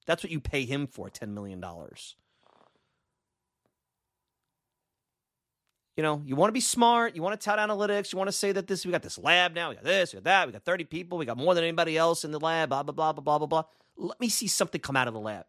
That's 0.05 0.23
what 0.23 0.31
you 0.31 0.39
pay 0.39 0.65
him 0.65 0.85
for, 0.85 1.09
$10 1.09 1.29
million. 1.29 1.65
You 5.97 6.03
know, 6.03 6.21
you 6.25 6.35
want 6.35 6.49
to 6.49 6.53
be 6.53 6.61
smart. 6.61 7.15
You 7.15 7.23
want 7.23 7.39
to 7.39 7.43
tout 7.43 7.57
analytics. 7.57 8.13
You 8.13 8.19
want 8.19 8.27
to 8.27 8.31
say 8.31 8.51
that 8.51 8.67
this, 8.67 8.85
we 8.85 8.91
got 8.91 9.01
this 9.01 9.17
lab 9.17 9.55
now. 9.55 9.69
We 9.69 9.75
got 9.75 9.83
this, 9.83 10.13
we 10.13 10.17
got 10.17 10.23
that. 10.25 10.47
We 10.47 10.53
got 10.53 10.63
30 10.63 10.83
people. 10.85 11.17
We 11.17 11.25
got 11.25 11.37
more 11.37 11.55
than 11.55 11.63
anybody 11.63 11.97
else 11.97 12.23
in 12.23 12.31
the 12.31 12.39
lab, 12.39 12.69
blah, 12.69 12.83
blah, 12.83 12.93
blah, 12.93 13.13
blah, 13.13 13.21
blah, 13.21 13.37
blah, 13.39 13.47
blah. 13.47 13.63
Let 13.97 14.19
me 14.19 14.29
see 14.29 14.47
something 14.47 14.79
come 14.79 14.95
out 14.95 15.07
of 15.07 15.15
the 15.15 15.19
lab. 15.19 15.45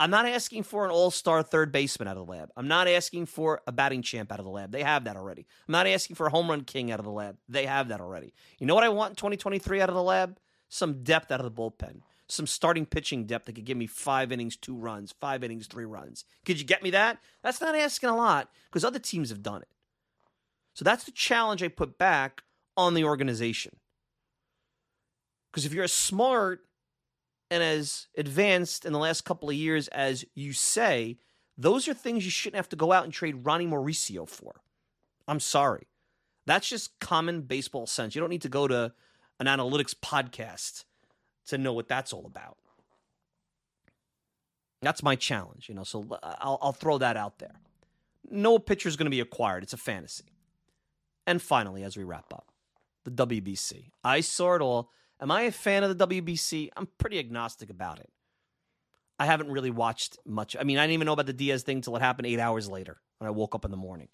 I'm 0.00 0.10
not 0.10 0.26
asking 0.26 0.64
for 0.64 0.84
an 0.84 0.90
all 0.90 1.12
star 1.12 1.44
third 1.44 1.70
baseman 1.70 2.08
out 2.08 2.16
of 2.16 2.26
the 2.26 2.32
lab. 2.32 2.50
I'm 2.56 2.66
not 2.66 2.88
asking 2.88 3.26
for 3.26 3.62
a 3.68 3.72
batting 3.72 4.02
champ 4.02 4.32
out 4.32 4.40
of 4.40 4.44
the 4.44 4.50
lab. 4.50 4.72
They 4.72 4.82
have 4.82 5.04
that 5.04 5.16
already. 5.16 5.46
I'm 5.68 5.72
not 5.72 5.86
asking 5.86 6.16
for 6.16 6.26
a 6.26 6.30
home 6.30 6.50
run 6.50 6.62
king 6.64 6.90
out 6.90 6.98
of 6.98 7.04
the 7.04 7.12
lab. 7.12 7.36
They 7.48 7.66
have 7.66 7.88
that 7.88 8.00
already. 8.00 8.34
You 8.58 8.66
know 8.66 8.74
what 8.74 8.82
I 8.82 8.88
want 8.88 9.10
in 9.10 9.16
2023 9.16 9.80
out 9.80 9.88
of 9.88 9.94
the 9.94 10.02
lab? 10.02 10.38
Some 10.68 11.04
depth 11.04 11.30
out 11.30 11.40
of 11.40 11.44
the 11.44 11.52
bullpen 11.62 12.00
some 12.26 12.46
starting 12.46 12.86
pitching 12.86 13.26
depth 13.26 13.46
that 13.46 13.54
could 13.54 13.64
give 13.64 13.76
me 13.76 13.86
five 13.86 14.32
innings, 14.32 14.56
two 14.56 14.74
runs, 14.74 15.12
five 15.20 15.44
innings, 15.44 15.66
three 15.66 15.84
runs. 15.84 16.24
Could 16.44 16.58
you 16.58 16.64
get 16.64 16.82
me 16.82 16.90
that? 16.90 17.18
That's 17.42 17.60
not 17.60 17.74
asking 17.74 18.08
a 18.08 18.16
lot 18.16 18.50
because 18.66 18.84
other 18.84 18.98
teams 18.98 19.28
have 19.28 19.42
done 19.42 19.62
it. 19.62 19.68
So 20.74 20.84
that's 20.84 21.04
the 21.04 21.12
challenge 21.12 21.62
I 21.62 21.68
put 21.68 21.98
back 21.98 22.42
on 22.76 22.94
the 22.94 23.04
organization. 23.04 23.76
Because 25.50 25.64
if 25.64 25.72
you're 25.72 25.84
as 25.84 25.92
smart 25.92 26.60
and 27.50 27.62
as 27.62 28.08
advanced 28.16 28.84
in 28.84 28.92
the 28.92 28.98
last 28.98 29.24
couple 29.24 29.48
of 29.48 29.54
years 29.54 29.86
as 29.88 30.24
you 30.34 30.52
say, 30.52 31.16
those 31.56 31.86
are 31.86 31.94
things 31.94 32.24
you 32.24 32.30
shouldn't 32.30 32.56
have 32.56 32.68
to 32.70 32.76
go 32.76 32.90
out 32.90 33.04
and 33.04 33.12
trade 33.12 33.44
Ronnie 33.44 33.66
Mauricio 33.66 34.28
for. 34.28 34.60
I'm 35.28 35.40
sorry. 35.40 35.86
That's 36.46 36.68
just 36.68 36.98
common 36.98 37.42
baseball 37.42 37.86
sense. 37.86 38.14
You 38.14 38.20
don't 38.20 38.30
need 38.30 38.42
to 38.42 38.48
go 38.48 38.66
to 38.66 38.92
an 39.38 39.46
analytics 39.46 39.94
podcast 39.94 40.84
to 41.46 41.58
know 41.58 41.72
what 41.72 41.88
that's 41.88 42.12
all 42.12 42.26
about. 42.26 42.56
That's 44.82 45.02
my 45.02 45.16
challenge, 45.16 45.68
you 45.68 45.74
know. 45.74 45.84
So 45.84 46.04
uh, 46.10 46.34
I'll, 46.40 46.58
I'll 46.60 46.72
throw 46.72 46.98
that 46.98 47.16
out 47.16 47.38
there. 47.38 47.54
No 48.30 48.58
pitcher 48.58 48.88
is 48.88 48.96
going 48.96 49.06
to 49.06 49.10
be 49.10 49.20
acquired. 49.20 49.62
It's 49.62 49.72
a 49.72 49.78
fantasy. 49.78 50.33
And 51.26 51.40
finally, 51.40 51.82
as 51.82 51.96
we 51.96 52.04
wrap 52.04 52.32
up, 52.32 52.50
the 53.04 53.10
WBC. 53.10 53.90
I 54.02 54.20
saw 54.20 54.54
it 54.54 54.62
all. 54.62 54.90
Am 55.20 55.30
I 55.30 55.42
a 55.42 55.52
fan 55.52 55.84
of 55.84 55.96
the 55.96 56.06
WBC? 56.06 56.70
I'm 56.76 56.88
pretty 56.98 57.18
agnostic 57.18 57.70
about 57.70 58.00
it. 58.00 58.10
I 59.18 59.26
haven't 59.26 59.50
really 59.50 59.70
watched 59.70 60.18
much. 60.26 60.56
I 60.58 60.64
mean, 60.64 60.78
I 60.78 60.82
didn't 60.82 60.94
even 60.94 61.06
know 61.06 61.12
about 61.12 61.26
the 61.26 61.32
Diaz 61.32 61.62
thing 61.62 61.76
until 61.76 61.96
it 61.96 62.02
happened 62.02 62.26
eight 62.26 62.40
hours 62.40 62.68
later 62.68 63.00
when 63.18 63.28
I 63.28 63.30
woke 63.30 63.54
up 63.54 63.64
in 63.64 63.70
the 63.70 63.76
morning. 63.76 64.08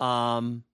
Um, 0.00 0.64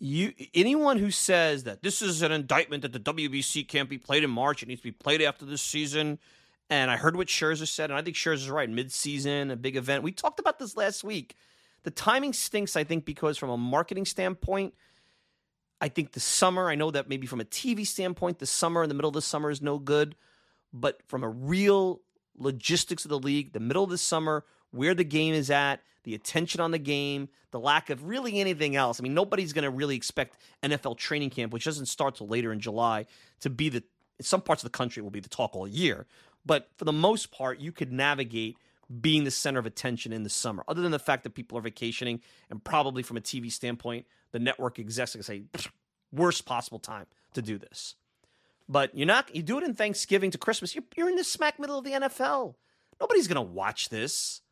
you 0.00 0.32
anyone 0.54 0.98
who 0.98 1.10
says 1.10 1.64
that 1.64 1.82
this 1.82 2.02
is 2.02 2.22
an 2.22 2.32
indictment 2.32 2.82
that 2.82 2.92
the 2.92 3.00
WBC 3.00 3.68
can't 3.68 3.88
be 3.88 3.98
played 3.98 4.24
in 4.24 4.30
March, 4.30 4.62
it 4.62 4.68
needs 4.68 4.80
to 4.80 4.88
be 4.88 4.92
played 4.92 5.22
after 5.22 5.44
this 5.44 5.62
season. 5.62 6.18
And 6.70 6.90
I 6.90 6.96
heard 6.96 7.16
what 7.16 7.28
Scherzer 7.28 7.66
said, 7.66 7.90
and 7.90 7.98
I 7.98 8.02
think 8.02 8.14
Scherzer's 8.14 8.50
right. 8.50 8.68
Mid-season, 8.68 9.50
a 9.50 9.56
big 9.56 9.76
event. 9.76 10.02
We 10.02 10.12
talked 10.12 10.38
about 10.38 10.58
this 10.58 10.76
last 10.76 11.02
week. 11.02 11.34
The 11.84 11.90
timing 11.90 12.32
stinks, 12.32 12.76
I 12.76 12.84
think, 12.84 13.04
because 13.04 13.38
from 13.38 13.50
a 13.50 13.56
marketing 13.56 14.04
standpoint, 14.04 14.74
I 15.80 15.88
think 15.88 16.12
the 16.12 16.20
summer. 16.20 16.68
I 16.68 16.74
know 16.74 16.90
that 16.90 17.08
maybe 17.08 17.26
from 17.26 17.40
a 17.40 17.44
TV 17.44 17.86
standpoint, 17.86 18.38
the 18.38 18.46
summer 18.46 18.82
in 18.82 18.88
the 18.88 18.94
middle 18.94 19.08
of 19.08 19.14
the 19.14 19.22
summer 19.22 19.50
is 19.50 19.62
no 19.62 19.78
good, 19.78 20.16
but 20.72 21.00
from 21.06 21.22
a 21.22 21.28
real 21.28 22.00
logistics 22.36 23.04
of 23.04 23.10
the 23.10 23.18
league, 23.18 23.52
the 23.52 23.60
middle 23.60 23.84
of 23.84 23.90
the 23.90 23.98
summer, 23.98 24.44
where 24.70 24.94
the 24.94 25.04
game 25.04 25.34
is 25.34 25.50
at, 25.50 25.80
the 26.04 26.14
attention 26.14 26.60
on 26.60 26.70
the 26.70 26.78
game, 26.78 27.28
the 27.50 27.60
lack 27.60 27.90
of 27.90 28.04
really 28.04 28.40
anything 28.40 28.76
else. 28.76 29.00
I 29.00 29.02
mean, 29.02 29.14
nobody's 29.14 29.52
going 29.52 29.64
to 29.64 29.70
really 29.70 29.96
expect 29.96 30.36
NFL 30.62 30.96
training 30.96 31.30
camp, 31.30 31.52
which 31.52 31.64
doesn't 31.64 31.86
start 31.86 32.16
till 32.16 32.28
later 32.28 32.52
in 32.52 32.60
July, 32.60 33.06
to 33.40 33.50
be 33.50 33.68
the. 33.68 33.82
Some 34.20 34.40
parts 34.40 34.64
of 34.64 34.72
the 34.72 34.76
country 34.76 35.00
will 35.00 35.10
be 35.10 35.20
the 35.20 35.28
talk 35.28 35.54
all 35.54 35.68
year, 35.68 36.04
but 36.44 36.68
for 36.76 36.84
the 36.84 36.92
most 36.92 37.30
part, 37.30 37.60
you 37.60 37.70
could 37.70 37.92
navigate 37.92 38.58
being 39.00 39.24
the 39.24 39.30
center 39.30 39.58
of 39.58 39.66
attention 39.66 40.12
in 40.12 40.22
the 40.22 40.30
summer. 40.30 40.64
Other 40.66 40.82
than 40.82 40.92
the 40.92 40.98
fact 40.98 41.24
that 41.24 41.34
people 41.34 41.58
are 41.58 41.62
vacationing, 41.62 42.20
and 42.50 42.62
probably 42.62 43.02
from 43.02 43.16
a 43.16 43.20
TV 43.20 43.52
standpoint, 43.52 44.06
the 44.32 44.38
network 44.38 44.78
execs 44.78 45.14
are 45.16 45.22
say 45.22 45.42
worst 46.12 46.46
possible 46.46 46.78
time 46.78 47.06
to 47.34 47.42
do 47.42 47.58
this. 47.58 47.94
But 48.68 48.94
you're 48.94 49.06
not. 49.06 49.34
You 49.34 49.42
do 49.42 49.58
it 49.58 49.64
in 49.64 49.74
Thanksgiving 49.74 50.30
to 50.30 50.38
Christmas. 50.38 50.74
You're, 50.74 50.84
you're 50.96 51.08
in 51.08 51.16
the 51.16 51.24
smack 51.24 51.58
middle 51.58 51.78
of 51.78 51.84
the 51.84 51.92
NFL. 51.92 52.54
Nobody's 53.00 53.28
to 53.28 53.42
watch 53.42 53.88
this 53.88 54.42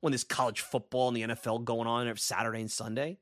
when 0.00 0.12
there's 0.12 0.24
college 0.24 0.60
football 0.60 1.08
and 1.08 1.16
the 1.16 1.34
NFL 1.34 1.64
going 1.64 1.86
on 1.86 2.08
every 2.08 2.18
Saturday 2.18 2.60
and 2.60 2.70
Sunday. 2.70 3.18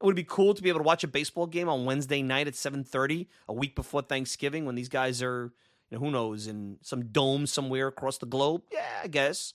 It 0.00 0.06
would 0.06 0.16
be 0.16 0.24
cool 0.24 0.54
to 0.54 0.62
be 0.62 0.68
able 0.68 0.78
to 0.78 0.84
watch 0.84 1.02
a 1.02 1.08
baseball 1.08 1.46
game 1.46 1.68
on 1.68 1.84
Wednesday 1.84 2.22
night 2.22 2.46
at 2.46 2.54
7:30, 2.54 3.26
a 3.48 3.52
week 3.52 3.74
before 3.74 4.02
Thanksgiving, 4.02 4.64
when 4.64 4.76
these 4.76 4.88
guys 4.88 5.20
are, 5.22 5.52
you 5.90 5.98
who 5.98 6.10
knows, 6.10 6.46
in 6.46 6.78
some 6.82 7.06
dome 7.06 7.46
somewhere 7.46 7.88
across 7.88 8.18
the 8.18 8.26
globe. 8.26 8.62
Yeah, 8.72 9.00
I 9.02 9.08
guess. 9.08 9.54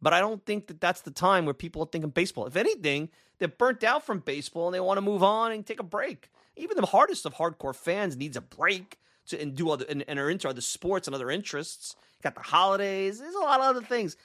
But 0.00 0.12
I 0.12 0.20
don't 0.20 0.44
think 0.44 0.66
that 0.68 0.80
that's 0.80 1.00
the 1.00 1.10
time 1.10 1.44
where 1.44 1.54
people 1.54 1.82
are 1.82 1.88
thinking 1.90 2.10
baseball. 2.10 2.46
If 2.46 2.56
anything, 2.56 3.08
they're 3.38 3.48
burnt 3.48 3.84
out 3.84 4.04
from 4.04 4.20
baseball 4.20 4.66
and 4.66 4.74
they 4.74 4.80
want 4.80 4.98
to 4.98 5.02
move 5.02 5.22
on 5.22 5.52
and 5.52 5.64
take 5.64 5.80
a 5.80 5.84
break. 5.84 6.30
Even 6.56 6.76
the 6.76 6.86
hardest 6.86 7.26
of 7.26 7.34
hardcore 7.34 7.74
fans 7.74 8.16
needs 8.16 8.36
a 8.36 8.40
break 8.40 8.98
to 9.28 9.40
and 9.40 9.54
do 9.54 9.70
other 9.70 9.84
and, 9.88 10.04
and 10.06 10.18
are 10.18 10.30
into 10.30 10.48
other 10.48 10.60
sports 10.60 11.08
and 11.08 11.14
other 11.14 11.30
interests. 11.30 11.96
got 12.22 12.34
the 12.34 12.40
holidays. 12.40 13.18
There's 13.18 13.34
a 13.34 13.40
lot 13.40 13.60
of 13.60 13.66
other 13.66 13.82
things 13.82 14.16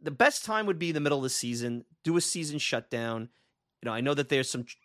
the 0.00 0.10
best 0.10 0.44
time 0.44 0.66
would 0.66 0.78
be 0.78 0.92
the 0.92 1.00
middle 1.00 1.18
of 1.18 1.24
the 1.24 1.30
season. 1.30 1.84
Do 2.04 2.16
a 2.16 2.20
season 2.20 2.58
shutdown. 2.58 3.28
You 3.82 3.86
know, 3.86 3.92
I 3.92 4.00
know 4.00 4.14
that 4.14 4.28
there's 4.28 4.50
some 4.50 4.64
ch- 4.64 4.78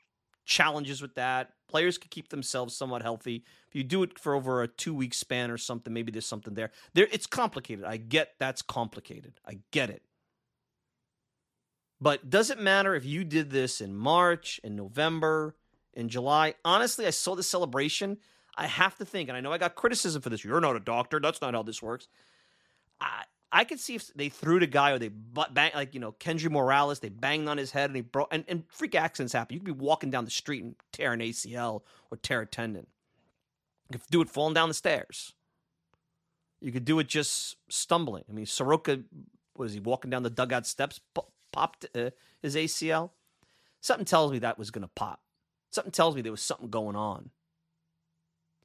challenges 0.45 1.02
with 1.02 1.16
that. 1.16 1.54
Players 1.74 1.98
could 1.98 2.12
keep 2.12 2.30
themselves 2.30 2.76
somewhat 2.76 3.02
healthy. 3.02 3.44
If 3.68 3.74
you 3.74 3.84
do 3.84 4.04
it 4.04 4.20
for 4.20 4.36
over 4.36 4.62
a 4.62 4.68
two 4.68 4.94
week 4.94 5.16
span 5.16 5.50
or 5.50 5.58
something, 5.58 5.92
maybe 5.92 6.12
there's 6.12 6.28
something 6.28 6.54
there. 6.54 6.70
There, 6.94 7.08
it's 7.12 7.26
complicated. 7.26 7.84
I 7.84 7.98
get 7.98 8.36
that's 8.38 8.62
complicated. 8.62 9.40
I 9.44 9.58
get 9.72 9.90
it. 9.90 10.04
But 12.00 12.30
does 12.30 12.52
it 12.52 12.60
matter 12.60 12.94
if 12.94 13.06
you 13.06 13.24
did 13.24 13.50
this 13.50 13.82
in 13.82 13.96
March, 13.96 14.62
in 14.64 14.76
November, 14.76 15.56
in 15.96 16.10
July? 16.10 16.54
Honestly, 16.64 17.08
I 17.08 17.10
saw 17.10 17.34
the 17.34 17.42
celebration. 17.42 18.20
I 18.56 18.68
have 18.68 18.96
to 18.98 19.06
think, 19.06 19.30
and 19.30 19.36
I 19.36 19.42
know 19.42 19.52
I 19.52 19.58
got 19.58 19.74
criticism 19.74 20.22
for 20.22 20.30
this. 20.30 20.44
You're 20.44 20.62
not 20.62 20.76
a 20.76 20.80
doctor. 20.80 21.20
That's 21.20 21.42
not 21.42 21.56
how 21.56 21.64
this 21.64 21.82
works. 21.82 22.08
I, 23.02 23.24
I 23.56 23.66
could 23.66 23.80
see 23.80 23.93
if 23.93 24.12
they 24.16 24.30
threw 24.30 24.60
the 24.60 24.68
guy 24.68 24.91
or 24.91 24.99
they 24.99 25.10
bang 25.10 25.72
like 25.76 25.93
you 25.93 25.99
know 25.99 26.12
Kendry 26.14 26.49
Morales, 26.49 26.99
they 26.99 27.10
banged 27.10 27.47
on 27.47 27.60
his 27.60 27.72
head 27.72 27.91
and 27.91 27.95
he 27.95 28.01
broke 28.01 28.30
and, 28.32 28.43
and 28.47 28.64
freak 28.68 28.95
accidents 28.95 29.32
happen. 29.32 29.54
You 29.54 29.60
could 29.60 29.78
be 29.78 29.86
walking 29.86 30.10
down 30.10 30.26
the 30.26 30.32
street 30.32 30.64
and 30.64 30.76
tear 30.91 31.14
an 31.14 31.20
ACL 31.20 31.84
or 32.10 32.18
tear 32.18 32.41
a 32.41 32.47
tendon. 32.47 32.88
You 33.91 33.99
could 33.99 34.10
do 34.10 34.22
it 34.22 34.30
falling 34.30 34.56
down 34.56 34.70
the 34.70 34.74
stairs. 34.74 35.34
You 36.62 36.72
could 36.72 36.86
do 36.86 36.97
it 36.97 37.08
just 37.08 37.58
stumbling. 37.70 38.24
I 38.28 38.34
mean, 38.34 38.47
Soroka 38.47 39.01
was 39.56 39.74
he 39.74 39.80
walking 39.80 40.10
down 40.10 40.24
the 40.24 40.30
dugout 40.32 40.66
steps, 40.66 40.99
popped 41.51 41.86
uh, 41.95 42.10
his 42.41 42.56
ACL. 42.56 43.12
Something 43.82 44.06
tells 44.06 44.32
me 44.32 44.39
that 44.39 44.58
was 44.58 44.72
going 44.72 44.82
to 44.82 44.91
pop. 44.95 45.20
Something 45.70 45.91
tells 45.91 46.16
me 46.16 46.22
there 46.22 46.32
was 46.32 46.41
something 46.41 46.70
going 46.70 46.95
on. 46.95 47.30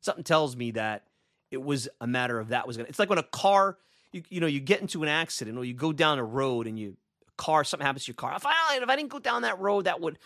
Something 0.00 0.24
tells 0.24 0.56
me 0.56 0.70
that 0.70 1.04
it 1.50 1.62
was 1.62 1.88
a 2.00 2.06
matter 2.06 2.38
of 2.38 2.48
that 2.48 2.66
was 2.66 2.76
going 2.76 2.86
to. 2.86 2.90
It's 2.90 2.98
like 2.98 3.10
when 3.10 3.18
a 3.18 3.24
car, 3.24 3.78
you, 4.12 4.22
you 4.28 4.40
know, 4.40 4.46
you 4.46 4.60
get 4.60 4.80
into 4.80 5.02
an 5.02 5.08
accident 5.08 5.58
or 5.58 5.64
you 5.64 5.74
go 5.74 5.92
down 5.92 6.18
a 6.18 6.24
road 6.24 6.66
and 6.66 6.78
you, 6.78 6.96
car, 7.36 7.64
something 7.64 7.86
happens 7.86 8.04
to 8.04 8.10
your 8.10 8.16
car. 8.16 8.34
If 8.34 8.46
I, 8.46 8.52
if 8.76 8.88
I 8.88 8.96
didn't 8.96 9.10
go 9.10 9.18
down 9.18 9.42
that 9.42 9.58
road, 9.58 9.84
that 9.84 10.00
would, 10.00 10.18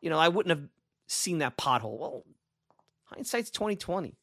you 0.00 0.10
know, 0.10 0.18
I 0.18 0.28
wouldn't 0.28 0.56
have 0.56 0.68
seen 1.06 1.38
that 1.38 1.56
pothole. 1.56 1.98
Well, 1.98 2.24
hindsight's 3.04 3.50
2020. 3.50 4.14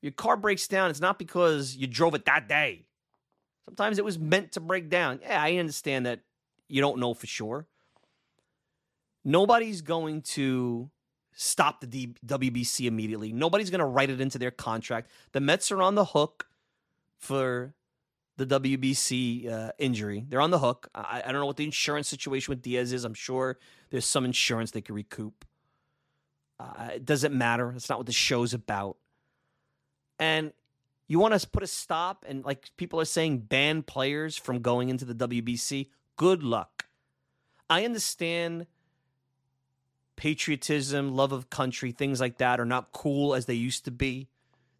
Your 0.00 0.12
car 0.12 0.36
breaks 0.36 0.68
down, 0.68 0.90
it's 0.90 1.00
not 1.00 1.18
because 1.18 1.76
you 1.76 1.86
drove 1.86 2.14
it 2.14 2.24
that 2.26 2.48
day. 2.48 2.86
Sometimes 3.64 3.98
it 3.98 4.04
was 4.04 4.18
meant 4.18 4.52
to 4.52 4.60
break 4.60 4.88
down. 4.88 5.20
Yeah, 5.22 5.42
I 5.42 5.56
understand 5.56 6.06
that 6.06 6.20
you 6.68 6.80
don't 6.80 6.98
know 6.98 7.14
for 7.14 7.26
sure. 7.26 7.66
Nobody's 9.24 9.82
going 9.82 10.22
to 10.22 10.90
stop 11.32 11.80
the 11.80 11.86
D- 11.86 12.14
WBC 12.24 12.86
immediately. 12.86 13.32
Nobody's 13.32 13.70
going 13.70 13.80
to 13.80 13.86
write 13.86 14.10
it 14.10 14.20
into 14.20 14.38
their 14.38 14.50
contract. 14.50 15.10
The 15.32 15.40
Mets 15.40 15.70
are 15.70 15.82
on 15.82 15.96
the 15.96 16.06
hook 16.06 16.47
for 17.18 17.74
the 18.36 18.46
WBC 18.46 19.50
uh, 19.50 19.72
injury. 19.78 20.24
They're 20.28 20.40
on 20.40 20.50
the 20.50 20.60
hook. 20.60 20.88
I, 20.94 21.22
I, 21.24 21.32
don't 21.32 21.40
know 21.40 21.46
what 21.46 21.56
the 21.56 21.64
insurance 21.64 22.08
situation 22.08 22.52
with 22.52 22.62
Diaz 22.62 22.92
is. 22.92 23.04
I'm 23.04 23.14
sure 23.14 23.58
there's 23.90 24.06
some 24.06 24.24
insurance 24.24 24.70
they 24.70 24.80
could 24.80 24.94
recoup. 24.94 25.44
Uh, 26.60 26.90
it 26.94 27.04
doesn't 27.04 27.34
matter. 27.34 27.70
That's 27.72 27.88
not 27.88 27.98
what 27.98 28.06
the 28.06 28.12
show's 28.12 28.54
about. 28.54 28.96
And 30.20 30.52
you 31.08 31.18
want 31.18 31.38
to 31.38 31.48
put 31.48 31.64
a 31.64 31.66
stop 31.66 32.24
and, 32.28 32.44
like 32.44 32.70
people 32.76 33.00
are 33.00 33.04
saying, 33.04 33.38
ban 33.40 33.82
players 33.82 34.36
from 34.36 34.60
going 34.60 34.88
into 34.88 35.04
the 35.04 35.14
WBC? 35.14 35.88
Good 36.16 36.42
luck. 36.42 36.86
I 37.68 37.84
understand 37.84 38.66
patriotism, 40.16 41.14
love 41.14 41.32
of 41.32 41.50
country, 41.50 41.92
things 41.92 42.20
like 42.20 42.38
that 42.38 42.60
are 42.60 42.64
not 42.64 42.92
cool 42.92 43.34
as 43.34 43.46
they 43.46 43.54
used 43.54 43.84
to 43.86 43.90
be 43.90 44.28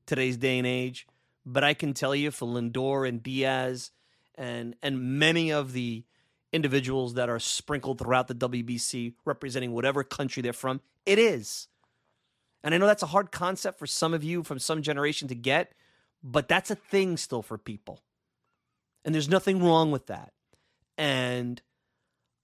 today's 0.06 0.36
day 0.36 0.58
and 0.58 0.66
age. 0.66 1.06
But 1.50 1.64
I 1.64 1.72
can 1.72 1.94
tell 1.94 2.14
you 2.14 2.30
for 2.30 2.46
Lindor 2.46 3.08
and 3.08 3.22
Diaz 3.22 3.90
and 4.34 4.76
and 4.82 5.18
many 5.18 5.50
of 5.50 5.72
the 5.72 6.04
individuals 6.52 7.14
that 7.14 7.30
are 7.30 7.38
sprinkled 7.38 7.98
throughout 7.98 8.28
the 8.28 8.34
WBC 8.34 9.14
representing 9.24 9.72
whatever 9.72 10.04
country 10.04 10.42
they're 10.42 10.52
from, 10.52 10.80
it 11.06 11.18
is. 11.18 11.68
And 12.62 12.74
I 12.74 12.78
know 12.78 12.86
that's 12.86 13.02
a 13.02 13.06
hard 13.06 13.32
concept 13.32 13.78
for 13.78 13.86
some 13.86 14.12
of 14.12 14.22
you 14.22 14.42
from 14.42 14.58
some 14.58 14.82
generation 14.82 15.28
to 15.28 15.34
get, 15.34 15.72
but 16.22 16.48
that's 16.48 16.70
a 16.70 16.74
thing 16.74 17.16
still 17.16 17.42
for 17.42 17.56
people. 17.56 18.02
And 19.04 19.14
there's 19.14 19.28
nothing 19.28 19.62
wrong 19.62 19.90
with 19.90 20.06
that. 20.06 20.32
And 20.98 21.62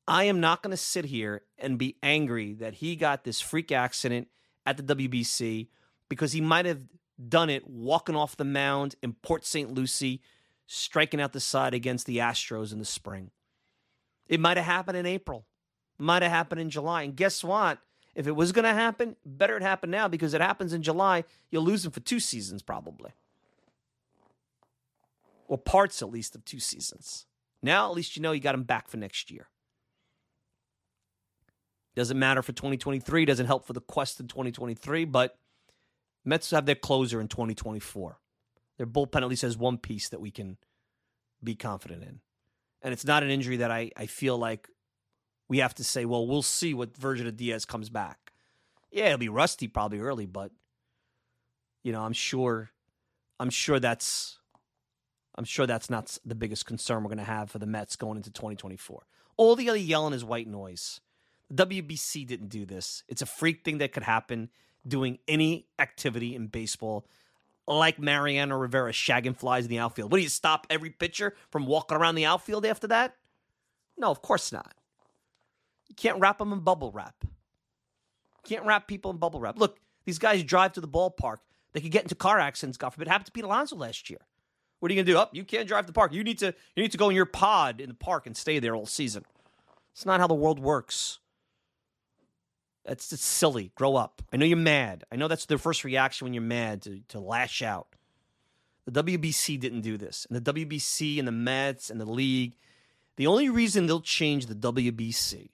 I 0.07 0.25
am 0.25 0.41
not 0.41 0.63
going 0.63 0.71
to 0.71 0.77
sit 0.77 1.07
here 1.07 1.43
and 1.59 1.79
be 1.79 1.97
angry 2.03 2.55
that 2.55 2.75
he 2.75 2.97
got 2.97 3.25
this 3.25 3.41
freak 3.41 3.71
accident 3.71 4.29
at 4.65 4.77
the 4.77 4.95
WBC 4.95 5.69
because 6.09 6.33
he 6.33 6.41
might 6.41 6.67
have 6.67 6.81
done 7.29 7.51
it 7.51 7.69
walking 7.69 8.17
off 8.17 8.37
the 8.37 8.45
mound 8.45 8.97
in 9.03 9.13
Port 9.15 9.45
St. 9.45 9.73
Lucie, 9.73 10.21
striking 10.67 11.21
out 11.21 11.33
the 11.33 11.41
side 11.41 11.75
against 11.75 12.07
the 12.07 12.19
Astros 12.19 12.73
in 12.73 12.79
the 12.79 12.85
spring. 12.85 13.31
It 14.27 14.41
might 14.41 14.57
have 14.57 14.67
happened 14.67 14.97
in 14.97 15.07
April, 15.07 15.47
might 15.99 16.23
have 16.23 16.33
happened 16.33 16.61
in 16.61 16.71
July. 16.71 17.03
And 17.03 17.17
guess 17.17 17.45
what? 17.45 17.79
If 18.15 18.27
it 18.27 18.37
was 18.37 18.53
going 18.53 18.65
to 18.65 18.73
happen, 18.73 19.17
better 19.27 19.57
it 19.57 19.63
happen 19.63 19.91
now 19.91 20.09
because 20.09 20.35
it 20.35 20.41
happens 20.41 20.73
in 20.73 20.83
July. 20.83 21.25
You'll 21.51 21.65
lose 21.65 21.85
him 21.85 21.91
for 21.91 22.01
two 22.01 22.21
seasons 22.21 22.63
probably, 22.63 23.11
or 25.49 25.59
parts 25.59 26.01
at 26.01 26.11
least 26.11 26.35
of 26.35 26.45
two 26.45 26.61
seasons. 26.61 27.27
Now 27.61 27.89
at 27.89 27.97
least 27.97 28.17
you 28.17 28.23
know 28.23 28.33
you 28.33 28.41
got 28.41 28.55
him 28.55 28.63
back 28.63 28.89
for 28.89 28.99
next 28.99 29.31
year. 29.31 29.49
Doesn't 31.97 32.19
matter 32.19 32.43
for 32.43 32.53
2023. 32.53 33.25
Doesn't 33.25 33.47
help 33.47 33.67
for 33.67 33.73
the 33.73 33.81
quest 33.81 34.21
in 34.21 34.27
2023. 34.27 35.05
But 35.05 35.37
Mets 36.25 36.51
have 36.51 36.67
their 36.67 36.75
closer 36.75 37.21
in 37.21 37.29
2024. 37.29 38.19
Their 38.79 38.87
bullpen 38.87 39.23
at 39.23 39.29
least 39.29 39.43
has 39.43 39.57
one 39.57 39.79
piece 39.79 40.09
that 40.09 40.21
we 40.21 40.31
can 40.31 40.57
be 41.43 41.55
confident 41.55 42.03
in. 42.03 42.21
And 42.83 42.93
it's 42.93 43.05
not 43.05 43.23
an 43.23 43.31
injury 43.31 43.59
that 43.59 43.71
I, 43.71 43.91
I 43.97 44.07
feel 44.07 44.37
like 44.37 44.69
we 45.49 45.59
have 45.59 45.75
to 45.75 45.85
say, 45.85 46.05
well, 46.05 46.27
we'll 46.27 46.43
see 46.43 46.75
what 46.75 46.97
version 46.97 47.27
of 47.27 47.37
Diaz 47.37 47.65
comes 47.65 47.89
back. 47.89 48.33
Yeah, 48.91 49.07
it'll 49.07 49.19
be 49.19 49.29
rusty 49.29 49.69
probably 49.69 50.01
early, 50.01 50.27
but 50.27 50.53
you 51.83 51.93
know, 51.93 52.03
I'm 52.03 52.13
sure 52.13 52.71
I'm 53.39 53.51
sure 53.51 53.81
that's 53.81 54.39
I'm 55.37 55.45
sure 55.45 55.67
that's 55.67 55.91
not 55.91 56.17
the 56.25 56.35
biggest 56.35 56.65
concern 56.65 57.03
we're 57.03 57.09
going 57.09 57.19
to 57.19 57.25
have 57.25 57.51
for 57.51 57.59
the 57.59 57.67
Mets 57.67 57.97
going 57.97 58.17
into 58.17 58.31
2024. 58.31 59.07
All 59.37 59.57
the 59.57 59.69
other 59.69 59.79
yelling 59.79 60.15
is 60.15 60.25
white 60.25 60.47
noise. 60.47 61.01
The 61.51 61.67
WBC 61.67 62.27
didn't 62.27 62.49
do 62.49 62.65
this. 62.65 63.03
It's 63.09 63.21
a 63.21 63.27
freak 63.27 63.65
thing 63.65 63.79
that 63.79 63.93
could 63.93 64.05
happen 64.05 64.51
doing 64.87 65.19
any 65.27 65.67
activity 65.79 66.35
in 66.35 66.49
baseball, 66.49 67.07
like 67.67 67.99
Mariano 67.99 68.57
Rivera 68.57 68.93
shagging 68.93 69.37
flies 69.37 69.65
in 69.65 69.71
the 69.71 69.79
outfield. 69.79 70.11
What 70.11 70.19
do 70.19 70.23
you 70.23 70.29
stop 70.29 70.67
every 70.71 70.91
pitcher 70.91 71.35
from 71.51 71.67
walking 71.67 71.97
around 71.97 72.15
the 72.15 72.27
outfield 72.27 72.67
after 72.67 72.87
that? 72.89 73.17
No, 73.97 74.11
of 74.11 74.23
course 74.23 74.53
not. 74.53 74.75
You 75.89 75.95
can't 75.95 76.19
wrap 76.19 76.39
them 76.39 76.53
in 76.53 76.61
bubble 76.61 76.93
wrap. 76.93 77.15
You 77.23 77.31
can't 78.57 78.67
wrap 78.67 78.89
people 78.89 79.11
in 79.11 79.17
bubble 79.17 79.41
wrap. 79.41 79.59
Look, 79.59 79.79
these 80.05 80.19
guys 80.19 80.43
drive 80.43 80.73
to 80.75 80.81
the 80.81 80.89
ballpark. 80.89 81.39
They 81.73 81.81
could 81.81 81.91
get 81.91 82.03
into 82.03 82.15
car 82.15 82.39
accidents. 82.39 82.79
God 82.79 82.91
forbid. 82.91 83.09
It 83.09 83.11
happened 83.11 83.27
to 83.27 83.33
Pete 83.33 83.45
Alonso 83.45 83.77
last 83.77 84.11
year. 84.11 84.21
What 84.81 84.91
are 84.91 84.95
you 84.95 85.03
gonna 85.03 85.13
do? 85.13 85.19
Up, 85.19 85.31
oh, 85.33 85.37
you 85.37 85.45
can't 85.45 85.67
drive 85.67 85.87
the 85.87 85.93
park. 85.93 86.13
You 86.13 86.23
need 86.23 86.39
to 86.39 86.55
you 86.77 86.83
need 86.83 86.93
to 86.93 86.99
go 86.99 87.09
in 87.09 87.17
your 87.17 87.27
pod 87.27 87.81
in 87.81 87.89
the 87.89 87.95
park 87.95 88.27
and 88.27 88.37
stay 88.37 88.59
there 88.59 88.75
all 88.75 88.87
season. 88.87 89.25
It's 89.93 90.05
not 90.05 90.21
how 90.21 90.27
the 90.27 90.35
world 90.35 90.59
works. 90.59 91.21
That's 92.85 93.09
just 93.09 93.25
silly. 93.25 93.73
Grow 93.75 93.97
up. 93.97 94.23
I 94.33 94.37
know 94.37 94.45
you're 94.45 94.57
mad. 94.57 95.05
I 95.11 95.17
know 95.17 95.29
that's 95.29 95.47
their 95.47 95.59
first 95.59 95.85
reaction 95.85 96.27
when 96.27 96.35
you're 96.35 96.43
mad 96.43 96.83
to, 96.83 97.01
to 97.09 97.21
lash 97.21 97.63
out. 97.63 97.89
The 98.87 99.03
WBC 99.03 99.59
didn't 99.59 99.81
do 99.81 99.97
this. 99.97 100.27
And 100.29 100.39
the 100.39 100.53
WBC 100.53 101.19
and 101.19 101.27
the 101.27 101.33
Mets 101.33 101.89
and 101.89 102.01
the 102.01 102.11
league, 102.11 102.55
the 103.17 103.27
only 103.27 103.49
reason 103.49 103.87
they'll 103.87 104.01
change 104.01 104.47
the 104.47 104.55
WBC 104.55 105.51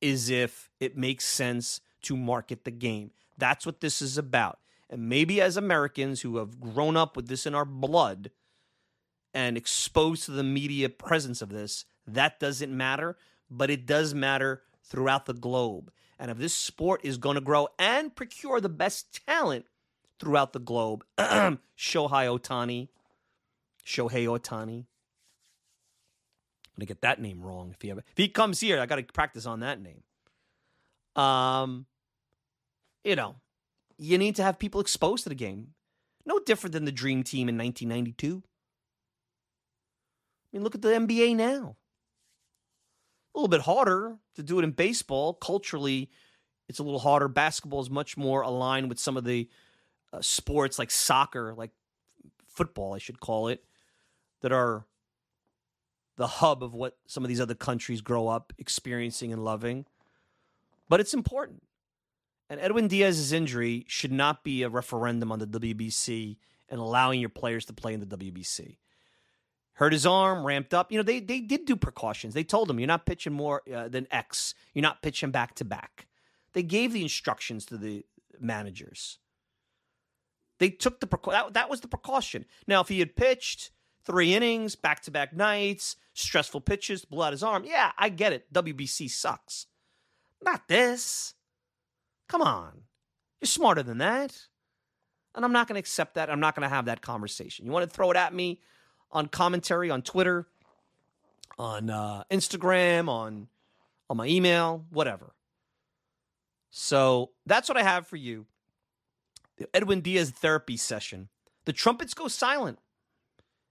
is 0.00 0.30
if 0.30 0.70
it 0.78 0.96
makes 0.96 1.24
sense 1.24 1.80
to 2.02 2.16
market 2.16 2.64
the 2.64 2.70
game. 2.70 3.10
That's 3.36 3.66
what 3.66 3.80
this 3.80 4.00
is 4.00 4.16
about. 4.16 4.58
And 4.88 5.08
maybe 5.08 5.40
as 5.40 5.56
Americans 5.56 6.20
who 6.20 6.36
have 6.36 6.60
grown 6.60 6.96
up 6.96 7.16
with 7.16 7.26
this 7.26 7.46
in 7.46 7.54
our 7.54 7.64
blood 7.64 8.30
and 9.32 9.56
exposed 9.56 10.24
to 10.26 10.30
the 10.30 10.44
media 10.44 10.88
presence 10.88 11.42
of 11.42 11.48
this, 11.48 11.84
that 12.06 12.38
doesn't 12.38 12.76
matter, 12.76 13.16
but 13.50 13.70
it 13.70 13.86
does 13.86 14.14
matter 14.14 14.62
throughout 14.84 15.26
the 15.26 15.34
globe. 15.34 15.90
And 16.24 16.30
if 16.30 16.38
this 16.38 16.54
sport 16.54 17.02
is 17.04 17.18
going 17.18 17.34
to 17.34 17.42
grow 17.42 17.68
and 17.78 18.16
procure 18.16 18.58
the 18.58 18.70
best 18.70 19.20
talent 19.26 19.66
throughout 20.18 20.54
the 20.54 20.58
globe, 20.58 21.04
Shohei 21.18 21.58
Ohtani, 21.76 22.88
Shohei 23.84 24.24
Otani. 24.26 24.86
I'm 26.66 26.78
gonna 26.78 26.86
get 26.86 27.02
that 27.02 27.20
name 27.20 27.42
wrong 27.42 27.72
if 27.74 27.82
he 27.82 27.90
ever, 27.90 28.00
if 28.10 28.16
he 28.16 28.28
comes 28.28 28.60
here. 28.60 28.80
I 28.80 28.86
got 28.86 28.96
to 28.96 29.02
practice 29.02 29.44
on 29.44 29.60
that 29.60 29.82
name. 29.82 30.02
Um, 31.14 31.84
you 33.04 33.16
know, 33.16 33.34
you 33.98 34.16
need 34.16 34.36
to 34.36 34.42
have 34.42 34.58
people 34.58 34.80
exposed 34.80 35.24
to 35.24 35.28
the 35.28 35.34
game. 35.34 35.74
No 36.24 36.38
different 36.38 36.72
than 36.72 36.86
the 36.86 36.90
Dream 36.90 37.22
Team 37.22 37.50
in 37.50 37.58
1992. 37.58 38.42
I 40.42 40.56
mean, 40.56 40.64
look 40.64 40.74
at 40.74 40.80
the 40.80 40.88
NBA 40.88 41.36
now 41.36 41.76
a 43.34 43.38
little 43.38 43.48
bit 43.48 43.62
harder 43.62 44.16
to 44.36 44.42
do 44.42 44.58
it 44.58 44.64
in 44.64 44.70
baseball. 44.70 45.34
Culturally, 45.34 46.10
it's 46.68 46.78
a 46.78 46.82
little 46.82 47.00
harder. 47.00 47.28
Basketball 47.28 47.80
is 47.80 47.90
much 47.90 48.16
more 48.16 48.42
aligned 48.42 48.88
with 48.88 48.98
some 48.98 49.16
of 49.16 49.24
the 49.24 49.48
uh, 50.12 50.20
sports 50.20 50.78
like 50.78 50.90
soccer, 50.90 51.54
like 51.54 51.70
football, 52.46 52.94
I 52.94 52.98
should 52.98 53.20
call 53.20 53.48
it, 53.48 53.64
that 54.40 54.52
are 54.52 54.86
the 56.16 56.26
hub 56.26 56.62
of 56.62 56.74
what 56.74 56.96
some 57.06 57.24
of 57.24 57.28
these 57.28 57.40
other 57.40 57.54
countries 57.54 58.00
grow 58.00 58.28
up 58.28 58.52
experiencing 58.58 59.32
and 59.32 59.44
loving. 59.44 59.86
But 60.88 61.00
it's 61.00 61.14
important. 61.14 61.62
And 62.48 62.60
Edwin 62.60 62.88
Diaz's 62.88 63.32
injury 63.32 63.84
should 63.88 64.12
not 64.12 64.44
be 64.44 64.62
a 64.62 64.68
referendum 64.68 65.32
on 65.32 65.38
the 65.38 65.46
WBC 65.46 66.36
and 66.68 66.80
allowing 66.80 67.20
your 67.20 67.30
players 67.30 67.64
to 67.66 67.72
play 67.72 67.94
in 67.94 68.00
the 68.00 68.06
WBC 68.06 68.76
hurt 69.74 69.92
his 69.92 70.06
arm, 70.06 70.44
ramped 70.44 70.72
up. 70.72 70.90
You 70.90 70.98
know, 70.98 71.02
they 71.02 71.20
they 71.20 71.40
did 71.40 71.64
do 71.64 71.76
precautions. 71.76 72.34
They 72.34 72.44
told 72.44 72.70
him 72.70 72.78
you're 72.78 72.86
not 72.86 73.06
pitching 73.06 73.32
more 73.32 73.62
uh, 73.72 73.88
than 73.88 74.06
X. 74.10 74.54
You're 74.72 74.82
not 74.82 75.02
pitching 75.02 75.30
back 75.30 75.54
to 75.56 75.64
back. 75.64 76.06
They 76.52 76.62
gave 76.62 76.92
the 76.92 77.02
instructions 77.02 77.66
to 77.66 77.76
the 77.76 78.04
managers. 78.40 79.18
They 80.58 80.70
took 80.70 81.00
the 81.00 81.08
that, 81.30 81.54
that 81.54 81.70
was 81.70 81.80
the 81.80 81.88
precaution. 81.88 82.46
Now, 82.66 82.80
if 82.80 82.88
he 82.88 83.00
had 83.00 83.16
pitched 83.16 83.70
three 84.04 84.34
innings, 84.34 84.76
back 84.76 85.02
to 85.02 85.10
back 85.10 85.32
nights, 85.34 85.96
stressful 86.14 86.60
pitches, 86.60 87.06
out 87.12 87.32
his 87.32 87.42
arm, 87.42 87.64
yeah, 87.64 87.92
I 87.98 88.08
get 88.08 88.32
it. 88.32 88.52
WBC 88.52 89.10
sucks. 89.10 89.66
Not 90.42 90.68
this. 90.68 91.34
Come 92.28 92.42
on, 92.42 92.82
you're 93.40 93.46
smarter 93.46 93.82
than 93.82 93.98
that. 93.98 94.38
And 95.34 95.44
I'm 95.44 95.52
not 95.52 95.66
going 95.66 95.74
to 95.74 95.80
accept 95.80 96.14
that. 96.14 96.30
I'm 96.30 96.38
not 96.38 96.54
going 96.54 96.62
to 96.62 96.74
have 96.74 96.84
that 96.84 97.02
conversation. 97.02 97.66
You 97.66 97.72
want 97.72 97.88
to 97.88 97.94
throw 97.94 98.10
it 98.12 98.16
at 98.16 98.32
me 98.32 98.60
on 99.14 99.28
commentary 99.28 99.90
on 99.90 100.02
Twitter, 100.02 100.46
on 101.58 101.88
uh, 101.88 102.24
Instagram, 102.30 103.08
on 103.08 103.48
on 104.10 104.16
my 104.18 104.26
email, 104.26 104.84
whatever. 104.90 105.34
So 106.70 107.30
that's 107.46 107.68
what 107.68 107.78
I 107.78 107.82
have 107.82 108.06
for 108.06 108.16
you. 108.16 108.46
The 109.56 109.68
Edwin 109.74 110.00
Diaz 110.00 110.30
therapy 110.30 110.76
session. 110.76 111.28
The 111.64 111.72
trumpets 111.72 112.12
go 112.12 112.28
silent. 112.28 112.80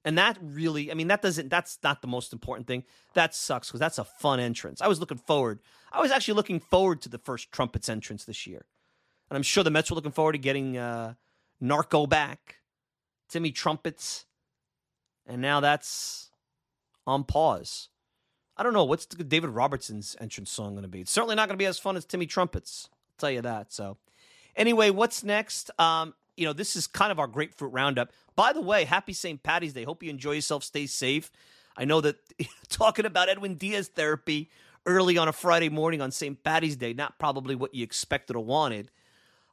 And 0.05 0.17
that 0.17 0.37
really, 0.41 0.91
I 0.91 0.95
mean, 0.95 1.07
that 1.07 1.21
doesn't, 1.21 1.49
that's 1.49 1.79
not 1.83 2.01
the 2.01 2.07
most 2.07 2.33
important 2.33 2.67
thing. 2.67 2.83
That 3.13 3.35
sucks 3.35 3.67
because 3.67 3.79
that's 3.79 3.97
a 3.99 4.03
fun 4.03 4.39
entrance. 4.39 4.81
I 4.81 4.87
was 4.87 4.99
looking 4.99 5.17
forward. 5.17 5.59
I 5.91 6.01
was 6.01 6.11
actually 6.11 6.33
looking 6.33 6.59
forward 6.59 7.01
to 7.03 7.09
the 7.09 7.17
first 7.17 7.51
trumpets 7.51 7.87
entrance 7.89 8.25
this 8.25 8.47
year. 8.47 8.65
And 9.29 9.37
I'm 9.37 9.43
sure 9.43 9.63
the 9.63 9.69
Mets 9.71 9.91
were 9.91 9.95
looking 9.95 10.11
forward 10.11 10.33
to 10.33 10.37
getting 10.39 10.77
uh, 10.77 11.13
Narco 11.61 12.05
back, 12.05 12.57
Timmy 13.29 13.51
Trumpets. 13.51 14.25
And 15.25 15.41
now 15.41 15.59
that's 15.59 16.31
on 17.07 17.23
pause. 17.23 17.89
I 18.55 18.63
don't 18.63 18.73
know. 18.73 18.83
What's 18.83 19.05
David 19.05 19.49
Robertson's 19.49 20.15
entrance 20.19 20.51
song 20.51 20.71
going 20.71 20.83
to 20.83 20.89
be? 20.89 21.01
It's 21.01 21.11
certainly 21.11 21.35
not 21.35 21.47
going 21.47 21.57
to 21.57 21.61
be 21.61 21.65
as 21.65 21.79
fun 21.79 21.97
as 21.97 22.05
Timmy 22.05 22.25
Trumpets. 22.27 22.89
I'll 22.91 23.15
tell 23.17 23.31
you 23.31 23.41
that. 23.41 23.73
So, 23.73 23.97
anyway, 24.55 24.89
what's 24.91 25.23
next? 25.23 25.71
Um, 25.79 26.13
you 26.37 26.45
know, 26.45 26.53
this 26.53 26.75
is 26.75 26.85
kind 26.85 27.11
of 27.11 27.19
our 27.19 27.27
grapefruit 27.27 27.73
roundup. 27.73 28.11
By 28.35 28.53
the 28.53 28.61
way, 28.61 28.85
happy 28.85 29.13
St. 29.13 29.41
Patty's 29.41 29.73
Day. 29.73 29.83
Hope 29.83 30.03
you 30.03 30.09
enjoy 30.09 30.33
yourself. 30.33 30.63
Stay 30.63 30.85
safe. 30.85 31.31
I 31.75 31.85
know 31.85 32.01
that 32.01 32.17
talking 32.69 33.05
about 33.05 33.29
Edwin 33.29 33.55
Diaz 33.55 33.87
therapy 33.87 34.49
early 34.85 35.17
on 35.17 35.27
a 35.27 35.33
Friday 35.33 35.69
morning 35.69 36.01
on 36.01 36.11
St. 36.11 36.43
Patty's 36.43 36.75
Day, 36.75 36.93
not 36.93 37.17
probably 37.17 37.55
what 37.55 37.73
you 37.73 37.83
expected 37.83 38.35
or 38.35 38.43
wanted. 38.43 38.91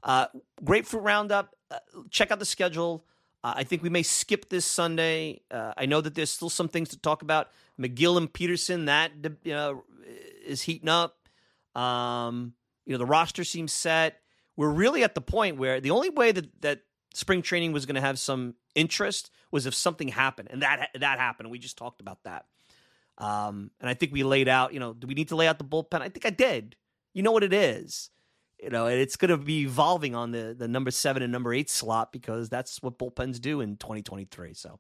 Uh, 0.03 0.27
grapefruit 0.65 1.03
roundup. 1.03 1.55
Uh, 1.71 1.79
check 2.11 2.31
out 2.31 2.39
the 2.39 2.45
schedule. 2.45 3.05
Uh, 3.43 3.55
I 3.57 3.65
think 3.65 3.83
we 3.83 3.89
may 3.89 4.03
skip 4.03 4.49
this 4.49 4.65
Sunday. 4.65 5.41
Uh, 5.51 5.73
I 5.77 5.87
know 5.87 6.01
that 6.01 6.15
there's 6.15 6.31
still 6.31 6.51
some 6.51 6.69
things 6.69 6.91
to 6.91 6.99
talk 6.99 7.23
about. 7.23 7.49
Megill 7.81 8.17
and 8.17 8.33
Peterson, 8.33 8.87
that 8.87 9.13
you 9.45 9.53
know, 9.53 9.85
is 10.45 10.63
heating 10.63 10.89
up. 10.89 11.17
Um, 11.75 12.55
you 12.85 12.93
know, 12.93 12.99
the 12.99 13.07
roster 13.07 13.45
seems 13.45 13.73
set 13.73 14.21
we're 14.61 14.69
really 14.69 15.05
at 15.05 15.15
the 15.15 15.23
point 15.23 15.57
where 15.57 15.81
the 15.81 15.91
only 15.91 16.11
way 16.11 16.33
that, 16.33 16.61
that 16.61 16.83
spring 17.15 17.41
training 17.41 17.73
was 17.73 17.87
going 17.87 17.95
to 17.95 18.01
have 18.03 18.19
some 18.19 18.55
interest 18.75 19.31
was 19.51 19.65
if 19.65 19.75
something 19.75 20.09
happened, 20.09 20.49
and 20.51 20.61
that 20.61 20.91
that 21.01 21.19
happened. 21.19 21.51
We 21.51 21.59
just 21.59 21.79
talked 21.79 22.03
about 22.03 22.19
that, 22.25 22.45
um, 23.17 23.71
and 23.81 23.89
I 23.89 23.95
think 23.95 24.13
we 24.13 24.23
laid 24.23 24.49
out. 24.49 24.75
You 24.75 24.81
know, 24.81 24.93
do 24.93 25.07
we 25.07 25.15
need 25.15 25.29
to 25.29 25.37
lay 25.37 25.49
out 25.49 25.57
the 25.59 25.65
bullpen? 25.65 26.03
I 26.03 26.11
think 26.11 26.27
I 26.27 26.31
did. 26.31 26.77
You 27.15 27.23
know 27.23 27.33
what 27.33 27.43
it 27.43 27.55
is. 27.55 28.11
You 28.63 28.71
know, 28.71 28.87
and 28.87 29.01
it's 29.01 29.17
going 29.17 29.31
to 29.31 29.39
be 29.39 29.63
evolving 29.63 30.15
on 30.15 30.33
the 30.33 30.55
the 30.57 30.69
number 30.69 30.91
seven 30.91 31.23
and 31.23 31.33
number 31.33 31.53
eight 31.53 31.71
slot 31.71 32.13
because 32.13 32.49
that's 32.49 32.83
what 32.83 32.99
bullpens 32.99 33.41
do 33.41 33.61
in 33.61 33.77
2023. 33.77 34.55
So. 34.55 34.79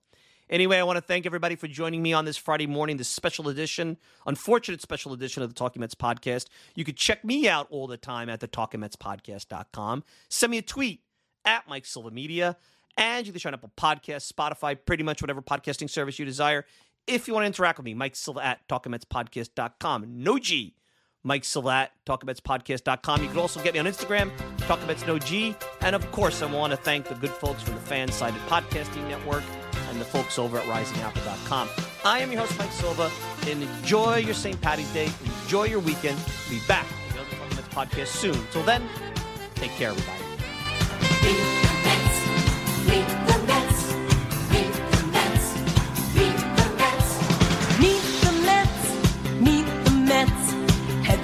Anyway, 0.50 0.76
I 0.78 0.82
want 0.82 0.96
to 0.96 1.00
thank 1.00 1.26
everybody 1.26 1.54
for 1.54 1.68
joining 1.68 2.02
me 2.02 2.12
on 2.12 2.24
this 2.24 2.36
Friday 2.36 2.66
morning, 2.66 2.96
this 2.96 3.06
special 3.06 3.48
edition, 3.48 3.96
unfortunate 4.26 4.82
special 4.82 5.12
edition 5.12 5.44
of 5.44 5.48
the 5.48 5.54
Talking 5.54 5.78
Mets 5.78 5.94
podcast. 5.94 6.46
You 6.74 6.84
can 6.84 6.96
check 6.96 7.24
me 7.24 7.48
out 7.48 7.68
all 7.70 7.86
the 7.86 7.96
time 7.96 8.28
at 8.28 8.40
the 8.40 8.48
talkingmetspodcast.com. 8.48 10.02
Send 10.28 10.50
me 10.50 10.58
a 10.58 10.62
tweet 10.62 11.02
at 11.44 11.68
Mike 11.68 11.86
Silva 11.86 12.10
Media, 12.10 12.56
and 12.96 13.28
you 13.28 13.32
can 13.32 13.38
sign 13.38 13.54
up 13.54 13.62
on 13.62 13.70
podcast, 13.76 14.30
Spotify, 14.32 14.76
pretty 14.84 15.04
much 15.04 15.22
whatever 15.22 15.40
podcasting 15.40 15.88
service 15.88 16.18
you 16.18 16.24
desire. 16.24 16.66
If 17.06 17.28
you 17.28 17.34
want 17.34 17.44
to 17.44 17.46
interact 17.46 17.78
with 17.78 17.84
me, 17.84 17.94
Mike 17.94 18.16
Silva 18.16 18.44
at 18.44 18.66
talkingmetspodcast.com. 18.68 20.04
No 20.08 20.38
G. 20.38 20.74
Mike 21.22 21.44
Silva 21.44 21.70
at 21.70 21.92
talkingmetspodcast.com. 22.06 23.22
You 23.22 23.28
can 23.28 23.38
also 23.38 23.62
get 23.62 23.74
me 23.74 23.80
on 23.80 23.86
Instagram, 23.86 24.30
talkingmets 24.58 25.06
no 25.06 25.18
G. 25.18 25.54
And 25.80 25.94
of 25.94 26.10
course, 26.12 26.42
I 26.42 26.46
want 26.46 26.72
to 26.72 26.76
thank 26.76 27.08
the 27.08 27.14
good 27.14 27.30
folks 27.30 27.62
from 27.62 27.74
the 27.74 27.80
Fansided 27.80 28.38
Podcasting 28.48 29.08
Network 29.08 29.44
and 29.90 30.00
the 30.00 30.04
folks 30.04 30.38
over 30.38 30.58
at 30.58 30.64
risingapple.com. 30.64 31.68
I 32.04 32.20
am 32.20 32.32
your 32.32 32.40
host, 32.40 32.58
Mike 32.58 32.72
Silva, 32.72 33.10
and 33.46 33.62
enjoy 33.62 34.16
your 34.16 34.34
St. 34.34 34.60
Patty's 34.60 34.92
Day. 34.92 35.10
Enjoy 35.42 35.64
your 35.64 35.80
weekend. 35.80 36.18
Be 36.48 36.60
back 36.66 36.86
with 36.88 37.16
another 37.16 37.30
Talking 37.36 37.56
Mets 37.56 37.68
podcast 37.74 38.16
soon. 38.16 38.46
Till 38.52 38.62
then, 38.62 38.82
take 39.56 39.72
care, 39.72 39.90
everybody. 39.90 40.24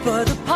Mets. 0.07 0.31
Head 0.47 0.56